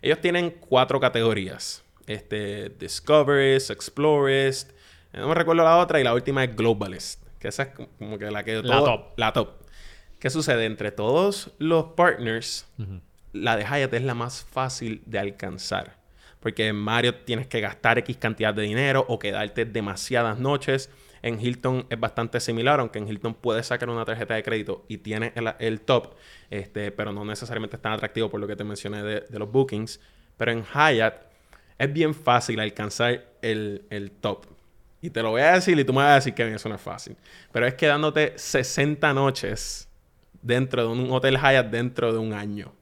Ellos 0.00 0.22
tienen 0.22 0.52
cuatro 0.52 0.98
categorías. 0.98 1.84
Este, 2.06 2.70
Discoverist, 2.70 3.70
Explorist, 3.70 4.70
no 5.12 5.28
me 5.28 5.34
recuerdo 5.34 5.62
la 5.62 5.76
otra, 5.76 6.00
y 6.00 6.02
la 6.02 6.14
última 6.14 6.44
es 6.44 6.56
Globalist. 6.56 7.22
Que 7.40 7.48
esa 7.48 7.64
es 7.64 7.68
como 7.98 8.16
que 8.16 8.30
la 8.30 8.42
que... 8.42 8.62
La 8.62 8.78
top. 8.78 9.18
La 9.18 9.34
top. 9.34 9.50
¿Qué 10.18 10.30
sucede? 10.30 10.64
Entre 10.64 10.92
todos 10.92 11.50
los 11.58 11.92
partners, 11.92 12.66
la 13.34 13.58
de 13.58 13.64
Hyatt 13.64 13.92
es 13.92 14.02
la 14.02 14.14
más 14.14 14.46
fácil 14.50 15.02
de 15.04 15.18
alcanzar. 15.18 16.00
Porque 16.42 16.66
en 16.66 16.76
Mario 16.76 17.14
tienes 17.14 17.46
que 17.46 17.60
gastar 17.60 17.98
X 17.98 18.16
cantidad 18.18 18.52
de 18.52 18.62
dinero 18.62 19.06
o 19.08 19.18
quedarte 19.18 19.64
demasiadas 19.64 20.38
noches. 20.38 20.90
En 21.22 21.40
Hilton 21.40 21.86
es 21.88 21.98
bastante 21.98 22.40
similar, 22.40 22.80
aunque 22.80 22.98
en 22.98 23.08
Hilton 23.08 23.34
puedes 23.34 23.66
sacar 23.66 23.88
una 23.88 24.04
tarjeta 24.04 24.34
de 24.34 24.42
crédito 24.42 24.84
y 24.88 24.98
tiene 24.98 25.32
el, 25.60 25.80
top, 25.80 26.14
este, 26.50 26.90
pero 26.90 27.12
no 27.12 27.24
necesariamente 27.24 27.76
es 27.76 27.82
tan 27.82 27.92
atractivo 27.92 28.28
por 28.28 28.40
lo 28.40 28.48
que 28.48 28.56
te 28.56 28.64
mencioné 28.64 29.02
de, 29.04 29.20
de 29.20 29.38
los 29.38 29.50
bookings. 29.50 30.00
Pero 30.36 30.50
en 30.50 30.64
Hyatt 30.64 31.22
es 31.78 31.92
bien 31.92 32.12
fácil 32.14 32.58
alcanzar 32.58 33.24
el, 33.40 33.84
el 33.90 34.10
top. 34.10 34.46
Y 35.00 35.10
te 35.10 35.22
lo 35.22 35.30
voy 35.30 35.42
a 35.42 35.52
decir 35.52 35.78
y 35.78 35.84
tú 35.84 35.92
me 35.92 35.98
vas 35.98 36.12
a 36.12 36.14
decir 36.16 36.34
que 36.34 36.54
eso 36.54 36.68
no 36.68 36.76
es 36.76 36.80
fácil. 36.80 37.16
Pero 37.50 37.66
es 37.66 37.74
quedándote 37.74 38.34
60 38.36 39.12
noches 39.14 39.88
dentro 40.42 40.82
de 40.82 40.88
un 40.88 41.10
hotel 41.10 41.38
Hyatt 41.38 41.70
dentro 41.70 42.12
de 42.12 42.18
un 42.18 42.32
año. 42.32 42.72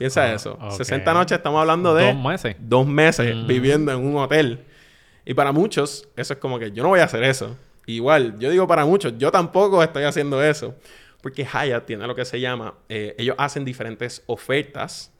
Piensa 0.00 0.22
Ah, 0.24 0.32
eso. 0.32 0.54
ok. 0.60 0.72
60 0.72 1.12
noches 1.14 1.36
estamos 1.38 1.60
hablando 1.60 1.94
de... 1.94 2.06
Dos 2.12 2.24
meses. 2.24 2.56
Dos 2.58 2.86
meses 2.86 3.36
Mm. 3.36 3.46
viviendo 3.46 3.92
en 3.92 3.98
un 3.98 4.16
hotel. 4.16 4.64
Y 5.26 5.34
para 5.34 5.52
muchos, 5.52 6.08
eso 6.16 6.32
es 6.32 6.38
como 6.40 6.58
que 6.58 6.72
yo 6.72 6.82
no 6.82 6.88
voy 6.88 7.00
a 7.00 7.04
hacer 7.04 7.22
eso. 7.22 7.54
Igual, 7.86 8.38
yo 8.38 8.50
digo 8.50 8.66
para 8.66 8.84
muchos, 8.86 9.12
yo 9.18 9.30
tampoco 9.30 9.82
estoy 9.82 10.04
haciendo 10.04 10.42
eso. 10.42 10.74
Porque 11.22 11.44
Hyatt 11.44 11.84
tiene 11.84 12.06
lo 12.06 12.14
que 12.14 12.24
se 12.24 12.40
llama, 12.40 12.72
eh, 12.88 13.14
ellos 13.18 13.36
hacen 13.38 13.62
diferentes 13.66 14.22
ofertas 14.26 15.12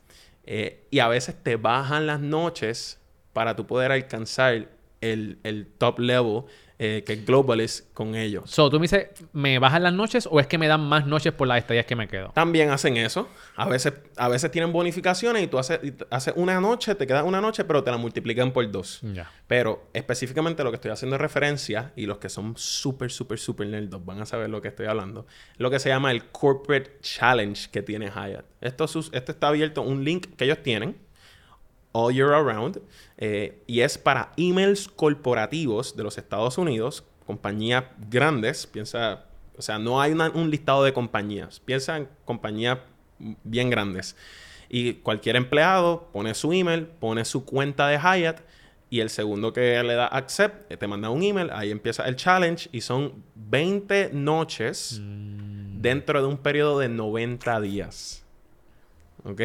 eh, 0.46 0.86
y 0.90 1.00
a 1.00 1.08
veces 1.08 1.34
te 1.42 1.56
bajan 1.56 2.06
las 2.06 2.20
noches 2.20 2.98
para 3.34 3.54
tú 3.54 3.66
poder 3.66 3.92
alcanzar 3.92 4.66
el, 5.02 5.38
el 5.44 5.66
top 5.76 5.98
level 5.98 6.44
eh, 6.82 7.02
que 7.04 7.12
es 7.12 7.26
Globalist 7.26 7.92
con 7.92 8.14
ellos. 8.14 8.50
So, 8.50 8.70
tú 8.70 8.78
me 8.80 8.84
dices, 8.84 9.08
¿me 9.34 9.58
bajan 9.58 9.82
las 9.82 9.92
noches 9.92 10.26
o 10.30 10.40
es 10.40 10.46
que 10.46 10.56
me 10.56 10.66
dan 10.66 10.80
más 10.80 11.06
noches 11.06 11.30
por 11.34 11.46
las 11.46 11.58
estadías 11.58 11.84
que 11.84 11.94
me 11.94 12.08
quedo? 12.08 12.30
También 12.34 12.70
hacen 12.70 12.96
eso. 12.96 13.28
A 13.54 13.68
veces, 13.68 13.92
a 14.16 14.28
veces 14.28 14.50
tienen 14.50 14.72
bonificaciones 14.72 15.42
y 15.42 15.46
tú 15.46 15.58
haces, 15.58 15.78
y 15.82 15.90
t- 15.90 16.06
haces 16.10 16.32
una 16.38 16.58
noche, 16.58 16.94
te 16.94 17.06
queda 17.06 17.22
una 17.24 17.42
noche, 17.42 17.64
pero 17.64 17.84
te 17.84 17.90
la 17.90 17.98
multiplican 17.98 18.52
por 18.52 18.70
dos. 18.70 19.00
Ya. 19.02 19.30
Pero 19.46 19.90
específicamente 19.92 20.64
lo 20.64 20.70
que 20.70 20.76
estoy 20.76 20.90
haciendo 20.90 21.18
referencia, 21.18 21.92
y 21.96 22.06
los 22.06 22.16
que 22.16 22.30
son 22.30 22.54
súper, 22.56 23.10
súper, 23.10 23.38
súper 23.38 23.66
nerdos 23.66 24.02
van 24.02 24.22
a 24.22 24.24
saber 24.24 24.48
lo 24.48 24.62
que 24.62 24.68
estoy 24.68 24.86
hablando, 24.86 25.26
lo 25.58 25.70
que 25.70 25.78
se 25.78 25.90
llama 25.90 26.10
el 26.12 26.28
Corporate 26.30 26.96
Challenge 27.02 27.68
que 27.70 27.82
tiene 27.82 28.06
Hyatt. 28.06 28.46
Esto, 28.62 28.86
esto 28.86 29.32
está 29.32 29.48
abierto, 29.48 29.82
un 29.82 30.02
link 30.02 30.34
que 30.36 30.44
ellos 30.44 30.62
tienen, 30.62 30.96
all 31.92 32.12
year 32.14 32.28
around, 32.32 32.80
eh, 33.18 33.62
y 33.66 33.80
es 33.80 33.98
para 33.98 34.32
emails 34.36 34.88
corporativos 34.88 35.96
de 35.96 36.02
los 36.02 36.18
Estados 36.18 36.58
Unidos, 36.58 37.04
compañías 37.26 37.84
grandes, 38.10 38.66
piensa, 38.66 39.24
o 39.56 39.62
sea, 39.62 39.78
no 39.78 40.00
hay 40.00 40.12
una- 40.12 40.30
un 40.30 40.50
listado 40.50 40.84
de 40.84 40.92
compañías, 40.92 41.60
piensa 41.60 41.96
en 41.96 42.08
compañías 42.24 42.78
bien 43.44 43.70
grandes. 43.70 44.16
Y 44.68 44.94
cualquier 44.94 45.36
empleado 45.36 46.08
pone 46.12 46.32
su 46.34 46.52
email, 46.52 46.86
pone 46.86 47.24
su 47.24 47.44
cuenta 47.44 47.88
de 47.88 47.98
Hyatt 47.98 48.40
y 48.88 49.00
el 49.00 49.10
segundo 49.10 49.52
que 49.52 49.82
le 49.82 49.94
da 49.94 50.06
accept, 50.06 50.70
eh, 50.70 50.76
te 50.76 50.86
manda 50.86 51.10
un 51.10 51.22
email, 51.22 51.50
ahí 51.52 51.70
empieza 51.70 52.06
el 52.08 52.16
challenge 52.16 52.68
y 52.72 52.80
son 52.80 53.24
20 53.34 54.10
noches 54.12 55.00
dentro 55.02 56.20
de 56.20 56.28
un 56.28 56.36
periodo 56.38 56.78
de 56.78 56.88
90 56.88 57.60
días. 57.60 58.24
¿Ok? 59.24 59.40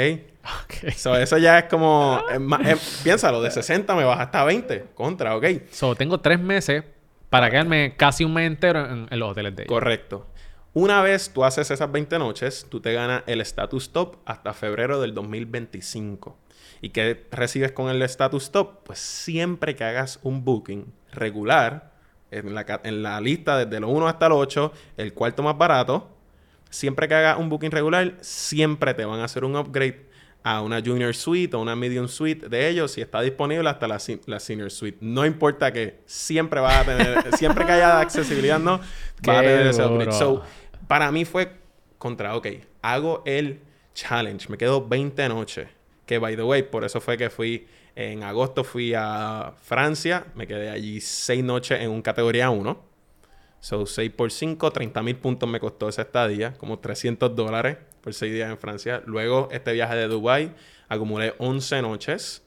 Ok. 0.64 0.91
So, 0.96 1.16
eso 1.18 1.38
ya 1.38 1.60
es 1.60 1.66
como... 1.66 2.22
es 2.32 2.39
más- 2.39 2.66
es- 2.68 3.02
piénsalo, 3.04 3.41
de 3.41 3.50
60 3.52 3.96
me 3.96 4.04
baja 4.04 4.24
hasta 4.24 4.43
20. 4.43 4.86
Contra, 4.93 5.36
¿ok? 5.36 5.46
So, 5.72 5.96
tengo 5.96 6.20
tres 6.20 6.39
meses 6.39 6.84
para 7.30 7.50
quedarme 7.50 7.96
casi 7.98 8.24
un 8.24 8.34
mes 8.34 8.48
entero 8.48 8.86
en, 8.86 9.08
en 9.10 9.20
los 9.20 9.32
hoteles 9.32 9.56
de 9.56 9.64
ellos. 9.64 9.70
Correcto. 9.74 10.28
Una 10.74 11.02
vez 11.02 11.32
tú 11.34 11.43
haces 11.46 11.72
esas 11.72 11.91
20 11.91 12.20
noches, 12.20 12.68
tú 12.70 12.82
te 12.82 12.93
ganas 12.93 13.24
el 13.28 13.41
status 13.41 13.91
top 13.91 14.18
hasta 14.26 14.54
febrero 14.54 15.00
del 15.02 15.14
2025. 15.14 16.38
¿Y 16.82 16.89
qué 16.89 17.28
recibes 17.32 17.72
con 17.72 17.89
el 17.89 18.02
status 18.04 18.52
top? 18.52 18.84
Pues 18.84 19.00
siempre 19.00 19.76
que 19.76 19.84
hagas 19.86 20.20
un 20.22 20.43
booking 20.43 20.93
regular, 21.14 21.93
en 22.32 22.54
la, 22.54 22.66
en 22.84 23.02
la 23.04 23.22
lista 23.22 23.58
desde 23.66 23.80
los 23.80 23.89
1 23.89 24.08
hasta 24.08 24.26
el 24.26 24.34
8, 24.34 24.74
el 24.98 25.14
cuarto 25.14 25.41
más 25.43 25.58
barato, 25.58 26.10
siempre 26.70 27.08
que 27.08 27.16
hagas 27.16 27.38
un 27.39 27.48
booking 27.50 27.72
regular, 27.72 28.16
siempre 28.20 28.93
te 28.93 29.06
van 29.06 29.22
a 29.22 29.24
hacer 29.26 29.46
un 29.46 29.56
upgrade 29.56 30.06
a 30.48 30.62
una 30.62 30.80
junior 30.80 31.16
suite 31.16 31.56
o 31.56 31.60
una 31.60 31.76
medium 31.76 32.08
suite 32.08 32.48
de 32.48 32.70
ellos 32.70 32.91
si 32.91 33.02
está 33.02 33.20
disponible 33.22 33.68
hasta 33.68 33.88
la, 33.88 33.98
la 34.28 34.39
senior 34.39 34.70
suite. 34.70 35.00
No 35.02 35.26
importa 35.26 35.74
que 35.74 36.02
siempre 36.06 36.60
vas 36.60 36.82
a 36.82 36.86
tener, 36.86 37.36
siempre 37.38 37.66
que 37.66 37.72
haya 37.72 38.00
accesibilidad, 38.00 38.60
no, 38.60 38.80
vas 39.24 39.38
a 39.38 39.41
tener 39.41 39.66
ese 39.66 39.82
upgrade. 39.82 40.06
duro. 40.06 40.12
So, 40.12 40.43
para 40.88 41.12
mí 41.12 41.26
fue 41.26 41.52
contra, 41.98 42.36
ok, 42.36 42.48
hago 42.84 43.24
el 43.26 43.60
challenge, 43.96 44.48
me 44.50 44.58
quedo 44.60 44.88
20 44.88 45.30
noches. 45.30 45.68
Que 46.06 46.20
by 46.20 46.36
the 46.36 46.43
way, 46.43 46.62
por 46.62 46.84
eso 46.84 47.02
fue 47.02 47.18
que 47.18 47.32
fui 47.32 47.66
en 47.96 48.22
agosto, 48.22 48.64
fui 48.64 48.93
a 48.96 49.56
Francia, 49.64 50.28
me 50.36 50.46
quedé 50.46 50.70
allí 50.70 51.02
6 51.02 51.43
noches 51.43 51.82
en 51.82 51.89
un 51.89 52.04
categoría 52.04 52.52
1. 52.52 52.86
So, 53.62 53.88
6 53.88 54.12
por 54.12 54.32
5, 54.32 54.70
30 54.70 55.02
mil 55.02 55.16
puntos 55.16 55.50
me 55.50 55.60
costó 55.60 55.89
esa 55.89 56.04
estadía, 56.04 56.54
como 56.54 56.78
300 56.78 57.36
dólares 57.36 57.78
por 58.06 58.14
6 58.14 58.32
días 58.32 58.51
en 58.51 58.58
Francia. 58.60 59.01
Luego, 59.08 59.49
este 59.51 59.74
viaje 59.74 59.95
de 59.95 60.08
Dubai 60.08 60.51
acumulé 60.88 61.34
11 61.39 61.82
noches 61.82 62.43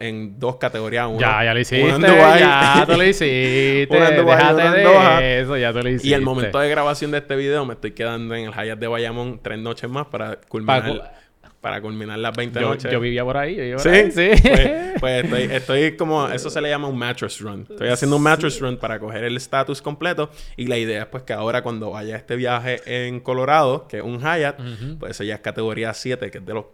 en 0.00 0.40
dos 0.40 0.56
categorías 0.56 1.06
1. 1.06 1.20
Ya, 1.20 1.44
ya 1.44 1.54
lo 1.54 1.60
hiciste. 1.60 1.84
Una 1.84 1.94
en 2.08 2.16
Dubái. 2.16 2.40
Ya 2.40 2.84
tú 2.84 2.96
lo 2.96 3.04
hiciste. 3.04 3.88
Una 3.90 4.08
en 4.08 4.16
Dubái, 4.16 4.36
Déjate 4.38 4.54
una 4.56 5.14
en 5.14 5.20
de 5.20 5.40
eso, 5.40 5.56
ya 5.56 5.72
tú 5.72 5.78
lo 5.78 5.88
hiciste. 5.88 6.08
Y 6.08 6.14
el 6.14 6.22
momento 6.22 6.58
de 6.58 6.68
grabación 6.68 7.12
de 7.12 7.18
este 7.18 7.36
video 7.36 7.64
me 7.64 7.74
estoy 7.74 7.92
quedando 7.92 8.34
en 8.34 8.46
el 8.46 8.52
Hyatt 8.52 8.80
de 8.80 8.88
Bayamón 8.88 9.38
tres 9.40 9.60
noches 9.60 9.88
más 9.88 10.08
para 10.08 10.40
culminar, 10.48 11.14
para, 11.60 11.80
culminar 11.80 12.18
las 12.18 12.36
20 12.36 12.60
Yo, 12.60 12.68
noches. 12.68 12.92
yo 12.92 13.00
vivía 13.00 13.24
por 13.24 13.36
ahí. 13.36 13.56
Yo 13.56 13.62
vivía 13.62 13.76
por 13.76 13.82
¿Sí? 13.82 13.88
ahí, 13.88 14.10
sí. 14.10 14.30
Pues, 14.42 14.92
pues 15.00 15.24
estoy, 15.24 15.42
estoy 15.42 15.96
como... 15.96 16.28
Eso 16.28 16.50
se 16.50 16.60
le 16.60 16.68
llama 16.68 16.88
un 16.88 16.98
mattress 16.98 17.40
run. 17.40 17.66
Estoy 17.68 17.88
haciendo 17.88 18.16
un 18.16 18.22
mattress 18.22 18.60
run 18.60 18.76
para 18.76 18.98
coger 18.98 19.24
el 19.24 19.36
status 19.36 19.82
completo. 19.82 20.30
Y 20.56 20.66
la 20.66 20.78
idea 20.78 21.02
es 21.02 21.08
pues 21.08 21.22
que 21.22 21.32
ahora 21.32 21.62
cuando 21.62 21.90
vaya 21.90 22.14
a 22.14 22.18
este 22.18 22.36
viaje 22.36 23.06
en 23.06 23.20
Colorado, 23.20 23.86
que 23.88 23.98
es 23.98 24.02
un 24.02 24.20
Hyatt, 24.20 24.60
pues 24.98 25.12
eso 25.12 25.24
ya 25.24 25.34
es 25.34 25.40
categoría 25.40 25.92
7, 25.94 26.30
que 26.30 26.38
es 26.38 26.46
de 26.46 26.54
los 26.54 26.64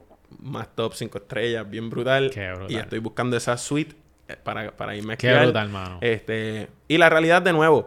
más 0.41 0.75
top 0.75 0.95
5 0.95 1.19
estrellas, 1.19 1.69
bien 1.69 1.91
brutal. 1.91 2.31
Qué 2.31 2.51
brutal. 2.53 2.71
Y 2.71 2.77
estoy 2.77 2.99
buscando 2.99 3.37
esa 3.37 3.57
suite 3.57 3.95
eh, 4.29 4.37
para, 4.43 4.77
para 4.77 4.97
irme 4.97 5.15
a 5.15 5.17
Qué 5.17 5.35
brutal, 5.35 5.69
mano. 5.69 5.99
Este, 6.01 6.69
y 6.89 6.99
la 6.99 7.09
realidad, 7.11 7.43
de 7.43 7.53
nuevo, 7.53 7.87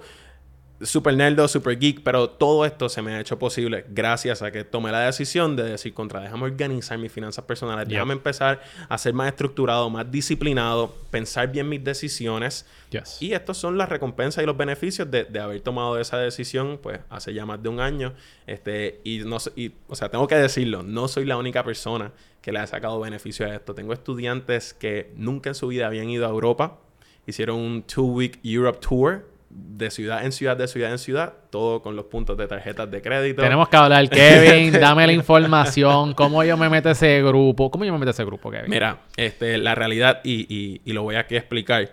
super 0.81 1.15
nerdo, 1.15 1.47
super 1.47 1.77
geek, 1.77 2.01
pero 2.03 2.29
todo 2.29 2.65
esto 2.65 2.87
se 2.89 3.01
me 3.01 3.15
ha 3.15 3.19
hecho 3.19 3.39
posible 3.39 3.85
gracias 3.89 4.41
a 4.41 4.51
que 4.51 4.63
tomé 4.63 4.91
la 4.91 4.99
decisión 5.01 5.55
de 5.55 5.63
decir, 5.63 5.93
contra, 5.93 6.21
déjame 6.21 6.43
organizar 6.43 6.97
mis 6.97 7.11
finanzas 7.11 7.45
personales, 7.45 7.87
Yep. 7.87 7.93
déjame 7.93 8.13
empezar 8.13 8.61
a 8.87 8.97
ser 8.97 9.13
más 9.13 9.29
estructurado, 9.29 9.89
más 9.89 10.09
disciplinado, 10.11 10.93
pensar 11.09 11.51
bien 11.51 11.67
mis 11.67 11.83
decisiones. 11.83 12.65
Yes. 12.91 13.21
Y 13.21 13.33
estos 13.33 13.57
son 13.57 13.77
las 13.77 13.89
recompensas 13.89 14.43
y 14.43 14.45
los 14.45 14.55
beneficios 14.55 15.09
de, 15.09 15.23
de 15.25 15.39
haber 15.39 15.61
tomado 15.61 15.99
esa 15.99 16.17
decisión, 16.17 16.79
pues, 16.81 16.99
hace 17.09 17.33
ya 17.33 17.45
más 17.45 17.61
de 17.61 17.69
un 17.69 17.79
año. 17.79 18.13
Este, 18.45 19.01
y 19.03 19.19
no 19.19 19.37
y, 19.55 19.71
o 19.87 19.95
sea, 19.95 20.09
tengo 20.09 20.27
que 20.27 20.35
decirlo, 20.35 20.83
no 20.83 21.07
soy 21.07 21.25
la 21.25 21.37
única 21.37 21.63
persona 21.63 22.11
que 22.41 22.51
le 22.51 22.59
ha 22.59 22.67
sacado 22.67 22.99
beneficio 22.99 23.45
a 23.45 23.55
esto. 23.55 23.73
Tengo 23.73 23.93
estudiantes 23.93 24.73
que 24.73 25.11
nunca 25.15 25.49
en 25.49 25.55
su 25.55 25.67
vida 25.67 25.87
habían 25.87 26.09
ido 26.09 26.25
a 26.25 26.29
Europa, 26.29 26.79
hicieron 27.25 27.57
un 27.57 27.83
two-week 27.83 28.39
Europe 28.43 28.79
tour 28.79 29.25
de 29.49 29.89
ciudad 29.91 30.25
en 30.25 30.31
ciudad, 30.31 30.57
de 30.57 30.67
ciudad 30.67 30.91
en 30.91 30.97
ciudad, 30.97 31.33
todo 31.49 31.81
con 31.81 31.95
los 31.95 32.05
puntos 32.05 32.37
de 32.37 32.47
tarjetas 32.47 32.89
de 32.91 33.01
crédito. 33.01 33.41
Tenemos 33.41 33.69
que 33.69 33.77
hablar, 33.77 34.09
Kevin, 34.09 34.71
dame 34.79 35.07
la 35.07 35.13
información, 35.13 36.13
cómo 36.13 36.43
yo 36.43 36.57
me 36.57 36.69
meto 36.69 36.89
a 36.89 36.91
ese 36.91 37.21
grupo, 37.23 37.71
cómo 37.71 37.85
yo 37.85 37.93
me 37.93 37.99
meto 37.99 38.09
a 38.09 38.11
ese 38.11 38.25
grupo, 38.25 38.51
Kevin. 38.51 38.69
Mira, 38.69 39.01
este, 39.15 39.57
la 39.57 39.75
realidad, 39.75 40.21
y, 40.23 40.53
y, 40.53 40.81
y 40.83 40.93
lo 40.93 41.03
voy 41.03 41.15
aquí 41.15 41.35
a 41.35 41.39
explicar, 41.39 41.91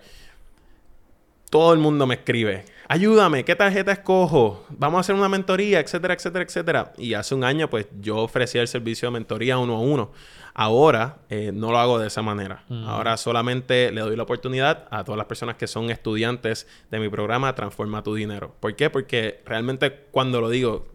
todo 1.49 1.73
el 1.73 1.79
mundo 1.79 2.05
me 2.05 2.15
escribe, 2.15 2.65
ayúdame, 2.87 3.45
¿qué 3.45 3.55
tarjeta 3.55 3.91
escojo? 3.91 4.65
Vamos 4.69 4.97
a 4.97 5.01
hacer 5.01 5.15
una 5.15 5.29
mentoría, 5.29 5.79
etcétera, 5.79 6.13
etcétera, 6.13 6.43
etcétera. 6.43 6.93
Y 6.97 7.13
hace 7.13 7.35
un 7.35 7.43
año, 7.43 7.69
pues 7.69 7.87
yo 8.01 8.17
ofrecía 8.17 8.61
el 8.61 8.67
servicio 8.67 9.07
de 9.07 9.13
mentoría 9.13 9.57
uno 9.57 9.75
a 9.75 9.79
uno. 9.79 10.11
Ahora 10.57 11.17
eh, 11.29 11.51
no 11.53 11.71
lo 11.71 11.79
hago 11.79 11.99
de 11.99 12.07
esa 12.07 12.21
manera. 12.21 12.63
Ahora 12.87 13.17
solamente 13.17 13.91
le 13.91 13.99
doy 13.99 14.15
la 14.15 14.23
oportunidad 14.23 14.87
a 14.89 15.03
todas 15.03 15.17
las 15.17 15.27
personas 15.27 15.57
que 15.57 15.67
son 15.67 15.89
estudiantes 15.89 16.65
de 16.89 16.99
mi 16.99 17.09
programa 17.09 17.53
Transforma 17.53 18.01
tu 18.03 18.15
Dinero. 18.15 18.55
¿Por 18.61 18.73
qué? 18.75 18.89
Porque 18.89 19.41
realmente 19.45 20.05
cuando 20.11 20.39
lo 20.39 20.49
digo, 20.49 20.87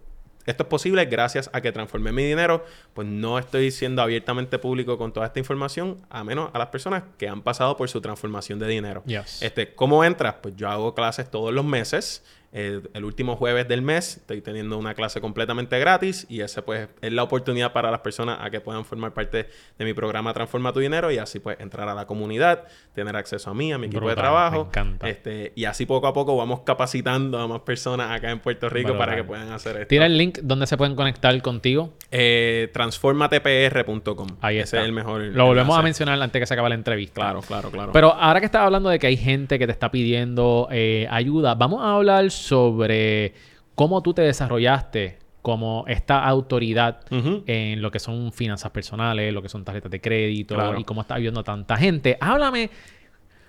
esto 0.47 0.63
es 0.63 0.69
posible 0.69 1.05
gracias 1.05 1.51
a 1.53 1.61
que 1.61 1.73
transformé 1.73 2.13
mi 2.13 2.25
dinero, 2.25 2.65
pues 2.95 3.07
no 3.07 3.39
estoy 3.39 3.71
siendo 3.71 4.01
abiertamente 4.01 4.59
público 4.59 4.97
con 4.97 5.13
toda 5.13 5.27
esta 5.27 5.39
información, 5.39 5.99
a 6.09 6.25
menos 6.25 6.51
a 6.55 6.59
las 6.59 6.69
personas 6.69 7.05
que 7.19 7.29
han 7.29 7.43
pasado 7.43 7.77
por 7.77 7.89
su 7.91 8.01
transformación 8.01 8.59
de 8.59 8.67
dinero. 8.67 9.03
Yes. 9.05 9.43
Este, 9.43 9.75
¿Cómo 9.75 10.03
entras? 10.05 10.37
Pues 10.41 10.57
yo 10.57 10.71
hago 10.71 10.95
clases 10.95 11.31
todos 11.31 11.53
los 11.53 11.65
meses. 11.65 12.25
Eh, 12.53 12.81
el 12.95 13.05
último 13.05 13.37
jueves 13.37 13.69
del 13.69 13.81
mes 13.81 14.17
estoy 14.17 14.41
teniendo 14.41 14.77
una 14.77 14.95
clase 14.95 15.21
completamente 15.21 15.79
gratis 15.79 16.27
y 16.29 16.41
ese 16.41 16.63
pues 16.63 16.89
es 17.01 17.13
la 17.13 17.23
oportunidad 17.23 17.73
para 17.73 17.93
las 17.93 18.01
personas 18.01 18.39
a 18.41 18.51
que 18.51 18.61
puedan 18.61 18.85
formar 18.85 19.15
parte 19.15 19.49
de 19.79 19.85
mi 19.85 19.95
programa 19.95 20.35
Transforma 20.35 20.73
tu 20.73 20.81
Dinero 20.81 21.13
y 21.13 21.19
así 21.19 21.39
pues 21.39 21.61
entrar 21.61 21.89
a 21.89 21.95
la 21.95 22.07
comunidad, 22.07 22.65
tener 22.93 23.15
acceso 23.15 23.51
a 23.51 23.55
mí, 23.55 23.73
a 23.73 23.79
mi 23.79 23.87
equipo 23.87 24.01
Brutal, 24.01 24.17
de 24.17 24.21
trabajo. 24.23 24.63
me 24.65 24.69
encanta. 24.69 25.09
Este, 25.09 25.53
y 25.55 25.65
así 25.65 25.87
poco 25.87 26.09
a 26.09 26.13
poco 26.13 26.37
vamos 26.37 26.61
capacitando 26.61 27.39
a 27.39 27.47
más 27.47 27.61
personas 27.61 28.11
acá 28.11 28.31
en 28.33 28.41
Puerto 28.41 28.69
Rico 28.69 28.99
para 28.99 29.15
que 29.15 29.23
puedan 29.23 29.53
hacer 29.53 29.77
esto. 29.77 29.87
Tira 29.89 30.07
el 30.07 30.19
link 30.19 30.39
donde 30.43 30.67
se 30.67 30.77
pueden 30.77 30.97
conectar 30.97 31.41
contigo. 31.43 31.93
Eh, 32.11 32.69
transformatepr.com. 32.73 34.27
Ahí 34.41 34.57
Ese 34.57 34.65
está. 34.65 34.79
es 34.81 34.85
el 34.87 34.93
mejor. 34.93 35.21
Lo 35.21 35.47
volvemos 35.47 35.79
a 35.79 35.83
mencionar 35.83 36.21
antes 36.21 36.41
que 36.41 36.47
se 36.47 36.55
acabe 36.55 36.69
la 36.71 36.75
entrevista. 36.75 37.21
Claro, 37.21 37.43
claro, 37.43 37.71
claro. 37.71 37.93
Pero 37.93 38.13
ahora 38.13 38.41
que 38.41 38.47
estás 38.47 38.63
hablando 38.63 38.89
de 38.89 38.99
que 38.99 39.07
hay 39.07 39.17
gente 39.17 39.59
que 39.59 39.67
te 39.67 39.73
está 39.73 39.91
pidiendo 39.91 40.69
eh, 40.71 41.07
ayuda, 41.11 41.55
vamos 41.55 41.83
a 41.83 41.95
hablar 41.95 42.31
sobre 42.41 43.35
cómo 43.75 44.03
tú 44.03 44.13
te 44.15 44.23
desarrollaste 44.23 45.19
como 45.43 45.85
esta 45.89 46.25
autoridad 46.27 47.01
en 47.11 47.81
lo 47.81 47.91
que 47.91 47.99
son 47.99 48.31
finanzas 48.33 48.71
personales, 48.73 49.33
lo 49.33 49.41
que 49.43 49.49
son 49.49 49.65
tarjetas 49.65 49.91
de 49.91 50.01
crédito 50.01 50.55
Claro. 50.55 50.79
y 50.79 50.85
cómo 50.85 51.01
estás 51.01 51.17
ayudando 51.17 51.41
a 51.41 51.45
tanta 51.45 51.77
gente. 51.77 52.19
Háblame 52.21 52.71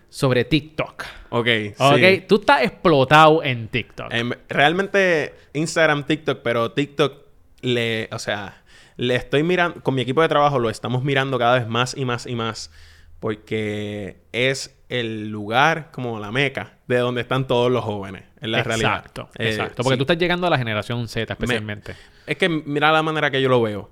sobre 0.07 0.45
TikTok. 0.45 1.03
Ok, 1.31 1.47
Ok, 1.77 1.97
sí. 1.99 2.23
tú 2.27 2.35
estás 2.35 2.63
explotado 2.63 3.43
en 3.43 3.67
TikTok. 3.67 4.07
Em, 4.13 4.31
realmente 4.49 5.33
Instagram, 5.53 6.05
TikTok, 6.05 6.39
pero 6.43 6.71
TikTok 6.71 7.13
le, 7.61 8.07
o 8.11 8.19
sea, 8.19 8.61
le 8.97 9.15
estoy 9.15 9.43
mirando, 9.43 9.81
con 9.81 9.93
mi 9.95 10.01
equipo 10.01 10.21
de 10.21 10.27
trabajo 10.29 10.59
lo 10.59 10.69
estamos 10.69 11.03
mirando 11.03 11.37
cada 11.39 11.59
vez 11.59 11.67
más 11.67 11.95
y 11.97 12.05
más 12.05 12.25
y 12.25 12.35
más, 12.35 12.71
porque 13.19 14.17
es 14.31 14.77
el 14.91 15.29
lugar 15.29 15.89
como 15.91 16.19
la 16.19 16.31
meca 16.31 16.73
de 16.87 16.97
donde 16.97 17.21
están 17.21 17.47
todos 17.47 17.71
los 17.71 17.83
jóvenes, 17.83 18.23
en 18.41 18.51
la 18.51 18.61
realidad. 18.61 18.97
Exacto, 18.97 19.29
Eh, 19.37 19.49
exacto. 19.49 19.83
Porque 19.83 19.95
sí. 19.95 19.97
tú 19.97 20.03
estás 20.03 20.17
llegando 20.17 20.45
a 20.47 20.49
la 20.49 20.57
generación 20.57 21.07
Z 21.07 21.31
especialmente. 21.31 21.95
Es 22.27 22.37
que 22.37 22.49
mira 22.49 22.91
la 22.91 23.01
manera 23.01 23.31
que 23.31 23.41
yo 23.41 23.47
lo 23.47 23.61
veo. 23.61 23.89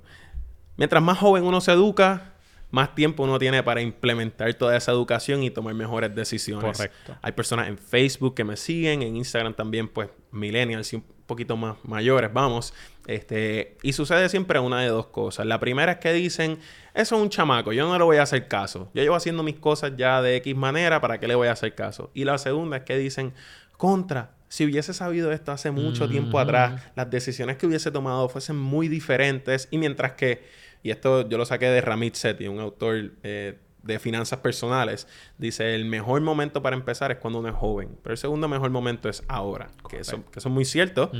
Mientras 0.75 1.01
más 1.01 1.17
joven 1.17 1.45
uno 1.45 1.61
se 1.61 1.71
educa, 1.71 2.33
más 2.71 2.95
tiempo 2.95 3.23
uno 3.23 3.39
tiene 3.39 3.63
para 3.63 3.81
implementar 3.81 4.53
toda 4.55 4.75
esa 4.75 4.91
educación 4.91 5.41
y 5.41 5.49
tomar 5.51 5.73
mejores 5.73 6.13
decisiones. 6.13 6.77
Correcto. 6.77 7.15
Hay 7.21 7.31
personas 7.31 7.69
en 7.69 7.77
Facebook 7.77 8.35
que 8.35 8.43
me 8.43 8.57
siguen, 8.57 9.01
en 9.01 9.15
Instagram 9.15 9.53
también, 9.53 9.87
pues, 9.87 10.09
millennials 10.31 10.91
y 10.91 10.97
un 10.97 11.05
poquito 11.25 11.55
más 11.55 11.77
mayores, 11.83 12.31
vamos. 12.33 12.73
Este, 13.07 13.77
y 13.81 13.93
sucede 13.93 14.27
siempre 14.29 14.59
una 14.59 14.81
de 14.81 14.89
dos 14.89 15.07
cosas. 15.07 15.45
La 15.45 15.59
primera 15.59 15.93
es 15.93 15.97
que 15.99 16.11
dicen, 16.13 16.59
eso 16.99 17.15
es 17.15 17.21
un 17.21 17.29
chamaco, 17.29 17.71
yo 17.71 17.87
no 17.87 17.97
le 17.97 18.03
voy 18.03 18.17
a 18.17 18.23
hacer 18.23 18.47
caso. 18.47 18.91
Yo 18.93 19.01
llevo 19.01 19.15
haciendo 19.15 19.41
mis 19.41 19.55
cosas 19.55 19.93
ya 19.95 20.21
de 20.21 20.35
X 20.37 20.55
manera, 20.55 20.99
¿para 20.99 21.19
qué 21.19 21.27
le 21.27 21.35
voy 21.35 21.47
a 21.47 21.53
hacer 21.53 21.73
caso? 21.73 22.11
Y 22.13 22.25
la 22.25 22.37
segunda 22.37 22.77
es 22.77 22.83
que 22.83 22.97
dicen, 22.97 23.33
contra, 23.77 24.31
si 24.49 24.65
hubiese 24.65 24.93
sabido 24.93 25.31
esto 25.31 25.51
hace 25.51 25.71
mucho 25.71 26.09
tiempo 26.09 26.37
Ujú. 26.37 26.39
atrás, 26.39 26.81
las 26.95 27.09
decisiones 27.09 27.57
que 27.57 27.67
hubiese 27.67 27.91
tomado 27.91 28.27
fuesen 28.27 28.57
muy 28.57 28.87
diferentes. 28.89 29.67
Y 29.71 29.77
mientras 29.77 30.13
que, 30.13 30.43
y 30.83 30.91
esto 30.91 31.27
yo 31.29 31.37
lo 31.37 31.45
saqué 31.45 31.67
de 31.67 31.79
Ramit 31.79 32.15
Sethi, 32.15 32.47
un 32.47 32.59
autor 32.59 33.11
eh, 33.23 33.57
de 33.89 33.99
finanzas 33.99 34.39
personales, 34.39 35.07
dice, 35.37 35.75
el 35.75 35.85
mejor 35.85 36.21
momento 36.21 36.61
para 36.61 36.75
empezar 36.75 37.11
es 37.11 37.17
cuando 37.17 37.39
uno 37.39 37.49
es 37.49 37.55
joven, 37.55 37.97
pero 38.01 38.13
el 38.13 38.17
segundo 38.17 38.47
mejor 38.47 38.69
momento 38.69 39.09
es 39.09 39.23
ahora, 39.27 39.69
que 39.89 39.99
eso, 39.99 40.23
que 40.31 40.39
eso 40.39 40.49
es 40.49 40.53
muy 40.53 40.65
cierto. 40.65 41.11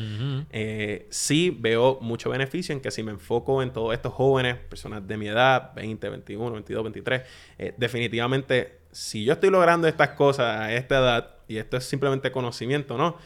Eh, 0.52 1.08
sí 1.10 1.56
veo 1.58 2.00
mucho 2.02 2.30
beneficio 2.30 2.74
en 2.74 2.82
que 2.82 2.92
si 2.92 3.04
me 3.04 3.12
enfoco 3.12 3.62
en 3.62 3.74
todos 3.74 3.94
estos 3.94 4.14
jóvenes, 4.14 4.58
personas 4.58 5.06
de 5.08 5.18
mi 5.18 5.28
edad, 5.28 5.74
20, 5.76 6.10
21, 6.10 6.52
22, 6.52 6.84
23, 6.84 7.22
eh, 7.58 7.74
definitivamente, 7.78 8.80
si 8.92 9.26
yo 9.26 9.34
estoy 9.34 9.50
logrando 9.50 9.88
estas 9.88 10.10
cosas 10.10 10.62
a 10.62 10.74
esta 10.74 11.00
edad, 11.00 11.36
y 11.48 11.58
esto 11.58 11.78
es 11.78 11.84
simplemente 11.84 12.32
conocimiento, 12.32 12.98
¿no? 12.98 13.18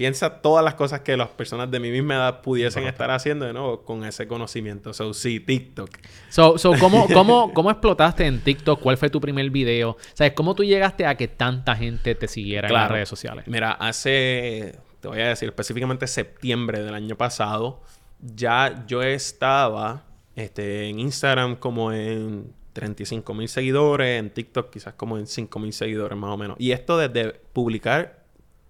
Piensa 0.00 0.40
todas 0.40 0.64
las 0.64 0.76
cosas 0.76 1.00
que 1.00 1.14
las 1.14 1.28
personas 1.28 1.70
de 1.70 1.78
mi 1.78 1.90
misma 1.90 2.14
edad 2.14 2.40
pudiesen 2.40 2.86
estar 2.86 3.10
haciendo 3.10 3.44
de 3.44 3.52
nuevo 3.52 3.82
con 3.82 4.02
ese 4.06 4.26
conocimiento. 4.26 4.94
So, 4.94 5.12
sí, 5.12 5.40
TikTok. 5.40 5.90
So, 6.30 6.56
so, 6.56 6.72
¿cómo, 6.80 7.06
cómo, 7.12 7.52
¿Cómo 7.52 7.70
explotaste 7.70 8.24
en 8.24 8.40
TikTok? 8.40 8.80
¿Cuál 8.80 8.96
fue 8.96 9.10
tu 9.10 9.20
primer 9.20 9.50
video? 9.50 9.98
¿Sabes? 10.14 10.32
¿Cómo 10.32 10.54
tú 10.54 10.64
llegaste 10.64 11.04
a 11.04 11.16
que 11.16 11.28
tanta 11.28 11.76
gente 11.76 12.14
te 12.14 12.28
siguiera 12.28 12.68
en 12.68 12.72
las 12.72 12.90
redes 12.90 13.10
sociales? 13.10 13.44
Mira, 13.46 13.72
hace, 13.72 14.78
te 15.00 15.08
voy 15.08 15.20
a 15.20 15.28
decir, 15.28 15.50
específicamente 15.50 16.06
septiembre 16.06 16.82
del 16.82 16.94
año 16.94 17.16
pasado, 17.16 17.82
ya 18.20 18.86
yo 18.86 19.02
estaba 19.02 20.04
este, 20.34 20.88
en 20.88 20.98
Instagram 20.98 21.56
como 21.56 21.92
en 21.92 22.54
35 22.72 23.34
mil 23.34 23.50
seguidores, 23.50 24.18
en 24.18 24.30
TikTok 24.30 24.70
quizás 24.70 24.94
como 24.94 25.18
en 25.18 25.26
5 25.26 25.58
mil 25.58 25.74
seguidores 25.74 26.16
más 26.16 26.30
o 26.30 26.38
menos. 26.38 26.56
Y 26.58 26.72
esto 26.72 26.96
desde 26.96 27.34
publicar 27.52 28.20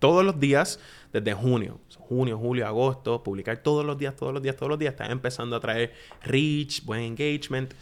todos 0.00 0.24
los 0.24 0.40
días, 0.40 0.80
desde 1.12 1.32
junio, 1.34 1.80
junio, 1.98 2.38
julio, 2.38 2.66
agosto, 2.66 3.22
publicar 3.22 3.58
todos 3.62 3.84
los 3.84 3.98
días, 3.98 4.16
todos 4.16 4.32
los 4.32 4.42
días, 4.42 4.56
todos 4.56 4.70
los 4.70 4.78
días, 4.78 4.92
estaba 4.92 5.10
empezando 5.10 5.56
a 5.56 5.60
traer 5.60 5.92
reach, 6.22 6.84
buen 6.84 7.00
engagement. 7.02 7.72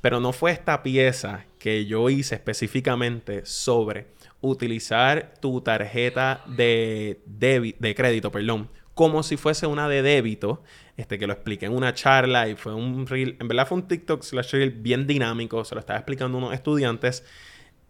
Pero 0.00 0.18
no 0.18 0.32
fue 0.32 0.52
esta 0.52 0.82
pieza 0.82 1.44
que 1.58 1.84
yo 1.84 2.08
hice 2.08 2.34
específicamente 2.34 3.44
sobre 3.44 4.06
utilizar 4.40 5.34
tu 5.40 5.60
tarjeta 5.60 6.42
de, 6.46 7.20
de 7.26 7.94
crédito, 7.94 8.32
perdón, 8.32 8.70
como 8.94 9.22
si 9.22 9.36
fuese 9.36 9.66
una 9.66 9.88
de 9.88 10.02
débito, 10.02 10.62
este, 10.98 11.18
que 11.18 11.26
lo 11.26 11.32
expliqué 11.32 11.64
en 11.64 11.72
una 11.72 11.94
charla 11.94 12.48
y 12.48 12.54
fue 12.54 12.74
un 12.74 13.06
reel, 13.06 13.36
en 13.40 13.48
verdad 13.48 13.66
fue 13.66 13.78
un 13.78 13.88
TikTok 13.88 14.22
slash 14.22 14.52
reel 14.52 14.70
bien 14.70 15.06
dinámico, 15.06 15.64
se 15.64 15.74
lo 15.74 15.80
estaba 15.80 15.98
explicando 15.98 16.36
a 16.36 16.40
unos 16.42 16.52
estudiantes 16.52 17.24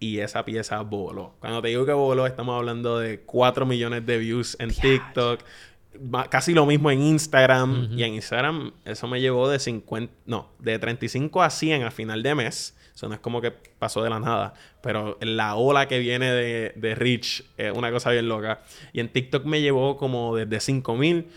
y 0.00 0.18
esa 0.18 0.44
pieza 0.44 0.80
voló. 0.80 1.34
Cuando 1.38 1.60
te 1.60 1.68
digo 1.68 1.84
que 1.84 1.92
voló, 1.92 2.26
estamos 2.26 2.56
hablando 2.56 2.98
de 2.98 3.20
4 3.20 3.66
millones 3.66 4.04
de 4.06 4.18
views 4.18 4.56
en 4.58 4.70
TikTok, 4.70 5.40
casi 6.30 6.54
lo 6.54 6.64
mismo 6.64 6.90
en 6.90 7.02
Instagram. 7.02 7.90
Y 7.92 8.02
en 8.02 8.14
Instagram 8.14 8.72
eso 8.86 9.06
me 9.06 9.20
llevó 9.20 9.48
de 9.48 9.58
50, 9.58 10.12
no, 10.24 10.48
de 10.58 10.78
35 10.78 11.42
a 11.42 11.50
100 11.50 11.82
a 11.84 11.90
final 11.90 12.22
de 12.22 12.34
mes. 12.34 12.76
Eso 12.94 13.08
no 13.08 13.14
es 13.14 13.20
como 13.20 13.40
que 13.40 13.50
pasó 13.50 14.02
de 14.02 14.10
la 14.10 14.20
nada. 14.20 14.54
Pero 14.82 15.18
la 15.20 15.54
ola 15.54 15.86
que 15.86 15.98
viene 15.98 16.32
de, 16.32 16.72
de 16.76 16.94
Rich 16.94 17.44
es 17.58 17.72
una 17.76 17.90
cosa 17.92 18.10
bien 18.10 18.26
loca. 18.26 18.62
Y 18.94 19.00
en 19.00 19.10
TikTok 19.10 19.44
me 19.44 19.60
llevó 19.60 19.98
como 19.98 20.34
desde 20.34 20.60
5 20.60 20.96
mil, 20.96 21.28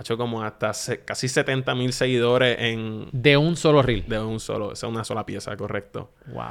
ha 0.00 0.02
hecho 0.02 0.16
como 0.16 0.42
hasta 0.42 0.72
casi 1.04 1.28
70 1.28 1.74
mil 1.74 1.92
seguidores 1.92 2.56
en, 2.58 3.10
De 3.12 3.36
un 3.36 3.54
solo 3.54 3.82
reel. 3.82 4.02
de 4.08 4.18
un 4.18 4.40
solo, 4.40 4.72
esa 4.72 4.86
es 4.86 4.90
una 4.90 5.04
sola 5.04 5.26
pieza, 5.26 5.54
correcto. 5.58 6.10
Wow. 6.32 6.44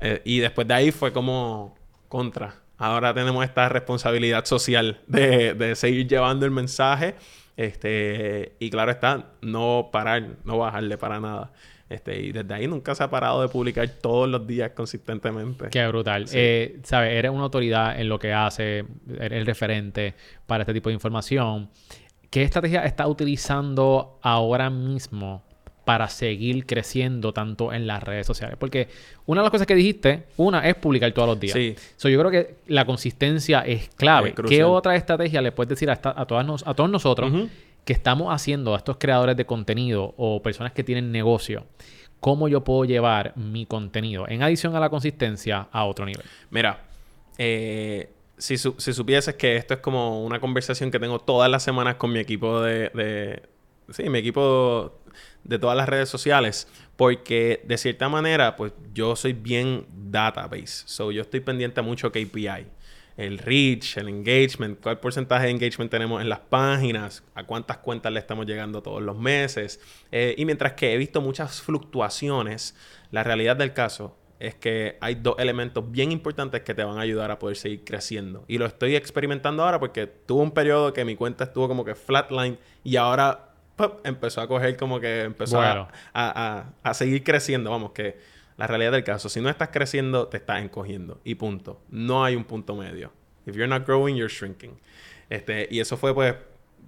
Eh, 0.00 0.22
y 0.24 0.40
después 0.40 0.66
de 0.66 0.74
ahí 0.74 0.90
fue 0.90 1.12
como 1.12 1.76
contra. 2.08 2.56
Ahora 2.76 3.14
tenemos 3.14 3.44
esta 3.44 3.68
responsabilidad 3.68 4.44
social 4.44 5.00
de, 5.06 5.54
de 5.54 5.76
seguir 5.76 6.08
llevando 6.08 6.46
el 6.46 6.50
mensaje. 6.50 7.14
Este, 7.56 8.56
y 8.58 8.70
claro 8.70 8.90
está, 8.90 9.26
no 9.40 9.90
parar, 9.92 10.30
no 10.42 10.58
bajarle 10.58 10.98
para 10.98 11.20
nada. 11.20 11.52
Este, 11.88 12.20
y 12.20 12.32
desde 12.32 12.52
ahí 12.52 12.66
nunca 12.66 12.96
se 12.96 13.04
ha 13.04 13.10
parado 13.10 13.40
de 13.40 13.48
publicar 13.48 13.88
todos 13.88 14.28
los 14.28 14.44
días 14.48 14.72
consistentemente. 14.72 15.68
Qué 15.70 15.86
brutal. 15.86 16.26
Sí. 16.26 16.36
Eh, 16.36 16.80
¿Sabes? 16.82 17.12
Eres 17.12 17.30
una 17.30 17.44
autoridad 17.44 18.00
en 18.00 18.08
lo 18.08 18.18
que 18.18 18.32
hace, 18.32 18.84
eres 19.08 19.38
el 19.38 19.46
referente 19.46 20.14
para 20.46 20.62
este 20.64 20.74
tipo 20.74 20.88
de 20.88 20.94
información. 20.94 21.70
¿Qué 22.36 22.42
estrategia 22.42 22.84
estás 22.84 23.06
utilizando 23.06 24.18
ahora 24.20 24.68
mismo 24.68 25.42
para 25.86 26.06
seguir 26.10 26.66
creciendo 26.66 27.32
tanto 27.32 27.72
en 27.72 27.86
las 27.86 28.02
redes 28.02 28.26
sociales? 28.26 28.58
Porque 28.60 28.88
una 29.24 29.40
de 29.40 29.44
las 29.46 29.50
cosas 29.50 29.66
que 29.66 29.74
dijiste, 29.74 30.24
una 30.36 30.68
es 30.68 30.74
publicar 30.74 31.10
todos 31.12 31.28
los 31.28 31.40
días. 31.40 31.54
Sí. 31.54 31.74
So, 31.96 32.10
yo 32.10 32.18
creo 32.18 32.30
que 32.30 32.56
la 32.66 32.84
consistencia 32.84 33.60
es 33.60 33.88
clave. 33.96 34.34
Es 34.36 34.50
¿Qué 34.50 34.64
otra 34.64 34.96
estrategia 34.96 35.40
le 35.40 35.50
puedes 35.50 35.70
decir 35.70 35.88
a, 35.88 35.94
esta- 35.94 36.12
a, 36.14 36.26
todas 36.26 36.44
nos- 36.44 36.66
a 36.66 36.74
todos 36.74 36.90
nosotros 36.90 37.32
que 37.86 37.94
estamos 37.94 38.30
haciendo, 38.30 38.74
a 38.74 38.76
estos 38.76 38.98
creadores 38.98 39.34
de 39.34 39.46
contenido 39.46 40.12
o 40.18 40.42
personas 40.42 40.72
que 40.72 40.84
tienen 40.84 41.10
negocio? 41.10 41.64
¿Cómo 42.20 42.48
yo 42.48 42.62
puedo 42.64 42.84
llevar 42.84 43.32
mi 43.36 43.64
contenido, 43.64 44.28
en 44.28 44.42
adición 44.42 44.76
a 44.76 44.80
la 44.80 44.90
consistencia, 44.90 45.68
a 45.72 45.86
otro 45.86 46.04
nivel? 46.04 46.26
Mira, 46.50 46.80
eh, 47.38 48.10
si, 48.38 48.58
su- 48.58 48.74
si 48.78 48.92
supieses 48.92 49.34
que 49.36 49.56
esto 49.56 49.74
es 49.74 49.80
como 49.80 50.24
una 50.24 50.40
conversación 50.40 50.90
que 50.90 50.98
tengo 50.98 51.18
todas 51.20 51.50
las 51.50 51.62
semanas 51.62 51.96
con 51.96 52.12
mi 52.12 52.18
equipo 52.20 52.60
de, 52.60 52.90
de- 52.90 53.42
sí, 53.90 54.08
mi 54.10 54.18
equipo 54.18 55.00
de 55.44 55.58
todas 55.58 55.76
las 55.76 55.88
redes 55.88 56.08
sociales, 56.08 56.68
porque 56.96 57.62
de 57.64 57.78
cierta 57.78 58.08
manera, 58.08 58.56
pues 58.56 58.72
yo 58.92 59.16
soy 59.16 59.32
bien 59.32 59.86
database, 60.10 60.82
so 60.86 61.12
yo 61.12 61.22
estoy 61.22 61.40
pendiente 61.40 61.80
a 61.80 61.82
mucho 61.82 62.10
KPI. 62.12 62.66
El 63.16 63.38
reach, 63.38 63.96
el 63.96 64.08
engagement, 64.10 64.78
cuál 64.82 65.00
porcentaje 65.00 65.46
de 65.46 65.50
engagement 65.52 65.90
tenemos 65.90 66.20
en 66.20 66.28
las 66.28 66.40
páginas, 66.40 67.22
a 67.34 67.44
cuántas 67.44 67.78
cuentas 67.78 68.12
le 68.12 68.18
estamos 68.20 68.44
llegando 68.46 68.82
todos 68.82 69.02
los 69.02 69.16
meses. 69.18 69.80
Eh, 70.12 70.34
y 70.36 70.44
mientras 70.44 70.74
que 70.74 70.92
he 70.92 70.98
visto 70.98 71.22
muchas 71.22 71.62
fluctuaciones, 71.62 72.76
la 73.10 73.24
realidad 73.24 73.56
del 73.56 73.72
caso 73.72 74.14
es 74.38 74.54
que 74.54 74.98
hay 75.00 75.14
dos 75.16 75.36
elementos 75.38 75.90
bien 75.90 76.12
importantes 76.12 76.60
que 76.62 76.74
te 76.74 76.84
van 76.84 76.98
a 76.98 77.02
ayudar 77.02 77.30
a 77.30 77.38
poder 77.38 77.56
seguir 77.56 77.84
creciendo. 77.84 78.44
Y 78.48 78.58
lo 78.58 78.66
estoy 78.66 78.94
experimentando 78.96 79.62
ahora 79.64 79.80
porque 79.80 80.06
tuve 80.06 80.42
un 80.42 80.50
periodo 80.50 80.92
que 80.92 81.04
mi 81.04 81.16
cuenta 81.16 81.44
estuvo 81.44 81.68
como 81.68 81.84
que 81.84 81.94
flatline 81.94 82.58
y 82.84 82.96
ahora 82.96 83.50
¡pop! 83.76 84.00
empezó 84.06 84.40
a 84.40 84.48
coger 84.48 84.76
como 84.76 85.00
que 85.00 85.22
empezó 85.22 85.60
a- 85.60 85.88
a, 86.12 86.56
a- 86.58 86.72
a 86.82 86.94
seguir 86.94 87.24
creciendo. 87.24 87.70
Vamos, 87.70 87.92
que 87.92 88.18
la 88.56 88.66
realidad 88.66 88.92
del 88.92 89.04
caso, 89.04 89.28
si 89.28 89.40
no 89.40 89.48
estás 89.50 89.68
creciendo, 89.68 90.28
te 90.28 90.36
estás 90.38 90.62
encogiendo. 90.62 91.20
Y 91.24 91.34
punto. 91.36 91.80
No 91.90 92.24
hay 92.24 92.36
un 92.36 92.44
punto 92.44 92.74
medio. 92.74 93.12
If 93.46 93.54
you're 93.54 93.68
not 93.68 93.86
growing, 93.86 94.16
you're 94.16 94.32
shrinking. 94.32 94.78
Este, 95.30 95.68
y 95.70 95.80
eso 95.80 95.96
fue 95.96 96.14
pues 96.14 96.34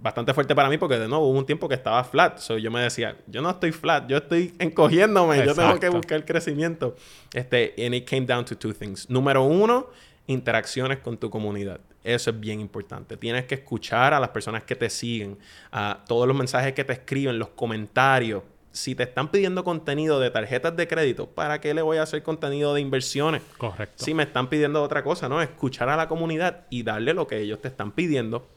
bastante 0.01 0.33
fuerte 0.33 0.55
para 0.55 0.69
mí 0.69 0.77
porque 0.77 0.97
de 0.97 1.07
nuevo 1.07 1.27
hubo 1.27 1.37
un 1.37 1.45
tiempo 1.45 1.67
que 1.67 1.75
estaba 1.75 2.03
flat. 2.03 2.39
So, 2.39 2.57
yo 2.57 2.71
me 2.71 2.81
decía, 2.81 3.17
yo 3.27 3.41
no 3.41 3.49
estoy 3.49 3.71
flat, 3.71 4.07
yo 4.07 4.17
estoy 4.17 4.53
encogiéndome, 4.59 5.45
yo 5.45 5.53
tengo 5.53 5.79
que 5.79 5.89
buscar 5.89 6.25
crecimiento. 6.25 6.95
Este, 7.33 7.73
and 7.85 7.95
it 7.95 8.09
came 8.09 8.25
down 8.25 8.45
to 8.45 8.55
two 8.55 8.73
things. 8.73 9.09
Número 9.09 9.43
uno, 9.43 9.87
interacciones 10.27 10.99
con 10.99 11.17
tu 11.17 11.29
comunidad. 11.29 11.81
Eso 12.03 12.29
es 12.29 12.39
bien 12.39 12.61
importante. 12.61 13.17
Tienes 13.17 13.45
que 13.45 13.55
escuchar 13.55 14.13
a 14.13 14.19
las 14.19 14.29
personas 14.29 14.63
que 14.63 14.75
te 14.75 14.89
siguen, 14.89 15.37
a 15.71 15.99
todos 16.07 16.27
los 16.27 16.35
mensajes 16.35 16.73
que 16.73 16.83
te 16.83 16.93
escriben, 16.93 17.37
los 17.37 17.49
comentarios. 17.49 18.43
Si 18.71 18.95
te 18.95 19.03
están 19.03 19.31
pidiendo 19.31 19.63
contenido 19.63 20.19
de 20.19 20.29
tarjetas 20.29 20.77
de 20.77 20.87
crédito, 20.87 21.27
¿para 21.27 21.59
qué 21.59 21.73
le 21.73 21.81
voy 21.81 21.97
a 21.97 22.03
hacer 22.03 22.23
contenido 22.23 22.73
de 22.73 22.81
inversiones? 22.81 23.41
Correcto. 23.57 24.05
Si 24.05 24.13
me 24.13 24.23
están 24.23 24.47
pidiendo 24.47 24.81
otra 24.81 25.03
cosa, 25.03 25.27
¿no? 25.27 25.41
Escuchar 25.41 25.89
a 25.89 25.97
la 25.97 26.07
comunidad 26.07 26.67
y 26.69 26.83
darle 26.83 27.13
lo 27.13 27.27
que 27.27 27.39
ellos 27.39 27.59
te 27.59 27.67
están 27.67 27.91
pidiendo. 27.91 28.47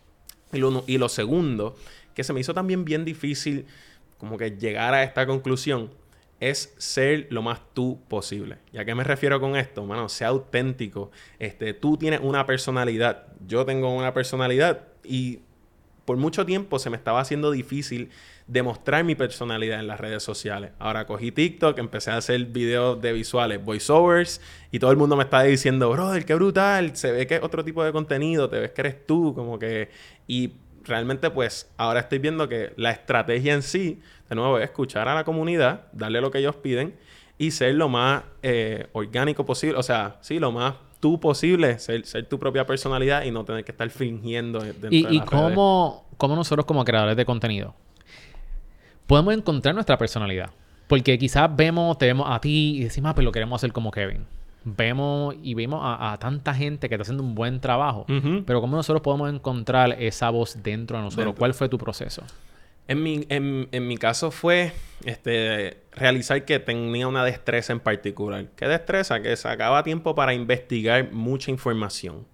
Y 0.53 0.59
lo, 0.59 0.85
y 0.87 0.99
lo 0.99 1.09
segundo, 1.09 1.77
que 2.15 2.25
se 2.25 2.33
me 2.33 2.41
hizo 2.41 2.55
también 2.55 2.85
bien 2.85 3.05
difícil 3.05 3.67
como 4.19 4.39
que 4.39 4.53
llegar 4.53 4.95
a 4.95 5.03
esta 5.03 5.27
conclusión, 5.27 5.91
es 6.43 6.75
ser 6.77 7.29
lo 7.31 7.41
más 7.41 7.61
tú 7.73 8.01
posible. 8.09 8.59
¿Y 8.73 8.79
a 8.79 8.85
qué 8.85 8.95
me 8.95 9.05
refiero 9.05 9.41
con 9.41 9.57
esto? 9.57 9.85
Mano, 9.87 10.09
sea 10.09 10.29
auténtico. 10.29 11.11
Este, 11.39 11.73
tú 11.73 11.97
tienes 11.97 12.21
una 12.21 12.47
personalidad, 12.47 13.27
yo 13.47 13.65
tengo 13.65 13.95
una 13.95 14.13
personalidad 14.13 14.89
y 15.05 15.41
por 16.05 16.17
mucho 16.17 16.45
tiempo 16.45 16.79
se 16.81 16.91
me 16.91 16.97
estaba 16.97 17.21
haciendo 17.21 17.53
difícil 17.53 18.11
demostrar 18.53 19.03
mi 19.03 19.15
personalidad 19.15 19.81
en 19.81 19.87
las 19.87 19.99
redes 19.99 20.23
sociales. 20.23 20.73
Ahora 20.79 21.07
cogí 21.07 21.33
TikTok, 21.33 21.79
empecé 21.79 22.11
a 22.11 22.19
hacer 22.19 22.45
videos 22.47 23.01
de 23.01 23.13
visuales, 23.13 23.65
voiceovers, 23.65 24.41
y 24.71 24.79
todo 24.79 24.91
el 24.91 24.99
mundo 24.99 25.17
me 25.17 25.25
está 25.25 25.43
diciendo, 25.43 25.91
brother, 25.91 26.27
qué 26.27 26.35
brutal, 26.35 26.95
se 26.95 27.13
ve 27.13 27.27
que 27.27 27.37
es 27.37 27.43
otro 27.43 27.65
tipo 27.65 27.83
de 27.83 27.93
contenido, 27.93 28.51
te 28.51 28.59
ves 28.59 28.71
que 28.73 28.81
eres 28.83 29.07
tú, 29.07 29.35
como 29.35 29.59
que... 29.59 29.89
Y 30.27 30.53
realmente 30.85 31.31
pues 31.31 31.71
ahora 31.77 32.01
estoy 32.01 32.19
viendo 32.19 32.49
que 32.49 32.73
la 32.77 32.91
estrategia 32.91 33.55
en 33.55 33.63
sí, 33.63 34.01
de 34.29 34.35
nuevo, 34.35 34.59
es 34.59 34.65
escuchar 34.65 35.09
a 35.09 35.15
la 35.15 35.25
comunidad, 35.25 35.87
darle 35.93 36.21
lo 36.21 36.31
que 36.31 36.39
ellos 36.39 36.57
piden 36.57 36.95
y 37.39 37.53
ser 37.53 37.75
lo 37.75 37.89
más 37.89 38.25
eh, 38.43 38.89
orgánico 38.93 39.47
posible, 39.47 39.79
o 39.79 39.83
sea, 39.83 40.19
sí, 40.21 40.39
lo 40.39 40.53
más 40.53 40.75
tú 41.01 41.19
posible, 41.19 41.79
ser, 41.79 42.05
ser 42.05 42.27
tu 42.27 42.39
propia 42.39 42.67
personalidad 42.67 43.25
y 43.25 43.31
no 43.31 43.45
tener 43.45 43.65
que 43.65 43.73
estar 43.73 43.89
fingiendo 43.91 44.61
dentro 44.61 44.89
¿Y, 44.91 45.05
de 45.05 45.15
y 45.15 45.21
cómo, 45.21 46.07
cómo 46.19 46.37
nosotros 46.37 46.67
como 46.67 46.85
creadores 46.85 47.17
de 47.17 47.25
contenido 47.25 47.75
podemos 49.07 49.35
encontrar 49.35 49.75
nuestra 49.75 49.99
personalidad? 49.99 50.51
Porque 50.89 51.19
quizás 51.19 51.55
vemos, 51.55 51.97
te 51.99 52.07
vemos 52.07 52.27
a 52.29 52.41
ti 52.41 52.77
y 52.77 52.85
decimos, 52.85 53.11
ah, 53.11 53.15
pues 53.15 53.25
lo 53.25 53.33
queremos 53.33 53.61
hacer 53.61 53.73
como 53.73 53.91
Kevin. 53.91 54.27
Vemos 54.65 55.35
y 55.43 55.55
vemos 55.55 55.81
a, 55.83 56.13
a 56.13 56.19
tanta 56.19 56.55
gente 56.55 56.89
que 56.89 56.95
está 56.95 57.03
haciendo 57.03 57.23
un 57.23 57.35
buen 57.35 57.61
trabajo. 57.61 58.07
Pero 58.47 58.61
¿cómo 58.61 58.77
nosotros 58.77 59.03
podemos 59.03 59.33
encontrar 59.33 59.97
esa 60.01 60.31
voz 60.31 60.63
dentro 60.63 60.99
de 60.99 61.05
nosotros? 61.05 61.27
Dentro. 61.27 61.39
¿Cuál 61.39 61.55
fue 61.55 61.69
tu 61.69 61.79
proceso? 61.79 62.23
En 62.89 63.03
mi, 63.03 63.27
en, 63.29 63.69
en 63.73 63.87
mi 63.87 63.97
caso 63.97 64.31
fue 64.31 64.73
este, 65.05 65.79
realizar 65.93 66.45
que 66.45 66.59
tenía 66.59 67.09
una 67.09 67.25
destreza 67.25 67.73
en 67.73 67.81
particular. 67.81 68.47
¿Qué 68.55 68.67
destreza? 68.67 69.23
Que 69.23 69.35
sacaba 69.37 69.83
tiempo 69.83 70.15
para 70.15 70.35
investigar 70.35 71.11
mucha 71.13 71.51
información. 71.51 72.27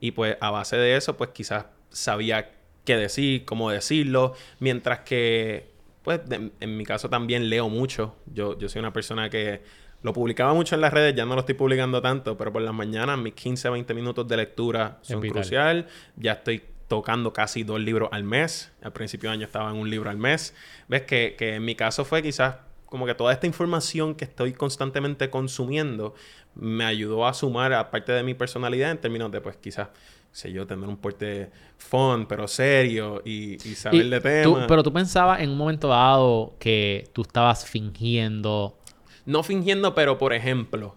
Y 0.00 0.12
pues 0.12 0.36
a 0.40 0.50
base 0.50 0.76
de 0.76 0.96
eso, 0.96 1.16
pues 1.16 1.30
quizás 1.30 1.66
sabía 1.90 2.50
qué 2.84 2.96
decir, 2.96 3.44
cómo 3.44 3.70
decirlo. 3.70 4.34
Mientras 4.58 5.00
que, 5.00 5.70
pues 6.06 6.24
de- 6.28 6.52
en 6.60 6.76
mi 6.76 6.84
caso 6.84 7.10
también 7.10 7.50
leo 7.50 7.68
mucho. 7.68 8.14
Yo, 8.32 8.56
yo 8.56 8.68
soy 8.68 8.78
una 8.78 8.92
persona 8.92 9.28
que 9.28 9.60
lo 10.02 10.12
publicaba 10.12 10.54
mucho 10.54 10.76
en 10.76 10.80
las 10.82 10.92
redes, 10.92 11.16
ya 11.16 11.26
no 11.26 11.34
lo 11.34 11.40
estoy 11.40 11.56
publicando 11.56 12.00
tanto, 12.00 12.36
pero 12.38 12.52
por 12.52 12.62
las 12.62 12.72
mañanas 12.72 13.18
mis 13.18 13.34
15, 13.34 13.68
20 13.70 13.92
minutos 13.92 14.28
de 14.28 14.36
lectura 14.36 14.98
son 15.02 15.20
vital. 15.20 15.40
cruciales. 15.40 15.84
Ya 16.16 16.34
estoy 16.34 16.62
tocando 16.86 17.32
casi 17.32 17.64
dos 17.64 17.80
libros 17.80 18.08
al 18.12 18.22
mes. 18.22 18.70
Al 18.82 18.92
principio 18.92 19.30
de 19.30 19.34
año 19.34 19.46
estaba 19.46 19.68
en 19.72 19.76
un 19.78 19.90
libro 19.90 20.08
al 20.08 20.16
mes. 20.16 20.54
Ves 20.86 21.02
que, 21.02 21.34
que 21.36 21.56
en 21.56 21.64
mi 21.64 21.74
caso 21.74 22.04
fue 22.04 22.22
quizás 22.22 22.58
como 22.84 23.04
que 23.04 23.16
toda 23.16 23.32
esta 23.32 23.48
información 23.48 24.14
que 24.14 24.24
estoy 24.24 24.52
constantemente 24.52 25.28
consumiendo 25.28 26.14
me 26.54 26.84
ayudó 26.84 27.26
a 27.26 27.34
sumar 27.34 27.72
a 27.72 27.90
parte 27.90 28.12
de 28.12 28.22
mi 28.22 28.34
personalidad 28.34 28.92
en 28.92 28.98
términos 28.98 29.32
de 29.32 29.40
pues 29.40 29.56
quizás 29.56 29.88
sé 30.36 30.52
yo 30.52 30.66
tener 30.66 30.88
un 30.88 30.96
porte 30.98 31.50
fun 31.78 32.26
pero 32.26 32.46
serio 32.46 33.22
y, 33.24 33.54
y 33.68 33.74
saber 33.74 34.06
Y 34.06 34.10
de 34.10 34.20
tú- 34.20 34.52
temas 34.52 34.66
pero 34.68 34.82
tú 34.82 34.92
pensabas 34.92 35.40
en 35.40 35.50
un 35.50 35.58
momento 35.58 35.88
dado 35.88 36.54
que 36.58 37.08
tú 37.12 37.22
estabas 37.22 37.64
fingiendo. 37.64 38.76
No 39.24 39.42
fingiendo, 39.42 39.94
pero 39.94 40.18
por 40.18 40.32
ejemplo, 40.32 40.96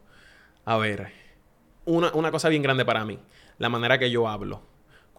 a 0.66 0.78
ver, 0.78 1.12
una, 1.86 2.12
una 2.14 2.32
cosa 2.32 2.50
bien 2.50 2.62
grande 2.64 2.86
para 2.86 3.06
mí, 3.06 3.20
la 3.58 3.70
manera 3.70 3.98
que 4.00 4.12
yo 4.12 4.28
hablo. 4.28 4.62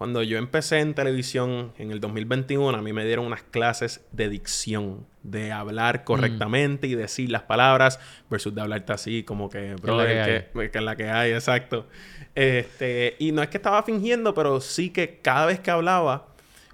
Cuando 0.00 0.22
yo 0.22 0.38
empecé 0.38 0.78
en 0.78 0.94
televisión 0.94 1.74
en 1.76 1.90
el 1.90 2.00
2021, 2.00 2.70
a 2.70 2.80
mí 2.80 2.90
me 2.94 3.04
dieron 3.04 3.26
unas 3.26 3.42
clases 3.42 4.00
de 4.12 4.30
dicción, 4.30 5.06
de 5.22 5.52
hablar 5.52 6.04
correctamente 6.04 6.86
y 6.86 6.94
decir 6.94 7.30
las 7.30 7.42
palabras, 7.42 8.00
versus 8.30 8.54
de 8.54 8.62
hablarte 8.62 8.94
así, 8.94 9.24
como 9.24 9.50
que, 9.50 9.76
que 9.76 10.78
es 10.78 10.82
la 10.82 10.96
que 10.96 11.10
hay, 11.10 11.32
exacto. 11.32 11.86
Este, 12.34 13.16
y 13.18 13.32
no 13.32 13.42
es 13.42 13.50
que 13.50 13.58
estaba 13.58 13.82
fingiendo, 13.82 14.32
pero 14.32 14.62
sí 14.62 14.88
que 14.88 15.18
cada 15.18 15.44
vez 15.44 15.60
que 15.60 15.70
hablaba, 15.70 16.28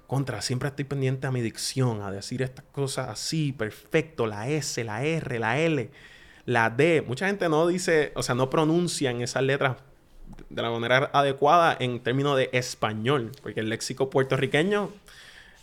contra, 0.07 0.41
siempre 0.41 0.69
estoy 0.69 0.85
pendiente 0.85 1.27
a 1.27 1.31
mi 1.33 1.41
dicción, 1.41 2.03
a 2.03 2.11
decir 2.11 2.41
estas 2.41 2.63
cosas 2.71 3.09
así, 3.09 3.51
perfecto, 3.51 4.25
la 4.25 4.47
S, 4.47 4.81
la 4.85 5.03
R, 5.03 5.37
la 5.37 5.59
L, 5.59 5.89
la 6.45 6.69
D. 6.69 7.03
Mucha 7.05 7.27
gente 7.27 7.49
no 7.49 7.67
dice, 7.67 8.13
o 8.15 8.23
sea, 8.23 8.35
no 8.35 8.49
pronuncian 8.49 9.21
esas 9.21 9.43
letras 9.43 9.75
de 10.49 10.61
la 10.61 10.69
manera 10.69 11.09
adecuada 11.13 11.75
en 11.79 11.99
términos 11.99 12.37
de 12.37 12.49
español, 12.53 13.31
porque 13.41 13.59
el 13.59 13.69
léxico 13.69 14.09
puertorriqueño, 14.09 14.89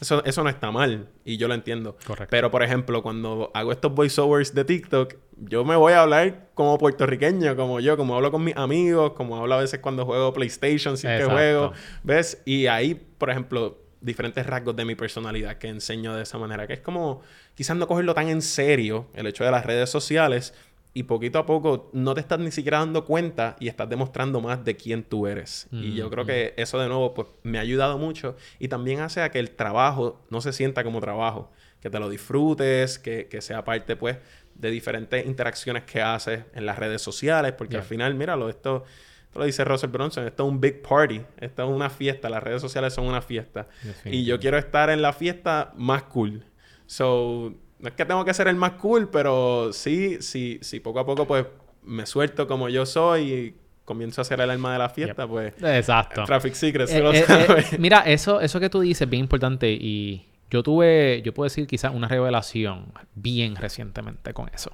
eso, 0.00 0.24
eso 0.24 0.42
no 0.42 0.50
está 0.50 0.70
mal, 0.70 1.08
y 1.24 1.36
yo 1.36 1.48
lo 1.48 1.54
entiendo. 1.54 1.96
Correcto. 2.06 2.30
Pero, 2.30 2.50
por 2.50 2.62
ejemplo, 2.62 3.02
cuando 3.02 3.50
hago 3.54 3.72
estos 3.72 3.94
voiceovers 3.94 4.54
de 4.54 4.64
TikTok, 4.64 5.14
yo 5.38 5.64
me 5.64 5.76
voy 5.76 5.92
a 5.92 6.02
hablar 6.02 6.48
como 6.54 6.78
puertorriqueño, 6.78 7.56
como 7.56 7.80
yo, 7.80 7.96
como 7.96 8.14
hablo 8.14 8.30
con 8.30 8.44
mis 8.44 8.56
amigos, 8.56 9.12
como 9.12 9.36
hablo 9.36 9.54
a 9.54 9.60
veces 9.60 9.80
cuando 9.80 10.04
juego 10.04 10.32
PlayStation, 10.32 10.96
si 10.96 11.06
es 11.06 11.20
que 11.20 11.24
juego, 11.24 11.72
¿ves? 12.02 12.42
Y 12.44 12.66
ahí, 12.66 12.94
por 12.94 13.30
ejemplo, 13.30 13.78
diferentes 14.00 14.46
rasgos 14.46 14.76
de 14.76 14.84
mi 14.84 14.94
personalidad 14.94 15.56
que 15.56 15.68
enseño 15.68 16.14
de 16.14 16.22
esa 16.22 16.38
manera, 16.38 16.66
que 16.66 16.74
es 16.74 16.80
como 16.80 17.22
quizás 17.54 17.76
no 17.76 17.86
cogerlo 17.86 18.14
tan 18.14 18.28
en 18.28 18.42
serio, 18.42 19.06
el 19.14 19.26
hecho 19.26 19.44
de 19.44 19.50
las 19.50 19.64
redes 19.64 19.88
sociales, 19.90 20.54
y 20.94 21.02
poquito 21.02 21.40
a 21.40 21.44
poco 21.44 21.90
no 21.92 22.14
te 22.14 22.20
estás 22.20 22.38
ni 22.38 22.52
siquiera 22.52 22.78
dando 22.78 23.04
cuenta 23.04 23.56
y 23.58 23.66
estás 23.66 23.88
demostrando 23.88 24.40
más 24.40 24.64
de 24.64 24.76
quién 24.76 25.02
tú 25.02 25.26
eres. 25.26 25.66
Y 25.72 25.94
yo 25.94 26.08
creo 26.08 26.24
que 26.24 26.54
eso 26.56 26.78
de 26.78 26.86
nuevo 26.86 27.12
pues 27.14 27.28
me 27.42 27.58
ha 27.58 27.62
ayudado 27.62 27.98
mucho 27.98 28.36
y 28.60 28.68
también 28.68 29.00
hace 29.00 29.20
a 29.20 29.30
que 29.30 29.40
el 29.40 29.50
trabajo 29.50 30.24
no 30.30 30.40
se 30.40 30.52
sienta 30.52 30.84
como 30.84 31.00
trabajo, 31.00 31.50
que 31.80 31.90
te 31.90 31.98
lo 31.98 32.08
disfrutes, 32.08 33.00
que, 33.00 33.26
que 33.26 33.42
sea 33.42 33.64
parte 33.64 33.96
pues 33.96 34.18
de 34.54 34.70
diferentes 34.70 35.26
interacciones 35.26 35.82
que 35.82 36.00
haces 36.00 36.44
en 36.54 36.64
las 36.64 36.78
redes 36.78 37.02
sociales, 37.02 37.52
porque 37.58 37.76
al 37.76 37.82
final, 37.82 38.14
míralo, 38.14 38.48
esto, 38.48 38.84
esto 39.24 39.38
lo 39.40 39.44
dice 39.44 39.64
Russell 39.64 39.90
Bronson, 39.90 40.26
esto 40.26 40.44
es 40.44 40.48
un 40.48 40.60
big 40.60 40.80
party, 40.80 41.20
esto 41.40 41.64
es 41.64 41.68
una 41.68 41.90
fiesta, 41.90 42.30
las 42.30 42.42
redes 42.42 42.62
sociales 42.62 42.94
son 42.94 43.06
una 43.06 43.20
fiesta. 43.20 43.68
Y 44.04 44.24
yo 44.24 44.38
quiero 44.38 44.58
estar 44.58 44.90
en 44.90 45.02
la 45.02 45.12
fiesta 45.12 45.72
más 45.76 46.04
cool. 46.04 46.44
So, 46.86 47.54
no 47.84 47.90
es 47.90 47.96
que 47.96 48.06
tengo 48.06 48.24
que 48.24 48.32
ser 48.32 48.48
el 48.48 48.56
más 48.56 48.72
cool, 48.72 49.10
pero 49.10 49.70
sí, 49.74 50.16
sí, 50.20 50.58
sí, 50.62 50.80
poco 50.80 51.00
a 51.00 51.04
poco 51.04 51.26
pues 51.26 51.44
me 51.82 52.06
suelto 52.06 52.46
como 52.46 52.70
yo 52.70 52.86
soy 52.86 53.30
y 53.30 53.54
comienzo 53.84 54.22
a 54.22 54.24
ser 54.24 54.40
el 54.40 54.48
alma 54.48 54.72
de 54.72 54.78
la 54.78 54.88
fiesta, 54.88 55.28
pues 55.28 55.52
Exacto. 55.62 56.24
Traffic 56.24 56.54
Secrets, 56.54 56.90
Eh, 56.90 57.02
eh, 57.04 57.24
eh, 57.28 57.76
mira, 57.78 58.00
eso, 58.00 58.40
eso 58.40 58.58
que 58.58 58.70
tú 58.70 58.80
dices 58.80 59.02
es 59.02 59.10
bien 59.10 59.24
importante 59.24 59.70
y 59.70 60.26
yo 60.50 60.62
tuve, 60.62 61.20
yo 61.26 61.34
puedo 61.34 61.44
decir 61.44 61.66
quizás 61.66 61.94
una 61.94 62.08
revelación 62.08 62.86
bien 63.14 63.54
recientemente 63.54 64.32
con 64.32 64.48
eso. 64.54 64.72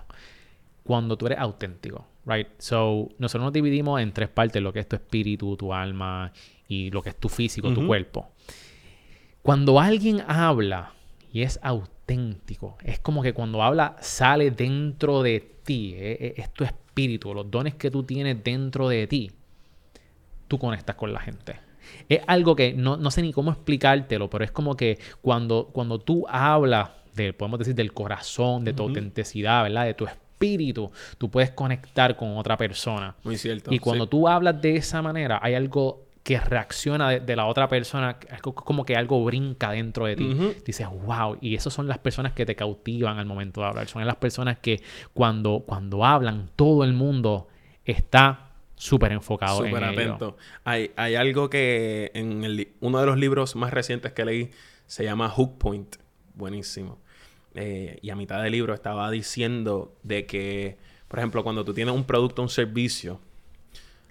Cuando 0.84 1.16
tú 1.16 1.26
eres 1.26 1.40
auténtico, 1.40 2.06
right? 2.26 2.46
So, 2.58 3.08
nosotros 3.18 3.46
nos 3.46 3.52
dividimos 3.52 4.00
en 4.00 4.12
tres 4.12 4.28
partes, 4.28 4.62
lo 4.62 4.72
que 4.72 4.78
es 4.78 4.88
tu 4.88 4.94
espíritu, 4.94 5.56
tu 5.56 5.74
alma 5.74 6.32
y 6.68 6.92
lo 6.92 7.02
que 7.02 7.08
es 7.08 7.16
tu 7.16 7.28
físico, 7.28 7.74
tu 7.74 7.88
cuerpo. 7.88 8.30
Cuando 9.42 9.80
alguien 9.80 10.22
habla 10.28 10.92
y 11.32 11.42
es 11.42 11.60
auténtico, 11.62 12.76
es 12.82 12.98
como 12.98 13.22
que 13.22 13.32
cuando 13.32 13.62
habla 13.62 13.96
sale 14.00 14.50
dentro 14.50 15.22
de 15.22 15.40
ti, 15.62 15.94
eh, 15.96 16.18
eh, 16.20 16.34
es, 16.36 16.52
tu 16.52 16.64
espíritu, 16.64 17.32
los 17.32 17.50
dones 17.50 17.74
que 17.74 17.90
tú 17.90 18.02
tienes 18.02 18.42
dentro 18.42 18.88
de 18.88 19.06
ti, 19.06 19.30
tú 20.48 20.58
conectas 20.58 20.96
con 20.96 21.12
la 21.12 21.20
gente. 21.20 21.56
Es 22.08 22.20
algo 22.26 22.56
que 22.56 22.72
no, 22.72 22.96
no 22.96 23.10
sé 23.10 23.22
ni 23.22 23.32
cómo 23.32 23.50
explicártelo, 23.50 24.28
pero 24.28 24.44
es 24.44 24.50
como 24.50 24.76
que 24.76 24.98
cuando, 25.22 25.70
cuando 25.72 25.98
tú 25.98 26.26
hablas, 26.28 26.90
de, 27.14 27.32
podemos 27.32 27.58
decir, 27.58 27.74
del 27.74 27.92
corazón, 27.92 28.64
de 28.64 28.72
tu 28.72 28.84
autenticidad, 28.84 29.64
¿verdad? 29.64 29.86
De 29.86 29.94
tu 29.94 30.06
espíritu, 30.06 30.90
tú 31.18 31.30
puedes 31.30 31.50
conectar 31.50 32.16
con 32.16 32.36
otra 32.36 32.56
persona. 32.56 33.16
Muy 33.24 33.36
cierto. 33.36 33.72
Y 33.72 33.78
cuando 33.78 34.08
tú 34.08 34.28
hablas 34.28 34.60
de 34.60 34.76
esa 34.76 35.02
manera, 35.02 35.38
hay 35.42 35.54
algo 35.54 36.09
que 36.22 36.38
reacciona 36.38 37.10
de, 37.10 37.36
la 37.36 37.46
otra 37.46 37.68
persona, 37.68 38.18
como 38.42 38.84
que 38.84 38.94
algo 38.94 39.24
brinca 39.24 39.70
dentro 39.70 40.06
de 40.06 40.16
ti. 40.16 40.54
Dices, 40.64 40.86
wow, 40.88 41.38
y 41.40 41.54
esas 41.54 41.72
son 41.72 41.88
las 41.88 41.98
personas 41.98 42.32
que 42.32 42.44
te 42.44 42.54
cautivan 42.54 43.18
al 43.18 43.26
momento 43.26 43.62
de 43.62 43.68
hablar. 43.68 43.88
Son 43.88 44.04
las 44.06 44.16
personas 44.16 44.58
que 44.58 44.82
cuando, 45.14 45.64
cuando 45.66 46.04
hablan, 46.04 46.50
todo 46.56 46.84
el 46.84 46.92
mundo 46.92 47.48
está 47.84 48.50
súper 48.74 49.12
enfocado 49.12 49.58
súper 49.64 49.82
atento. 49.84 50.36
Hay, 50.64 50.90
hay 50.96 51.14
algo 51.14 51.50
que 51.50 52.10
en 52.14 52.44
el, 52.44 52.68
uno 52.80 53.00
de 53.00 53.06
los 53.06 53.18
libros 53.18 53.56
más 53.56 53.72
recientes 53.72 54.12
que 54.12 54.24
leí 54.24 54.50
se 54.86 55.04
llama 55.04 55.28
Hook 55.28 55.58
Point. 55.58 55.96
Buenísimo. 56.34 56.98
Eh, 57.54 57.98
y 58.02 58.10
a 58.10 58.16
mitad 58.16 58.42
del 58.42 58.52
libro 58.52 58.74
estaba 58.74 59.10
diciendo 59.10 59.94
de 60.02 60.26
que, 60.26 60.78
por 61.08 61.18
ejemplo, 61.18 61.42
cuando 61.42 61.64
tú 61.64 61.74
tienes 61.74 61.94
un 61.94 62.04
producto 62.04 62.42
o 62.42 62.44
un 62.44 62.48
servicio, 62.48 63.20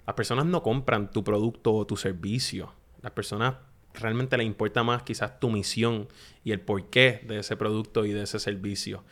las 0.06 0.14
personas 0.14 0.46
no 0.46 0.62
compran 0.62 1.10
tu 1.10 1.24
producto 1.24 1.74
o 1.74 1.86
tu 1.86 1.96
servicio. 1.96 2.72
Las 3.02 3.12
personas 3.12 3.54
realmente 3.94 4.36
les 4.36 4.46
importa 4.46 4.82
más 4.82 5.02
quizás 5.02 5.40
tu 5.40 5.50
misión 5.50 6.08
y 6.44 6.52
el 6.52 6.60
porqué 6.60 7.22
de 7.26 7.40
ese 7.40 7.56
producto 7.56 8.04
y 8.04 8.12
de 8.12 8.22
ese 8.22 8.38
servicio. 8.38 9.04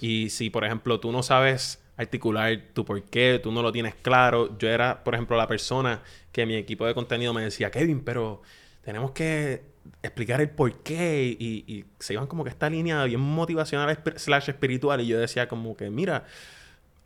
Y 0.00 0.30
si, 0.30 0.50
por 0.50 0.64
ejemplo, 0.64 1.00
tú 1.00 1.12
no 1.12 1.22
sabes 1.22 1.82
articular 1.96 2.60
tu 2.74 2.84
porqué, 2.84 3.40
tú 3.42 3.52
no 3.52 3.62
lo 3.62 3.72
tienes 3.72 3.94
claro. 3.94 4.56
Yo 4.58 4.68
era, 4.68 5.02
por 5.02 5.14
ejemplo, 5.14 5.36
la 5.36 5.48
persona 5.48 6.02
que 6.32 6.46
mi 6.46 6.54
equipo 6.54 6.86
de 6.86 6.94
contenido 6.94 7.32
me 7.32 7.42
decía, 7.42 7.70
Kevin, 7.70 8.02
pero 8.02 8.42
tenemos 8.82 9.12
que 9.12 9.64
explicar 10.02 10.40
el 10.40 10.50
porqué 10.50 11.36
y, 11.38 11.64
y 11.66 11.84
se 11.98 12.12
iban 12.12 12.26
como 12.26 12.44
que 12.44 12.50
esta 12.50 12.68
línea 12.68 13.04
bien 13.04 13.20
motivacional 13.20 13.98
slash 14.16 14.50
espiritual 14.50 15.00
y 15.00 15.06
yo 15.06 15.18
decía 15.18 15.48
como 15.48 15.76
que, 15.76 15.90
mira, 15.90 16.26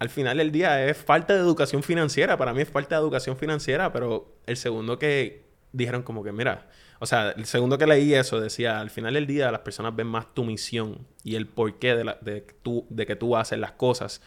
al 0.01 0.09
final 0.09 0.39
del 0.39 0.51
día 0.51 0.85
es 0.85 0.97
falta 0.97 1.35
de 1.35 1.41
educación 1.41 1.83
financiera. 1.83 2.37
Para 2.39 2.55
mí 2.55 2.63
es 2.63 2.69
falta 2.69 2.97
de 2.97 3.03
educación 3.03 3.37
financiera, 3.37 3.93
pero 3.93 4.35
el 4.47 4.57
segundo 4.57 4.99
que 4.99 5.45
dijeron 5.73 6.03
como 6.03 6.25
que, 6.25 6.33
mira, 6.33 6.69
o 6.99 7.07
sea, 7.07 7.31
el 7.31 7.45
segundo 7.45 7.77
que 7.77 7.87
leí 7.87 8.15
eso 8.15 8.41
decía, 8.41 8.81
al 8.81 8.89
final 8.89 9.13
del 9.13 9.27
día 9.27 9.53
las 9.53 9.61
personas 9.61 9.95
ven 9.95 10.07
más 10.07 10.33
tu 10.35 10.43
misión 10.43 11.07
y 11.23 11.37
el 11.37 11.47
porqué 11.47 11.95
de, 11.95 12.15
de, 12.23 12.41
tú, 12.63 12.87
de 12.89 13.05
que 13.05 13.15
tú 13.15 13.37
haces 13.37 13.59
las 13.59 13.73
cosas. 13.73 14.23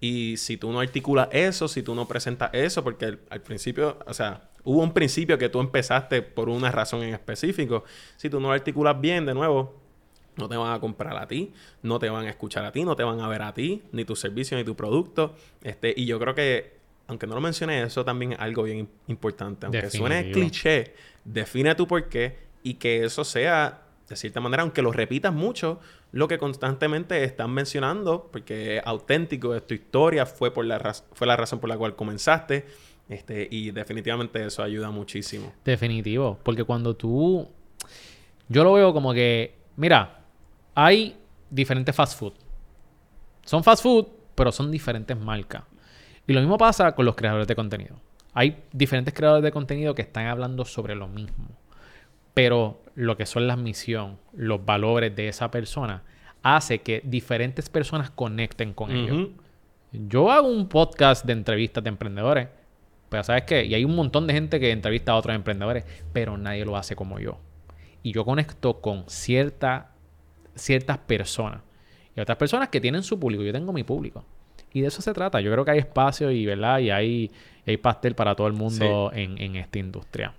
Y 0.00 0.36
si 0.38 0.56
tú 0.56 0.72
no 0.72 0.80
articulas 0.80 1.28
eso, 1.30 1.68
si 1.68 1.84
tú 1.84 1.94
no 1.94 2.08
presentas 2.08 2.50
eso, 2.52 2.82
porque 2.82 3.18
al 3.30 3.40
principio, 3.42 3.98
o 4.04 4.14
sea, 4.14 4.50
hubo 4.64 4.82
un 4.82 4.92
principio 4.92 5.38
que 5.38 5.48
tú 5.48 5.60
empezaste 5.60 6.22
por 6.22 6.48
una 6.48 6.72
razón 6.72 7.04
en 7.04 7.14
específico, 7.14 7.84
si 8.16 8.28
tú 8.28 8.40
no 8.40 8.48
lo 8.48 8.54
articulas 8.54 9.00
bien, 9.00 9.24
de 9.24 9.34
nuevo, 9.34 9.81
no 10.36 10.48
te 10.48 10.56
van 10.56 10.72
a 10.72 10.80
comprar 10.80 11.16
a 11.16 11.26
ti, 11.26 11.52
no 11.82 11.98
te 11.98 12.08
van 12.08 12.26
a 12.26 12.30
escuchar 12.30 12.64
a 12.64 12.72
ti, 12.72 12.84
no 12.84 12.96
te 12.96 13.02
van 13.02 13.20
a 13.20 13.28
ver 13.28 13.42
a 13.42 13.52
ti, 13.52 13.82
ni 13.92 14.04
tu 14.04 14.16
servicio, 14.16 14.56
ni 14.56 14.64
tu 14.64 14.74
producto. 14.74 15.34
Este, 15.62 15.92
y 15.96 16.06
yo 16.06 16.18
creo 16.18 16.34
que, 16.34 16.76
aunque 17.06 17.26
no 17.26 17.34
lo 17.34 17.40
mencioné, 17.40 17.82
eso 17.82 18.04
también 18.04 18.32
es 18.32 18.40
algo 18.40 18.62
bien 18.62 18.88
importante. 19.08 19.66
Aunque 19.66 19.90
suene 19.90 20.30
cliché, 20.30 20.94
define 21.24 21.74
tu 21.74 21.86
porqué 21.86 22.38
y 22.62 22.74
que 22.74 23.04
eso 23.04 23.24
sea, 23.24 23.82
de 24.08 24.16
cierta 24.16 24.40
manera, 24.40 24.62
aunque 24.62 24.82
lo 24.82 24.92
repitas 24.92 25.32
mucho, 25.32 25.80
lo 26.12 26.28
que 26.28 26.38
constantemente 26.38 27.24
están 27.24 27.50
mencionando, 27.52 28.28
porque 28.32 28.78
es 28.78 28.82
auténtico, 28.84 29.54
es 29.54 29.66
tu 29.66 29.74
historia, 29.74 30.26
fue, 30.26 30.52
por 30.52 30.64
la 30.64 30.94
fue 31.12 31.26
la 31.26 31.36
razón 31.36 31.58
por 31.58 31.68
la 31.68 31.76
cual 31.76 31.96
comenzaste. 31.96 32.66
Este, 33.08 33.48
y 33.50 33.72
definitivamente 33.72 34.44
eso 34.46 34.62
ayuda 34.62 34.90
muchísimo. 34.90 35.52
Definitivo, 35.64 36.38
porque 36.42 36.64
cuando 36.64 36.96
tú... 36.96 37.48
Yo 38.48 38.64
lo 38.64 38.72
veo 38.74 38.92
como 38.92 39.12
que, 39.12 39.54
mira, 39.76 40.21
hay 40.74 41.16
diferentes 41.50 41.94
fast 41.94 42.18
food. 42.18 42.32
Son 43.44 43.62
fast 43.62 43.82
food, 43.82 44.06
pero 44.34 44.52
son 44.52 44.70
diferentes 44.70 45.16
marcas. 45.16 45.64
Y 46.26 46.32
lo 46.32 46.40
mismo 46.40 46.56
pasa 46.56 46.94
con 46.94 47.04
los 47.04 47.16
creadores 47.16 47.46
de 47.46 47.56
contenido. 47.56 47.96
Hay 48.34 48.62
diferentes 48.72 49.12
creadores 49.12 49.42
de 49.42 49.50
contenido 49.50 49.94
que 49.94 50.02
están 50.02 50.26
hablando 50.26 50.64
sobre 50.64 50.94
lo 50.94 51.08
mismo. 51.08 51.48
Pero 52.34 52.82
lo 52.94 53.16
que 53.16 53.26
son 53.26 53.46
la 53.46 53.56
misión, 53.56 54.18
los 54.32 54.64
valores 54.64 55.14
de 55.14 55.28
esa 55.28 55.50
persona, 55.50 56.02
hace 56.42 56.78
que 56.78 57.02
diferentes 57.04 57.68
personas 57.68 58.10
conecten 58.10 58.72
con 58.72 58.90
ellos. 58.90 59.28
Yo 59.92 60.30
hago 60.30 60.48
un 60.48 60.68
podcast 60.68 61.26
de 61.26 61.34
entrevistas 61.34 61.84
de 61.84 61.90
emprendedores. 61.90 62.48
Pero 63.10 63.24
sabes 63.24 63.42
qué? 63.42 63.66
Y 63.66 63.74
hay 63.74 63.84
un 63.84 63.94
montón 63.94 64.26
de 64.26 64.32
gente 64.32 64.58
que 64.58 64.70
entrevista 64.70 65.12
a 65.12 65.16
otros 65.16 65.36
emprendedores, 65.36 65.84
pero 66.14 66.38
nadie 66.38 66.64
lo 66.64 66.78
hace 66.78 66.96
como 66.96 67.18
yo. 67.18 67.38
Y 68.02 68.12
yo 68.12 68.24
conecto 68.24 68.80
con 68.80 69.04
cierta 69.06 69.91
ciertas 70.54 70.98
personas. 70.98 71.62
Y 72.16 72.20
otras 72.20 72.36
personas 72.36 72.68
que 72.68 72.80
tienen 72.80 73.02
su 73.02 73.18
público. 73.18 73.42
Yo 73.42 73.52
tengo 73.52 73.72
mi 73.72 73.84
público. 73.84 74.24
Y 74.72 74.80
de 74.80 74.88
eso 74.88 75.02
se 75.02 75.12
trata. 75.12 75.40
Yo 75.40 75.52
creo 75.52 75.64
que 75.64 75.70
hay 75.72 75.78
espacio 75.78 76.30
y, 76.30 76.46
¿verdad? 76.46 76.78
y 76.78 76.90
hay, 76.90 77.30
hay 77.66 77.76
pastel 77.76 78.14
para 78.14 78.34
todo 78.34 78.46
el 78.46 78.52
mundo 78.54 79.10
en, 79.14 79.56
esta 79.56 79.78
industria. 79.78 80.34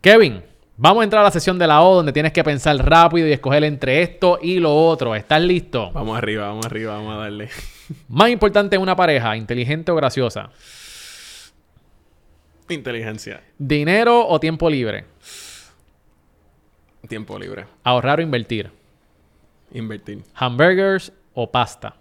Kevin, 0.00 0.42
vamos 0.76 1.02
a 1.02 1.04
entrar 1.04 1.20
a 1.20 1.24
la 1.24 1.30
sesión 1.30 1.58
de 1.58 1.66
la 1.66 1.82
O 1.82 1.96
donde 1.96 2.12
tienes 2.12 2.32
que 2.32 2.42
pensar 2.42 2.76
rápido 2.76 3.26
y 3.28 3.32
escoger 3.32 3.64
entre 3.64 4.02
esto 4.02 4.38
y 4.40 4.58
lo 4.60 4.74
otro. 4.74 5.14
¿Estás 5.14 5.42
listo? 5.42 5.90
Vamos 5.92 6.16
arriba, 6.16 6.48
vamos 6.48 6.66
arriba, 6.66 6.94
vamos 6.94 7.14
a 7.14 7.18
darle. 7.18 7.48
Más 8.08 8.30
importante 8.30 8.76
en 8.76 8.82
una 8.82 8.96
pareja, 8.96 9.36
inteligente 9.36 9.92
o 9.92 9.94
graciosa. 9.94 10.50
Inteligencia. 12.68 13.42
¿Dinero 13.58 14.26
o 14.26 14.40
tiempo 14.40 14.70
libre? 14.70 15.04
Tiempo 17.08 17.38
libre. 17.38 17.66
¿Ahorrar 17.82 18.20
o 18.20 18.22
invertir? 18.22 18.70
Invertir. 19.74 20.22
¿Hamburgers 20.34 21.12
o 21.34 21.50
pasta? 21.50 21.94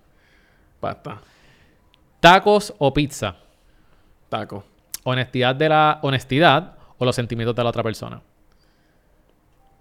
Pasta. 0.79 1.19
¿Tacos 2.19 2.73
o 2.77 2.93
pizza? 2.93 3.35
Taco. 4.29 4.63
¿Honestidad 5.03 5.55
de 5.55 5.67
la 5.67 5.99
honestidad 6.03 6.77
o 6.97 7.03
los 7.03 7.15
sentimientos 7.15 7.55
de 7.55 7.63
la 7.63 7.69
otra 7.69 7.83
persona? 7.83 8.21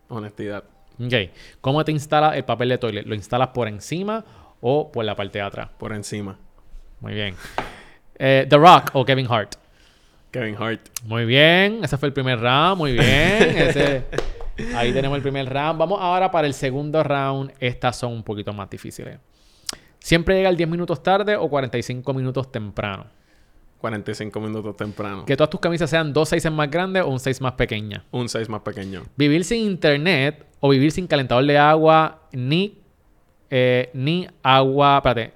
Honestidad. 0.09 0.65
Ok. 0.99 1.15
¿Cómo 1.61 1.85
te 1.85 1.93
instala 1.93 2.37
el 2.37 2.45
papel 2.45 2.71
de 2.71 2.79
toilet? 2.79 3.07
¿Lo 3.07 3.15
instalas 3.15 3.49
por 3.49 3.69
encima 3.69 4.25
o 4.61 4.91
por 4.91 5.05
la 5.05 5.15
parte 5.15 5.39
de 5.39 5.45
atrás? 5.45 5.69
Por 5.79 5.93
encima. 5.93 6.37
Muy 7.01 7.15
bien. 7.15 7.37
Eh, 8.19 8.47
¿The 8.49 8.57
Rock 8.57 8.91
o 8.95 9.05
Kevin 9.05 9.27
Hart? 9.31 9.55
Kevin 10.31 10.57
Hart. 10.59 10.81
Muy 11.05 11.27
bien. 11.27 11.81
Ese 11.85 11.97
fue 11.99 12.09
el 12.09 12.13
primer 12.13 12.41
round. 12.41 12.79
Muy 12.79 12.93
bien. 12.93 13.05
Ese... 13.05 14.05
Ahí 14.75 14.93
tenemos 14.93 15.17
el 15.17 15.23
primer 15.23 15.49
round. 15.49 15.79
Vamos 15.79 15.99
ahora 16.01 16.31
para 16.31 16.47
el 16.47 16.55
segundo 16.55 17.03
round. 17.03 17.53
Estas 17.59 17.97
son 17.97 18.13
un 18.13 18.23
poquito 18.23 18.53
más 18.53 18.69
difíciles. 18.69 19.19
¿Siempre 19.99 20.35
llega 20.37 20.49
el 20.49 20.57
10 20.57 20.69
minutos 20.69 21.03
tarde 21.03 21.37
o 21.37 21.49
45 21.49 22.13
minutos 22.13 22.51
temprano? 22.51 23.07
45 23.79 24.41
minutos 24.41 24.77
temprano. 24.77 25.25
Que 25.25 25.37
todas 25.37 25.51
tus 25.51 25.61
camisas 25.61 25.91
sean 25.91 26.13
dos 26.13 26.29
sizes 26.29 26.51
más 26.53 26.71
grandes 26.71 27.03
o 27.03 27.09
un 27.09 27.19
size 27.19 27.43
más 27.43 27.53
pequeña. 27.53 28.05
Un 28.11 28.29
size 28.29 28.49
más 28.49 28.63
pequeño. 28.63 29.03
Vivir 29.17 29.45
sin 29.45 29.63
internet 29.63 30.47
o 30.61 30.69
vivir 30.69 30.93
sin 30.93 31.07
calentador 31.07 31.45
de 31.45 31.59
agua 31.59 32.23
ni, 32.33 32.79
eh, 33.51 33.91
ni 33.93 34.29
agua. 34.43 34.99
Espérate. 34.99 35.35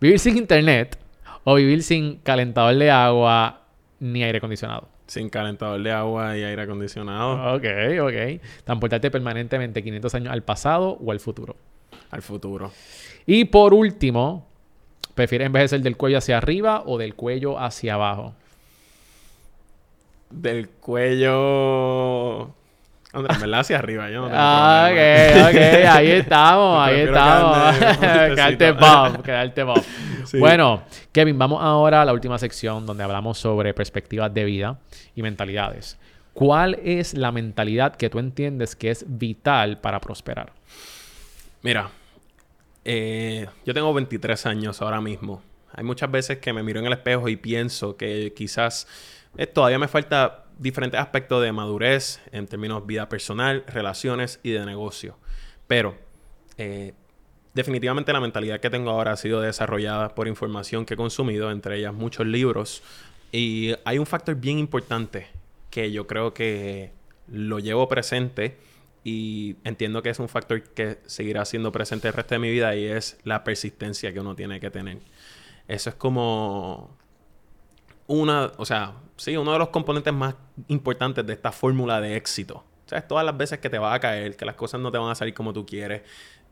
Vivir 0.00 0.18
sin 0.18 0.36
internet 0.36 0.98
o 1.44 1.54
vivir 1.54 1.82
sin 1.82 2.16
calentador 2.18 2.74
de 2.74 2.90
agua 2.90 3.62
ni 3.98 4.22
aire 4.22 4.38
acondicionado. 4.38 4.93
Sin 5.06 5.28
calentador 5.28 5.82
de 5.82 5.92
agua 5.92 6.36
y 6.36 6.42
aire 6.42 6.62
acondicionado. 6.62 7.54
Ok, 7.54 7.64
ok. 8.00 8.40
Transportarte 8.64 9.10
permanentemente 9.10 9.82
500 9.82 10.14
años 10.14 10.32
al 10.32 10.42
pasado 10.42 10.98
o 11.04 11.12
al 11.12 11.20
futuro. 11.20 11.56
Al 12.10 12.22
futuro. 12.22 12.72
Y 13.26 13.44
por 13.46 13.74
último, 13.74 14.46
¿prefieres 15.14 15.46
envejecer 15.46 15.80
del 15.82 15.96
cuello 15.96 16.18
hacia 16.18 16.38
arriba 16.38 16.82
o 16.86 16.98
del 16.98 17.14
cuello 17.14 17.58
hacia 17.58 17.94
abajo? 17.94 18.34
Del 20.30 20.68
cuello 20.68 22.54
Andrés, 23.14 23.40
¿verdad? 23.40 23.60
Hacia 23.60 23.78
arriba, 23.78 24.10
yo 24.10 24.22
no 24.22 24.26
tengo 24.26 24.38
Ah, 24.40 24.88
ok, 24.90 25.50
ok, 25.50 25.60
ahí 25.88 26.10
estamos, 26.10 26.86
ahí 26.86 27.00
estamos. 27.00 27.78
quedarte 27.98 28.72
Bob, 28.72 29.22
quedarte 29.24 29.62
Bob. 29.62 29.82
Bueno, 30.38 30.82
Kevin, 31.12 31.38
vamos 31.38 31.62
ahora 31.62 32.02
a 32.02 32.04
la 32.04 32.12
última 32.12 32.38
sección 32.38 32.86
donde 32.86 33.04
hablamos 33.04 33.38
sobre 33.38 33.72
perspectivas 33.72 34.34
de 34.34 34.44
vida 34.44 34.78
y 35.14 35.22
mentalidades. 35.22 35.96
¿Cuál 36.32 36.74
es 36.82 37.14
la 37.14 37.30
mentalidad 37.30 37.94
que 37.94 38.10
tú 38.10 38.18
entiendes 38.18 38.74
que 38.74 38.90
es 38.90 39.04
vital 39.06 39.78
para 39.80 40.00
prosperar? 40.00 40.52
Mira, 41.62 41.90
eh, 42.84 43.46
yo 43.64 43.72
tengo 43.72 43.94
23 43.94 44.46
años 44.46 44.82
ahora 44.82 45.00
mismo. 45.00 45.40
Hay 45.72 45.84
muchas 45.84 46.10
veces 46.10 46.38
que 46.38 46.52
me 46.52 46.62
miro 46.62 46.80
en 46.80 46.86
el 46.86 46.92
espejo 46.92 47.28
y 47.28 47.36
pienso 47.36 47.96
que 47.96 48.32
quizás 48.36 48.88
eh, 49.36 49.46
todavía 49.46 49.78
me 49.78 49.88
falta 49.88 50.43
diferentes 50.58 51.00
aspectos 51.00 51.42
de 51.42 51.52
madurez 51.52 52.20
en 52.32 52.46
términos 52.46 52.86
vida 52.86 53.08
personal, 53.08 53.64
relaciones 53.66 54.40
y 54.42 54.50
de 54.50 54.64
negocio. 54.64 55.16
Pero 55.66 55.96
eh, 56.58 56.94
definitivamente 57.54 58.12
la 58.12 58.20
mentalidad 58.20 58.60
que 58.60 58.70
tengo 58.70 58.90
ahora 58.90 59.12
ha 59.12 59.16
sido 59.16 59.40
desarrollada 59.40 60.14
por 60.14 60.28
información 60.28 60.84
que 60.84 60.94
he 60.94 60.96
consumido, 60.96 61.50
entre 61.50 61.78
ellas 61.78 61.94
muchos 61.94 62.26
libros. 62.26 62.82
Y 63.32 63.74
hay 63.84 63.98
un 63.98 64.06
factor 64.06 64.36
bien 64.36 64.58
importante 64.58 65.28
que 65.70 65.90
yo 65.90 66.06
creo 66.06 66.34
que 66.34 66.92
lo 67.28 67.58
llevo 67.58 67.88
presente 67.88 68.58
y 69.02 69.56
entiendo 69.64 70.02
que 70.02 70.10
es 70.10 70.18
un 70.18 70.28
factor 70.28 70.62
que 70.62 70.98
seguirá 71.06 71.44
siendo 71.44 71.72
presente 71.72 72.08
el 72.08 72.14
resto 72.14 72.36
de 72.36 72.38
mi 72.38 72.50
vida 72.50 72.74
y 72.74 72.86
es 72.86 73.18
la 73.24 73.44
persistencia 73.44 74.12
que 74.12 74.20
uno 74.20 74.34
tiene 74.34 74.60
que 74.60 74.70
tener. 74.70 74.98
Eso 75.68 75.90
es 75.90 75.96
como 75.96 76.96
una, 78.06 78.52
o 78.56 78.64
sea, 78.64 78.94
sí, 79.16 79.36
uno 79.36 79.52
de 79.52 79.58
los 79.58 79.68
componentes 79.68 80.12
más 80.12 80.34
importantes 80.68 81.26
de 81.26 81.32
esta 81.32 81.52
fórmula 81.52 82.00
de 82.00 82.16
éxito. 82.16 82.64
O 82.86 82.88
sea, 82.88 82.98
es 82.98 83.08
todas 83.08 83.24
las 83.24 83.36
veces 83.36 83.58
que 83.58 83.70
te 83.70 83.78
va 83.78 83.94
a 83.94 84.00
caer, 84.00 84.36
que 84.36 84.44
las 84.44 84.56
cosas 84.56 84.80
no 84.80 84.92
te 84.92 84.98
van 84.98 85.10
a 85.10 85.14
salir 85.14 85.34
como 85.34 85.52
tú 85.52 85.64
quieres, 85.64 86.02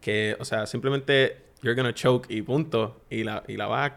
que, 0.00 0.36
o 0.40 0.44
sea, 0.44 0.66
simplemente 0.66 1.42
you're 1.62 1.74
gonna 1.74 1.94
choke 1.94 2.30
y 2.30 2.42
punto, 2.42 3.02
y 3.10 3.24
la, 3.24 3.42
y 3.46 3.56
la 3.56 3.66
vas 3.66 3.92
a 3.92 3.96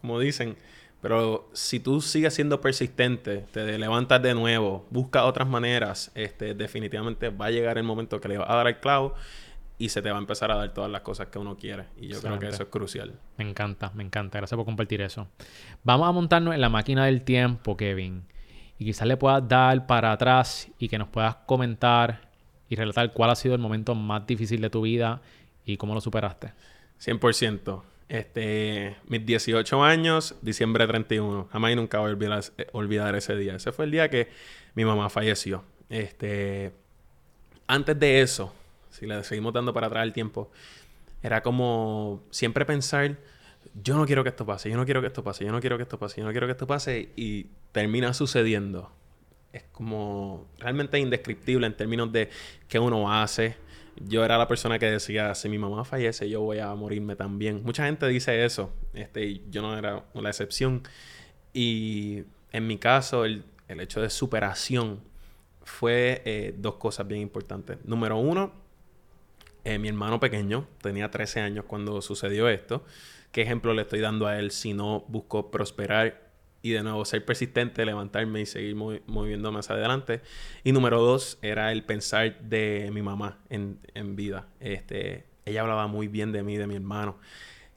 como 0.00 0.18
dicen. 0.18 0.56
Pero 1.00 1.50
si 1.52 1.80
tú 1.80 2.00
sigues 2.00 2.32
siendo 2.32 2.62
persistente, 2.62 3.44
te 3.52 3.78
levantas 3.78 4.22
de 4.22 4.32
nuevo, 4.32 4.86
buscas 4.88 5.24
otras 5.24 5.46
maneras, 5.46 6.10
este, 6.14 6.54
definitivamente 6.54 7.28
va 7.28 7.46
a 7.46 7.50
llegar 7.50 7.76
el 7.76 7.84
momento 7.84 8.20
que 8.22 8.28
le 8.28 8.38
va 8.38 8.50
a 8.50 8.56
dar 8.56 8.68
el 8.68 8.78
clavo 8.78 9.14
y 9.78 9.88
se 9.88 10.02
te 10.02 10.10
va 10.10 10.16
a 10.16 10.20
empezar 10.20 10.50
a 10.50 10.56
dar 10.56 10.72
todas 10.72 10.90
las 10.90 11.02
cosas 11.02 11.28
que 11.28 11.38
uno 11.38 11.56
quiere. 11.56 11.86
Y 12.00 12.08
yo 12.08 12.20
creo 12.20 12.38
que 12.38 12.48
eso 12.48 12.62
es 12.62 12.68
crucial. 12.68 13.18
Me 13.36 13.48
encanta, 13.48 13.90
me 13.94 14.04
encanta. 14.04 14.38
Gracias 14.38 14.56
por 14.56 14.64
compartir 14.64 15.00
eso. 15.00 15.28
Vamos 15.82 16.08
a 16.08 16.12
montarnos 16.12 16.54
en 16.54 16.60
la 16.60 16.68
máquina 16.68 17.06
del 17.06 17.22
tiempo, 17.22 17.76
Kevin. 17.76 18.24
Y 18.78 18.84
quizás 18.84 19.06
le 19.06 19.16
puedas 19.16 19.46
dar 19.48 19.86
para 19.86 20.12
atrás 20.12 20.68
y 20.78 20.88
que 20.88 20.98
nos 20.98 21.08
puedas 21.08 21.36
comentar 21.46 22.28
y 22.68 22.76
relatar 22.76 23.12
cuál 23.12 23.30
ha 23.30 23.34
sido 23.34 23.54
el 23.54 23.60
momento 23.60 23.94
más 23.94 24.26
difícil 24.26 24.60
de 24.60 24.70
tu 24.70 24.82
vida 24.82 25.20
y 25.64 25.76
cómo 25.76 25.94
lo 25.94 26.00
superaste. 26.00 26.52
100%. 27.00 27.82
Este, 28.08 28.96
mis 29.06 29.24
18 29.24 29.82
años, 29.82 30.36
diciembre 30.42 30.86
31. 30.86 31.48
Jamás 31.50 31.72
y 31.72 31.76
nunca 31.76 31.98
voy 31.98 32.10
a 32.10 32.12
olvidar, 32.12 32.44
olvidar 32.72 33.14
ese 33.16 33.36
día. 33.36 33.56
Ese 33.56 33.72
fue 33.72 33.86
el 33.86 33.90
día 33.90 34.08
que 34.08 34.28
mi 34.74 34.84
mamá 34.84 35.08
falleció. 35.08 35.64
Este, 35.88 36.72
antes 37.66 37.98
de 37.98 38.20
eso, 38.20 38.52
si 38.94 39.06
le 39.06 39.24
seguimos 39.24 39.52
dando 39.52 39.74
para 39.74 39.88
atrás 39.88 40.04
el 40.04 40.12
tiempo, 40.12 40.50
era 41.22 41.42
como 41.42 42.22
siempre 42.30 42.64
pensar, 42.64 43.18
yo 43.82 43.96
no 43.96 44.06
quiero 44.06 44.22
que 44.22 44.28
esto 44.28 44.46
pase, 44.46 44.70
yo 44.70 44.76
no 44.76 44.84
quiero 44.84 45.00
que 45.00 45.08
esto 45.08 45.24
pase, 45.24 45.44
yo 45.44 45.50
no 45.50 45.60
quiero 45.60 45.76
que 45.76 45.82
esto 45.82 45.98
pase, 45.98 46.20
yo 46.20 46.24
no 46.26 46.30
quiero 46.30 46.46
que 46.46 46.52
esto 46.52 46.66
pase, 46.66 47.08
y 47.16 47.46
termina 47.72 48.14
sucediendo. 48.14 48.92
Es 49.52 49.64
como 49.72 50.46
realmente 50.58 50.98
indescriptible 50.98 51.66
en 51.66 51.76
términos 51.76 52.12
de 52.12 52.30
qué 52.68 52.78
uno 52.78 53.12
hace. 53.12 53.56
Yo 53.96 54.24
era 54.24 54.38
la 54.38 54.46
persona 54.46 54.78
que 54.78 54.86
decía, 54.86 55.34
si 55.34 55.48
mi 55.48 55.58
mamá 55.58 55.84
fallece, 55.84 56.28
yo 56.28 56.42
voy 56.42 56.58
a 56.58 56.72
morirme 56.74 57.16
también. 57.16 57.62
Mucha 57.64 57.86
gente 57.86 58.06
dice 58.08 58.44
eso, 58.44 58.72
este, 58.92 59.42
yo 59.50 59.62
no 59.62 59.76
era 59.76 60.04
la 60.14 60.28
excepción. 60.28 60.82
Y 61.52 62.24
en 62.52 62.66
mi 62.66 62.78
caso, 62.78 63.24
el, 63.24 63.44
el 63.68 63.80
hecho 63.80 64.00
de 64.00 64.10
superación 64.10 65.00
fue 65.64 66.22
eh, 66.24 66.54
dos 66.56 66.74
cosas 66.74 67.06
bien 67.06 67.20
importantes. 67.22 67.78
Número 67.84 68.16
uno, 68.16 68.63
eh, 69.64 69.78
mi 69.78 69.88
hermano 69.88 70.20
pequeño 70.20 70.68
tenía 70.80 71.10
13 71.10 71.40
años 71.40 71.64
cuando 71.66 72.00
sucedió 72.02 72.48
esto. 72.48 72.84
¿Qué 73.32 73.42
ejemplo 73.42 73.74
le 73.74 73.82
estoy 73.82 74.00
dando 74.00 74.26
a 74.26 74.38
él 74.38 74.50
si 74.50 74.74
no 74.74 75.04
busco 75.08 75.50
prosperar 75.50 76.22
y 76.62 76.70
de 76.70 76.82
nuevo 76.82 77.04
ser 77.04 77.24
persistente, 77.24 77.84
levantarme 77.84 78.40
y 78.40 78.46
seguir 78.46 78.76
moviéndome 78.76 79.58
hacia 79.58 79.74
adelante? 79.74 80.20
Y 80.62 80.72
número 80.72 81.00
dos 81.00 81.38
era 81.42 81.72
el 81.72 81.82
pensar 81.84 82.40
de 82.40 82.90
mi 82.92 83.02
mamá 83.02 83.38
en, 83.48 83.78
en 83.94 84.16
vida. 84.16 84.46
Este, 84.60 85.24
ella 85.44 85.62
hablaba 85.62 85.86
muy 85.86 86.08
bien 86.08 86.32
de 86.32 86.42
mí, 86.42 86.56
de 86.56 86.66
mi 86.66 86.76
hermano 86.76 87.18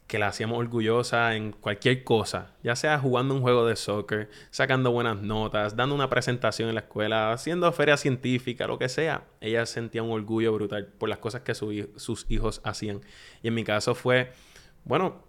que 0.07 0.19
la 0.19 0.27
hacíamos 0.29 0.57
orgullosa 0.57 1.35
en 1.35 1.51
cualquier 1.51 2.05
cosa, 2.05 2.55
ya 2.63 2.75
sea 2.77 2.97
jugando 2.97 3.35
un 3.35 3.41
juego 3.41 3.65
de 3.65 3.75
soccer, 3.75 4.29
sacando 4.51 4.91
buenas 4.91 5.21
notas, 5.21 5.75
dando 5.75 5.93
una 5.93 6.09
presentación 6.09 6.69
en 6.69 6.75
la 6.75 6.81
escuela, 6.81 7.33
haciendo 7.33 7.69
feria 7.73 7.97
científica, 7.97 8.67
lo 8.67 8.79
que 8.79 8.87
sea, 8.87 9.25
ella 9.41 9.65
sentía 9.65 10.03
un 10.03 10.11
orgullo 10.11 10.53
brutal 10.53 10.87
por 10.87 11.09
las 11.09 11.19
cosas 11.19 11.41
que 11.41 11.53
sus 11.53 12.25
hijos 12.29 12.61
hacían. 12.63 13.01
Y 13.43 13.49
en 13.49 13.53
mi 13.53 13.65
caso 13.65 13.95
fue, 13.95 14.31
bueno, 14.85 15.23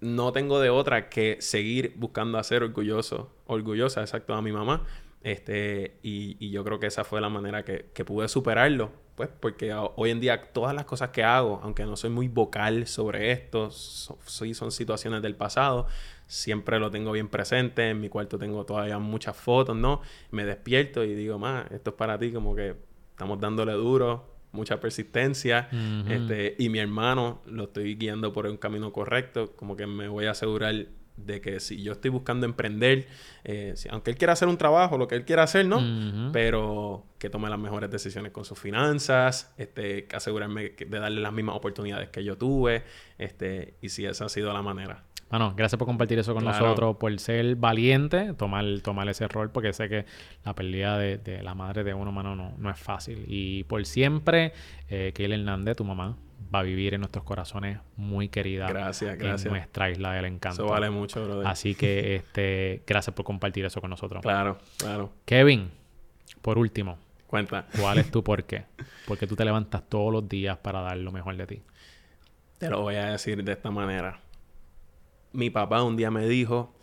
no 0.00 0.32
tengo 0.32 0.60
de 0.60 0.68
otra 0.68 1.08
que 1.08 1.38
seguir 1.40 1.94
buscando 1.96 2.38
hacer 2.38 2.62
orgulloso, 2.62 3.34
orgullosa, 3.46 4.02
exacto, 4.02 4.34
a 4.34 4.42
mi 4.42 4.52
mamá. 4.52 4.84
Este, 5.22 5.98
y, 6.02 6.50
yo 6.50 6.64
creo 6.64 6.78
que 6.78 6.86
esa 6.86 7.04
fue 7.04 7.20
la 7.20 7.28
manera 7.28 7.64
que, 7.64 7.86
que 7.94 8.04
pude 8.04 8.28
superarlo 8.28 8.90
pues 9.20 9.28
porque 9.38 9.74
hoy 9.74 10.08
en 10.08 10.18
día 10.18 10.50
todas 10.50 10.74
las 10.74 10.86
cosas 10.86 11.10
que 11.10 11.22
hago, 11.22 11.60
aunque 11.62 11.84
no 11.84 11.94
soy 11.94 12.08
muy 12.08 12.28
vocal 12.28 12.86
sobre 12.86 13.32
esto, 13.32 13.70
son, 13.70 14.16
son 14.54 14.72
situaciones 14.72 15.20
del 15.20 15.34
pasado, 15.34 15.86
siempre 16.26 16.78
lo 16.78 16.90
tengo 16.90 17.12
bien 17.12 17.28
presente, 17.28 17.90
en 17.90 18.00
mi 18.00 18.08
cuarto 18.08 18.38
tengo 18.38 18.64
todavía 18.64 18.98
muchas 18.98 19.36
fotos, 19.36 19.76
¿no? 19.76 20.00
Me 20.30 20.46
despierto 20.46 21.04
y 21.04 21.14
digo, 21.14 21.38
ma, 21.38 21.66
esto 21.70 21.90
es 21.90 21.96
para 21.96 22.18
ti, 22.18 22.32
como 22.32 22.54
que 22.54 22.76
estamos 23.10 23.38
dándole 23.38 23.72
duro, 23.72 24.24
mucha 24.52 24.80
persistencia, 24.80 25.68
este, 26.08 26.56
y 26.58 26.70
mi 26.70 26.78
hermano 26.78 27.42
lo 27.44 27.64
estoy 27.64 27.96
guiando 27.96 28.32
por 28.32 28.46
un 28.46 28.56
camino 28.56 28.90
correcto, 28.90 29.52
como 29.54 29.76
que 29.76 29.86
me 29.86 30.08
voy 30.08 30.24
a 30.24 30.30
asegurar 30.30 30.86
de 31.26 31.40
que 31.40 31.60
si 31.60 31.82
yo 31.82 31.92
estoy 31.92 32.10
buscando 32.10 32.46
emprender, 32.46 33.06
eh, 33.44 33.74
aunque 33.90 34.10
él 34.10 34.16
quiera 34.16 34.32
hacer 34.32 34.48
un 34.48 34.56
trabajo, 34.56 34.98
lo 34.98 35.08
que 35.08 35.14
él 35.14 35.24
quiera 35.24 35.42
hacer, 35.42 35.66
¿no? 35.66 36.32
Pero 36.32 37.06
que 37.18 37.30
tome 37.30 37.48
las 37.48 37.58
mejores 37.58 37.90
decisiones 37.90 38.32
con 38.32 38.44
sus 38.44 38.58
finanzas, 38.58 39.52
este, 39.58 40.08
asegurarme 40.14 40.70
de 40.70 40.98
darle 40.98 41.20
las 41.20 41.32
mismas 41.32 41.56
oportunidades 41.56 42.08
que 42.08 42.24
yo 42.24 42.36
tuve, 42.36 42.84
este, 43.18 43.74
y 43.80 43.90
si 43.90 44.06
esa 44.06 44.26
ha 44.26 44.28
sido 44.28 44.52
la 44.52 44.62
manera. 44.62 45.04
Bueno, 45.30 45.54
gracias 45.56 45.78
por 45.78 45.86
compartir 45.86 46.18
eso 46.18 46.34
con 46.34 46.44
nosotros, 46.44 46.96
por 46.96 47.16
ser 47.20 47.54
valiente, 47.54 48.34
tomar, 48.34 48.64
tomar 48.82 49.08
ese 49.08 49.28
rol, 49.28 49.50
porque 49.50 49.72
sé 49.72 49.88
que 49.88 50.04
la 50.44 50.56
pérdida 50.56 50.98
de, 50.98 51.40
la 51.42 51.54
madre 51.54 51.84
de 51.84 51.94
uno, 51.94 52.10
mano, 52.10 52.34
no, 52.34 52.52
no 52.58 52.68
es 52.68 52.78
fácil. 52.78 53.24
Y 53.28 53.62
por 53.64 53.86
siempre, 53.86 54.52
eh, 54.88 55.12
Hernández, 55.16 55.76
tu 55.76 55.84
mamá, 55.84 56.16
va 56.52 56.60
a 56.60 56.62
vivir 56.62 56.94
en 56.94 57.00
nuestros 57.00 57.24
corazones 57.24 57.78
muy 57.96 58.28
querida. 58.28 58.68
Gracias, 58.68 59.16
gracias. 59.16 59.46
En 59.46 59.52
nuestra 59.52 59.90
isla 59.90 60.12
del 60.12 60.24
encanto. 60.26 60.64
Eso 60.64 60.72
vale 60.72 60.90
mucho, 60.90 61.24
brother. 61.24 61.46
Así 61.46 61.74
que, 61.74 62.16
este, 62.16 62.82
gracias 62.86 63.14
por 63.14 63.24
compartir 63.24 63.64
eso 63.64 63.80
con 63.80 63.90
nosotros. 63.90 64.22
Claro, 64.22 64.58
claro. 64.78 65.12
Kevin, 65.24 65.70
por 66.42 66.58
último. 66.58 66.98
Cuenta. 67.26 67.66
¿Cuál 67.78 67.98
es 67.98 68.10
tu 68.10 68.24
por 68.24 68.44
qué? 68.44 68.64
Porque 69.06 69.26
tú 69.26 69.36
te 69.36 69.44
levantas 69.44 69.82
todos 69.88 70.12
los 70.12 70.28
días 70.28 70.58
para 70.58 70.80
dar 70.80 70.96
lo 70.96 71.12
mejor 71.12 71.36
de 71.36 71.46
ti. 71.46 71.62
Te 72.58 72.68
lo 72.68 72.82
voy 72.82 72.96
a 72.96 73.06
decir 73.06 73.42
de 73.42 73.52
esta 73.52 73.70
manera. 73.70 74.20
Mi 75.32 75.48
papá 75.48 75.82
un 75.82 75.96
día 75.96 76.10
me 76.10 76.26
dijo, 76.26 76.74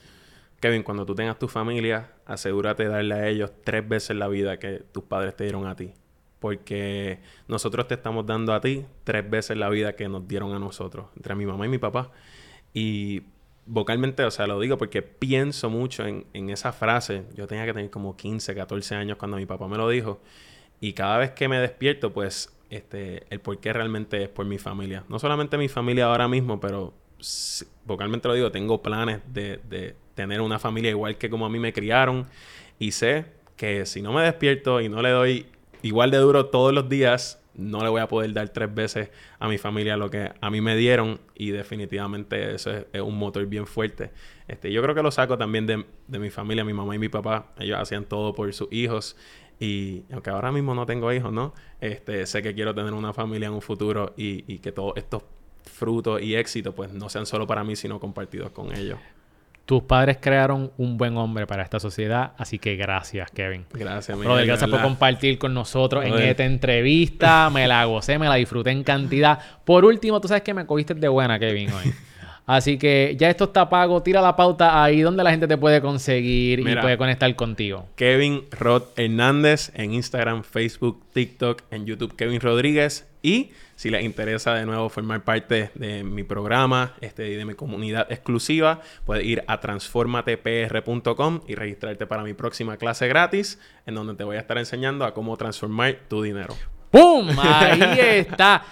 Kevin, 0.61 0.83
cuando 0.83 1.05
tú 1.05 1.13
tengas 1.13 1.37
tu 1.37 1.47
familia, 1.47 2.11
asegúrate 2.25 2.83
de 2.83 2.89
darle 2.89 3.15
a 3.15 3.27
ellos 3.27 3.51
tres 3.63 3.87
veces 3.87 4.15
la 4.15 4.27
vida 4.27 4.57
que 4.57 4.79
tus 4.91 5.03
padres 5.03 5.35
te 5.35 5.43
dieron 5.43 5.67
a 5.67 5.75
ti 5.75 5.93
porque 6.39 7.19
nosotros 7.47 7.87
te 7.87 7.95
estamos 7.95 8.25
dando 8.25 8.53
a 8.53 8.61
ti 8.61 8.85
tres 9.03 9.27
veces 9.29 9.57
la 9.57 9.69
vida 9.69 9.95
que 9.95 10.07
nos 10.07 10.27
dieron 10.27 10.53
a 10.53 10.59
nosotros, 10.59 11.07
entre 11.15 11.35
mi 11.35 11.45
mamá 11.45 11.65
y 11.65 11.69
mi 11.69 11.77
papá. 11.77 12.11
Y 12.73 13.23
vocalmente, 13.65 14.23
o 14.23 14.31
sea, 14.31 14.47
lo 14.47 14.59
digo 14.59 14.77
porque 14.77 15.01
pienso 15.01 15.69
mucho 15.69 16.05
en, 16.05 16.49
esa 16.49 16.71
frase. 16.71 17.23
Yo 17.35 17.47
tenía 17.47 17.65
que 17.65 17.73
tener 17.73 17.89
como 17.89 18.15
15, 18.15 18.55
14 18.55 18.95
años 18.95 19.17
cuando 19.17 19.37
mi 19.37 19.45
papá 19.45 19.67
me 19.67 19.77
lo 19.77 19.89
dijo. 19.89 20.21
Y 20.79 20.93
cada 20.93 21.17
vez 21.17 21.31
que 21.31 21.47
me 21.47 21.59
despierto, 21.59 22.13
pues, 22.13 22.55
este, 22.69 23.25
el 23.29 23.39
por 23.39 23.59
qué 23.59 23.73
realmente 23.73 24.23
es 24.23 24.29
por 24.29 24.45
mi 24.45 24.59
familia. 24.59 25.03
No 25.09 25.19
solamente 25.19 25.57
mi 25.57 25.67
familia 25.67 26.05
ahora 26.05 26.27
mismo, 26.27 26.59
pero 26.59 26.93
vocalmente 27.85 28.27
lo 28.27 28.35
digo, 28.35 28.51
tengo 28.51 28.81
planes 28.83 29.21
de, 29.33 29.59
de 29.69 29.95
tener 30.13 30.41
una 30.41 30.59
familia 30.59 30.91
igual 30.91 31.17
que 31.17 31.29
como 31.29 31.45
a 31.45 31.49
mí 31.49 31.59
me 31.59 31.73
criaron. 31.73 32.27
Y 32.79 32.91
sé 32.91 33.25
que 33.55 33.85
si 33.87 34.01
no 34.01 34.13
me 34.13 34.21
despierto 34.21 34.81
y 34.81 34.87
no 34.87 35.01
le 35.01 35.09
doy 35.09 35.47
igual 35.81 36.11
de 36.11 36.17
duro 36.17 36.47
todos 36.47 36.73
los 36.73 36.89
días, 36.89 37.41
no 37.57 37.81
le 37.83 37.89
voy 37.89 38.01
a 38.01 38.07
poder 38.07 38.33
dar 38.33 38.49
tres 38.49 38.73
veces 38.73 39.09
a 39.39 39.47
mi 39.47 39.57
familia 39.57 39.97
lo 39.97 40.09
que 40.09 40.31
a 40.39 40.49
mí 40.49 40.61
me 40.61 40.75
dieron 40.75 41.19
y 41.35 41.49
definitivamente 41.49 42.53
eso 42.53 42.71
es, 42.71 43.01
un 43.01 43.17
motor 43.17 43.45
bien 43.47 43.65
fuerte. 43.65 44.11
Este, 44.47 44.71
yo 44.71 44.81
creo 44.83 44.93
que 44.95 45.01
lo 45.01 45.11
saco 45.11 45.37
también 45.37 45.65
de, 45.65 45.83
mi 46.19 46.29
familia, 46.29 46.63
mi 46.63 46.73
mamá 46.73 46.95
y 46.95 46.99
mi 46.99 47.09
papá. 47.09 47.47
Ellos 47.59 47.79
hacían 47.79 48.05
todo 48.05 48.33
por 48.33 48.53
sus 48.53 48.71
hijos 48.71 49.17
y 49.59 50.03
aunque 50.11 50.29
ahora 50.29 50.51
mismo 50.51 50.75
no 50.75 50.85
tengo 50.85 51.11
hijos, 51.11 51.33
¿no? 51.33 51.53
Este, 51.81 52.25
sé 52.27 52.43
que 52.43 52.53
quiero 52.53 52.75
tener 52.75 52.93
una 52.93 53.11
familia 53.11 53.47
en 53.47 53.53
un 53.53 53.61
futuro 53.61 54.13
y, 54.15 54.43
y 54.51 54.59
que 54.59 54.71
todos 54.71 54.93
estos 54.95 55.23
frutos 55.63 56.21
y 56.21 56.35
éxitos 56.35 56.73
pues 56.75 56.93
no 56.93 57.09
sean 57.09 57.25
solo 57.25 57.47
para 57.47 57.63
mí, 57.63 57.75
sino 57.75 57.99
compartidos 57.99 58.51
con 58.51 58.73
ellos. 58.75 58.99
Tus 59.67 59.83
padres 59.83 60.17
crearon 60.21 60.71
un 60.77 60.97
buen 60.97 61.17
hombre 61.17 61.45
para 61.45 61.61
esta 61.61 61.77
sociedad, 61.77 62.31
así 62.37 62.57
que 62.57 62.77
gracias, 62.77 63.29
Kevin. 63.31 63.65
Gracias, 63.73 64.17
Brother, 64.17 64.45
gracias 64.45 64.69
por 64.69 64.81
compartir 64.81 65.37
con 65.37 65.53
nosotros 65.53 66.05
en 66.05 66.13
esta 66.13 66.45
entrevista. 66.45 67.49
Me 67.49 67.67
la 67.67 67.83
gocé, 67.83 68.17
me 68.17 68.29
la 68.29 68.35
disfruté 68.35 68.71
en 68.71 68.85
cantidad. 68.85 69.37
Por 69.65 69.83
último, 69.83 70.21
tú 70.21 70.29
sabes 70.29 70.43
que 70.43 70.53
me 70.53 70.65
cogiste 70.65 70.93
de 70.93 71.09
buena, 71.09 71.37
Kevin, 71.37 71.69
hoy. 71.73 71.93
Así 72.47 72.77
que 72.77 73.15
ya 73.19 73.29
esto 73.29 73.43
está 73.43 73.69
pago. 73.69 74.01
Tira 74.01 74.21
la 74.21 74.37
pauta 74.37 74.81
ahí 74.81 75.01
donde 75.01 75.21
la 75.21 75.31
gente 75.31 75.49
te 75.49 75.57
puede 75.57 75.81
conseguir 75.81 76.61
y 76.61 76.75
puede 76.77 76.97
conectar 76.97 77.35
contigo. 77.35 77.85
Kevin 77.97 78.45
Rod 78.51 78.83
Hernández 78.95 79.69
en 79.75 79.93
Instagram, 79.93 80.43
Facebook, 80.43 81.03
TikTok, 81.13 81.63
en 81.71 81.85
YouTube 81.85 82.15
Kevin 82.15 82.39
Rodríguez. 82.39 83.05
Y 83.21 83.51
si 83.75 83.89
les 83.89 84.05
interesa 84.05 84.53
de 84.53 84.65
nuevo 84.65 84.87
formar 84.87 85.25
parte 85.25 85.71
de 85.75 86.05
mi 86.05 86.23
programa 86.23 86.93
este, 87.01 87.27
y 87.27 87.35
de 87.35 87.43
mi 87.43 87.53
comunidad 87.53 88.09
exclusiva, 88.09 88.79
puedes 89.05 89.25
ir 89.25 89.43
a 89.47 89.59
transformatepr.com 89.59 91.41
y 91.49 91.55
registrarte 91.55 92.07
para 92.07 92.23
mi 92.23 92.33
próxima 92.33 92.77
clase 92.77 93.09
gratis, 93.09 93.59
en 93.85 93.95
donde 93.95 94.15
te 94.15 94.23
voy 94.23 94.37
a 94.37 94.39
estar 94.39 94.57
enseñando 94.57 95.03
a 95.03 95.13
cómo 95.13 95.35
transformar 95.35 95.97
tu 96.07 96.23
dinero. 96.23 96.55
¡Pum! 96.91 97.27
Ahí 97.37 97.81
está. 97.99 98.63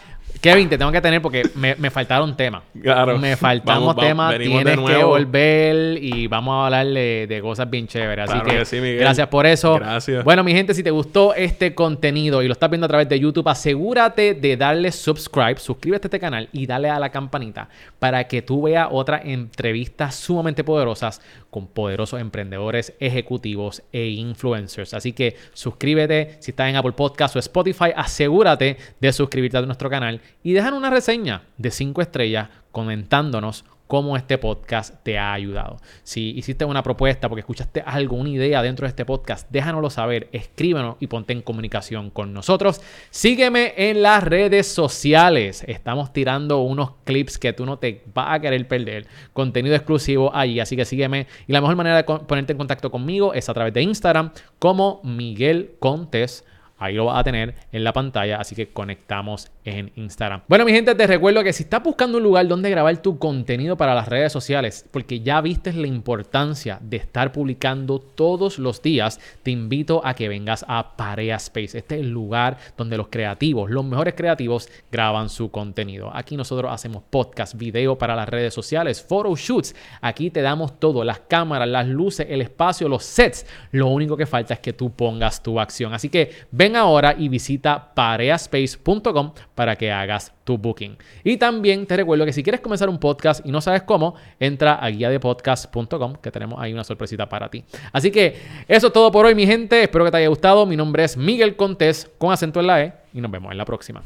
Kevin, 0.41 0.69
te 0.69 0.77
tengo 0.77 0.91
que 0.91 1.01
tener 1.01 1.23
porque 1.23 1.41
me, 1.55 1.73
me 1.75 1.89
faltaron 1.89 2.37
temas. 2.37 2.61
Claro. 2.79 3.17
Me 3.17 3.35
faltamos 3.35 3.95
Vamos, 3.95 4.05
temas. 4.05 4.37
Tienes 4.37 4.79
que 4.79 5.03
volver 5.03 5.97
y 6.03 6.27
vamos 6.27 6.53
a 6.53 6.65
hablar 6.65 6.85
de, 6.85 7.25
de 7.27 7.41
cosas 7.41 7.67
bien 7.67 7.87
chéveres. 7.87 8.29
Así 8.29 8.33
Claro 8.33 8.49
que, 8.51 8.57
que 8.59 8.65
sí, 8.65 8.75
Miguel. 8.75 8.99
gracias 8.99 9.27
por 9.27 9.47
eso. 9.47 9.75
Gracias. 9.75 10.23
Bueno, 10.23 10.43
mi 10.43 10.51
gente, 10.53 10.75
si 10.75 10.83
te 10.83 10.91
gustó 10.91 11.33
este 11.33 11.73
contenido 11.73 12.43
y 12.43 12.47
lo 12.47 12.51
estás 12.53 12.69
viendo 12.69 12.85
a 12.85 12.87
través 12.87 13.09
de 13.09 13.19
YouTube, 13.19 13.47
asegúrate 13.49 14.35
de 14.35 14.55
darle 14.55 14.91
subscribe, 14.91 15.57
suscríbete 15.57 16.05
a 16.05 16.09
este 16.09 16.19
canal 16.19 16.47
y 16.51 16.67
dale 16.67 16.91
a 16.91 16.99
la 16.99 17.09
campanita 17.09 17.67
para 17.97 18.27
que 18.27 18.43
tú 18.43 18.63
veas 18.63 18.87
otras 18.91 19.21
entrevistas 19.25 20.13
sumamente 20.13 20.63
poderosas 20.63 21.21
con 21.49 21.65
poderosos 21.67 22.19
emprendedores, 22.19 22.93
ejecutivos 22.99 23.81
e 23.91 24.09
influencers. 24.09 24.93
Así 24.93 25.13
que 25.13 25.37
suscríbete 25.53 26.37
si 26.39 26.51
estás 26.51 26.69
en 26.69 26.75
Apple 26.75 26.91
Podcast 26.91 27.35
o 27.35 27.39
Spotify, 27.39 27.91
asegúrate 27.95 28.77
de 28.99 29.13
suscribirte 29.13 29.57
a 29.57 29.61
nuestro 29.61 29.89
canal 29.89 30.14
y 30.43 30.53
dejan 30.53 30.73
una 30.73 30.89
reseña 30.89 31.43
de 31.57 31.71
5 31.71 32.01
estrellas 32.01 32.49
comentándonos 32.71 33.65
cómo 33.87 34.17
este 34.17 34.37
podcast 34.37 34.95
te 35.03 35.17
ha 35.17 35.33
ayudado. 35.33 35.77
Si 36.03 36.31
hiciste 36.31 36.65
una 36.65 36.83
propuesta 36.83 37.29
porque 37.29 37.41
escuchaste 37.41 37.81
algo, 37.85 38.15
una 38.15 38.29
idea 38.29 38.61
dentro 38.61 38.85
de 38.85 38.89
este 38.89 39.05
podcast, 39.05 39.49
déjanoslo 39.51 39.89
saber, 39.89 40.29
escríbenos 40.31 40.97
y 40.99 41.07
ponte 41.07 41.33
en 41.33 41.41
comunicación 41.41 42.09
con 42.09 42.33
nosotros. 42.33 42.81
Sígueme 43.11 43.73
en 43.77 44.01
las 44.01 44.23
redes 44.23 44.67
sociales. 44.67 45.63
Estamos 45.67 46.13
tirando 46.13 46.61
unos 46.61 46.91
clips 47.03 47.37
que 47.37 47.53
tú 47.53 47.65
no 47.65 47.77
te 47.77 48.03
vas 48.13 48.35
a 48.35 48.39
querer 48.39 48.67
perder. 48.67 49.07
Contenido 49.33 49.75
exclusivo 49.75 50.35
allí, 50.35 50.59
así 50.59 50.75
que 50.75 50.85
sígueme. 50.85 51.27
Y 51.47 51.53
la 51.53 51.61
mejor 51.61 51.75
manera 51.75 51.97
de 51.97 52.03
ponerte 52.03 52.53
en 52.53 52.57
contacto 52.57 52.89
conmigo 52.91 53.33
es 53.33 53.49
a 53.49 53.53
través 53.53 53.73
de 53.73 53.83
Instagram 53.83 54.31
como 54.59 55.01
Miguel 55.03 55.75
Contes. 55.79 56.43
Ahí 56.77 56.93
lo 56.95 57.05
vas 57.05 57.19
a 57.19 57.23
tener 57.23 57.55
en 57.71 57.83
la 57.85 57.93
pantalla, 57.93 58.37
así 58.37 58.53
que 58.53 58.67
conectamos 58.67 59.49
en 59.63 59.93
Instagram. 59.95 60.41
Bueno, 60.47 60.65
mi 60.65 60.73
gente, 60.73 60.93
te 60.93 61.07
recuerdo 61.07 61.41
que 61.41 61.53
si 61.53 61.63
estás 61.63 61.81
buscando 61.81 62.17
un 62.17 62.23
lugar 62.23 62.47
donde 62.47 62.69
grabar 62.69 62.97
tu 62.97 63.17
contenido 63.17 63.77
para 63.77 63.95
las 63.95 64.09
redes 64.09 64.33
sociales, 64.33 64.85
porque 64.91 65.21
ya 65.21 65.39
viste 65.39 65.71
la 65.71 65.87
importancia 65.87 66.77
de 66.81 66.97
estar 66.97 67.31
publicando 67.31 67.99
todos 67.99 68.59
los 68.59 68.81
días, 68.81 69.21
te 69.41 69.51
invito 69.51 70.01
a 70.03 70.15
que 70.15 70.27
vengas 70.27 70.65
a 70.67 70.97
Parea 70.97 71.37
Space. 71.37 71.77
Este 71.77 71.95
es 71.95 72.01
el 72.01 72.09
lugar 72.09 72.57
donde 72.75 72.97
los 72.97 73.07
creativos, 73.07 73.71
los 73.71 73.85
mejores 73.85 74.13
creativos, 74.13 74.69
graban 74.91 75.29
su 75.29 75.51
contenido. 75.51 76.11
Aquí 76.13 76.35
nosotros 76.35 76.71
hacemos 76.73 77.03
podcast, 77.09 77.55
video 77.55 77.97
para 77.97 78.15
las 78.15 78.27
redes 78.27 78.53
sociales, 78.53 79.01
photoshoots. 79.01 79.73
Aquí 80.01 80.29
te 80.29 80.41
damos 80.41 80.77
todo, 80.77 81.05
las 81.05 81.19
cámaras, 81.19 81.69
las 81.69 81.87
luces, 81.87 82.27
el 82.29 82.41
espacio, 82.41 82.89
los 82.89 83.03
sets. 83.03 83.45
Lo 83.71 83.87
único 83.87 84.17
que 84.17 84.25
falta 84.25 84.55
es 84.55 84.59
que 84.59 84.73
tú 84.73 84.91
pongas 84.91 85.41
tu 85.41 85.57
acción. 85.57 85.93
Así 85.93 86.09
que 86.09 86.31
ahora 86.75 87.15
y 87.17 87.29
visita 87.29 87.93
pareaspace.com 87.93 89.33
para 89.53 89.75
que 89.75 89.91
hagas 89.91 90.33
tu 90.43 90.57
booking. 90.57 90.97
Y 91.23 91.37
también 91.37 91.85
te 91.85 91.97
recuerdo 91.97 92.25
que 92.25 92.33
si 92.33 92.43
quieres 92.43 92.61
comenzar 92.61 92.89
un 92.89 92.99
podcast 92.99 93.45
y 93.45 93.51
no 93.51 93.61
sabes 93.61 93.83
cómo, 93.83 94.15
entra 94.39 94.75
a 94.75 94.89
guiadepodcast.com 94.89 96.15
que 96.21 96.31
tenemos 96.31 96.59
ahí 96.61 96.73
una 96.73 96.83
sorpresita 96.83 97.27
para 97.27 97.49
ti. 97.49 97.63
Así 97.91 98.11
que 98.11 98.35
eso 98.67 98.87
es 98.87 98.93
todo 98.93 99.11
por 99.11 99.25
hoy, 99.25 99.35
mi 99.35 99.45
gente. 99.45 99.83
Espero 99.83 100.05
que 100.05 100.11
te 100.11 100.17
haya 100.17 100.27
gustado. 100.27 100.65
Mi 100.65 100.75
nombre 100.75 101.03
es 101.03 101.17
Miguel 101.17 101.55
Contés 101.55 102.11
con 102.17 102.31
acento 102.31 102.59
en 102.59 102.67
la 102.67 102.81
E 102.83 102.93
y 103.13 103.21
nos 103.21 103.31
vemos 103.31 103.51
en 103.51 103.57
la 103.57 103.65
próxima. 103.65 104.03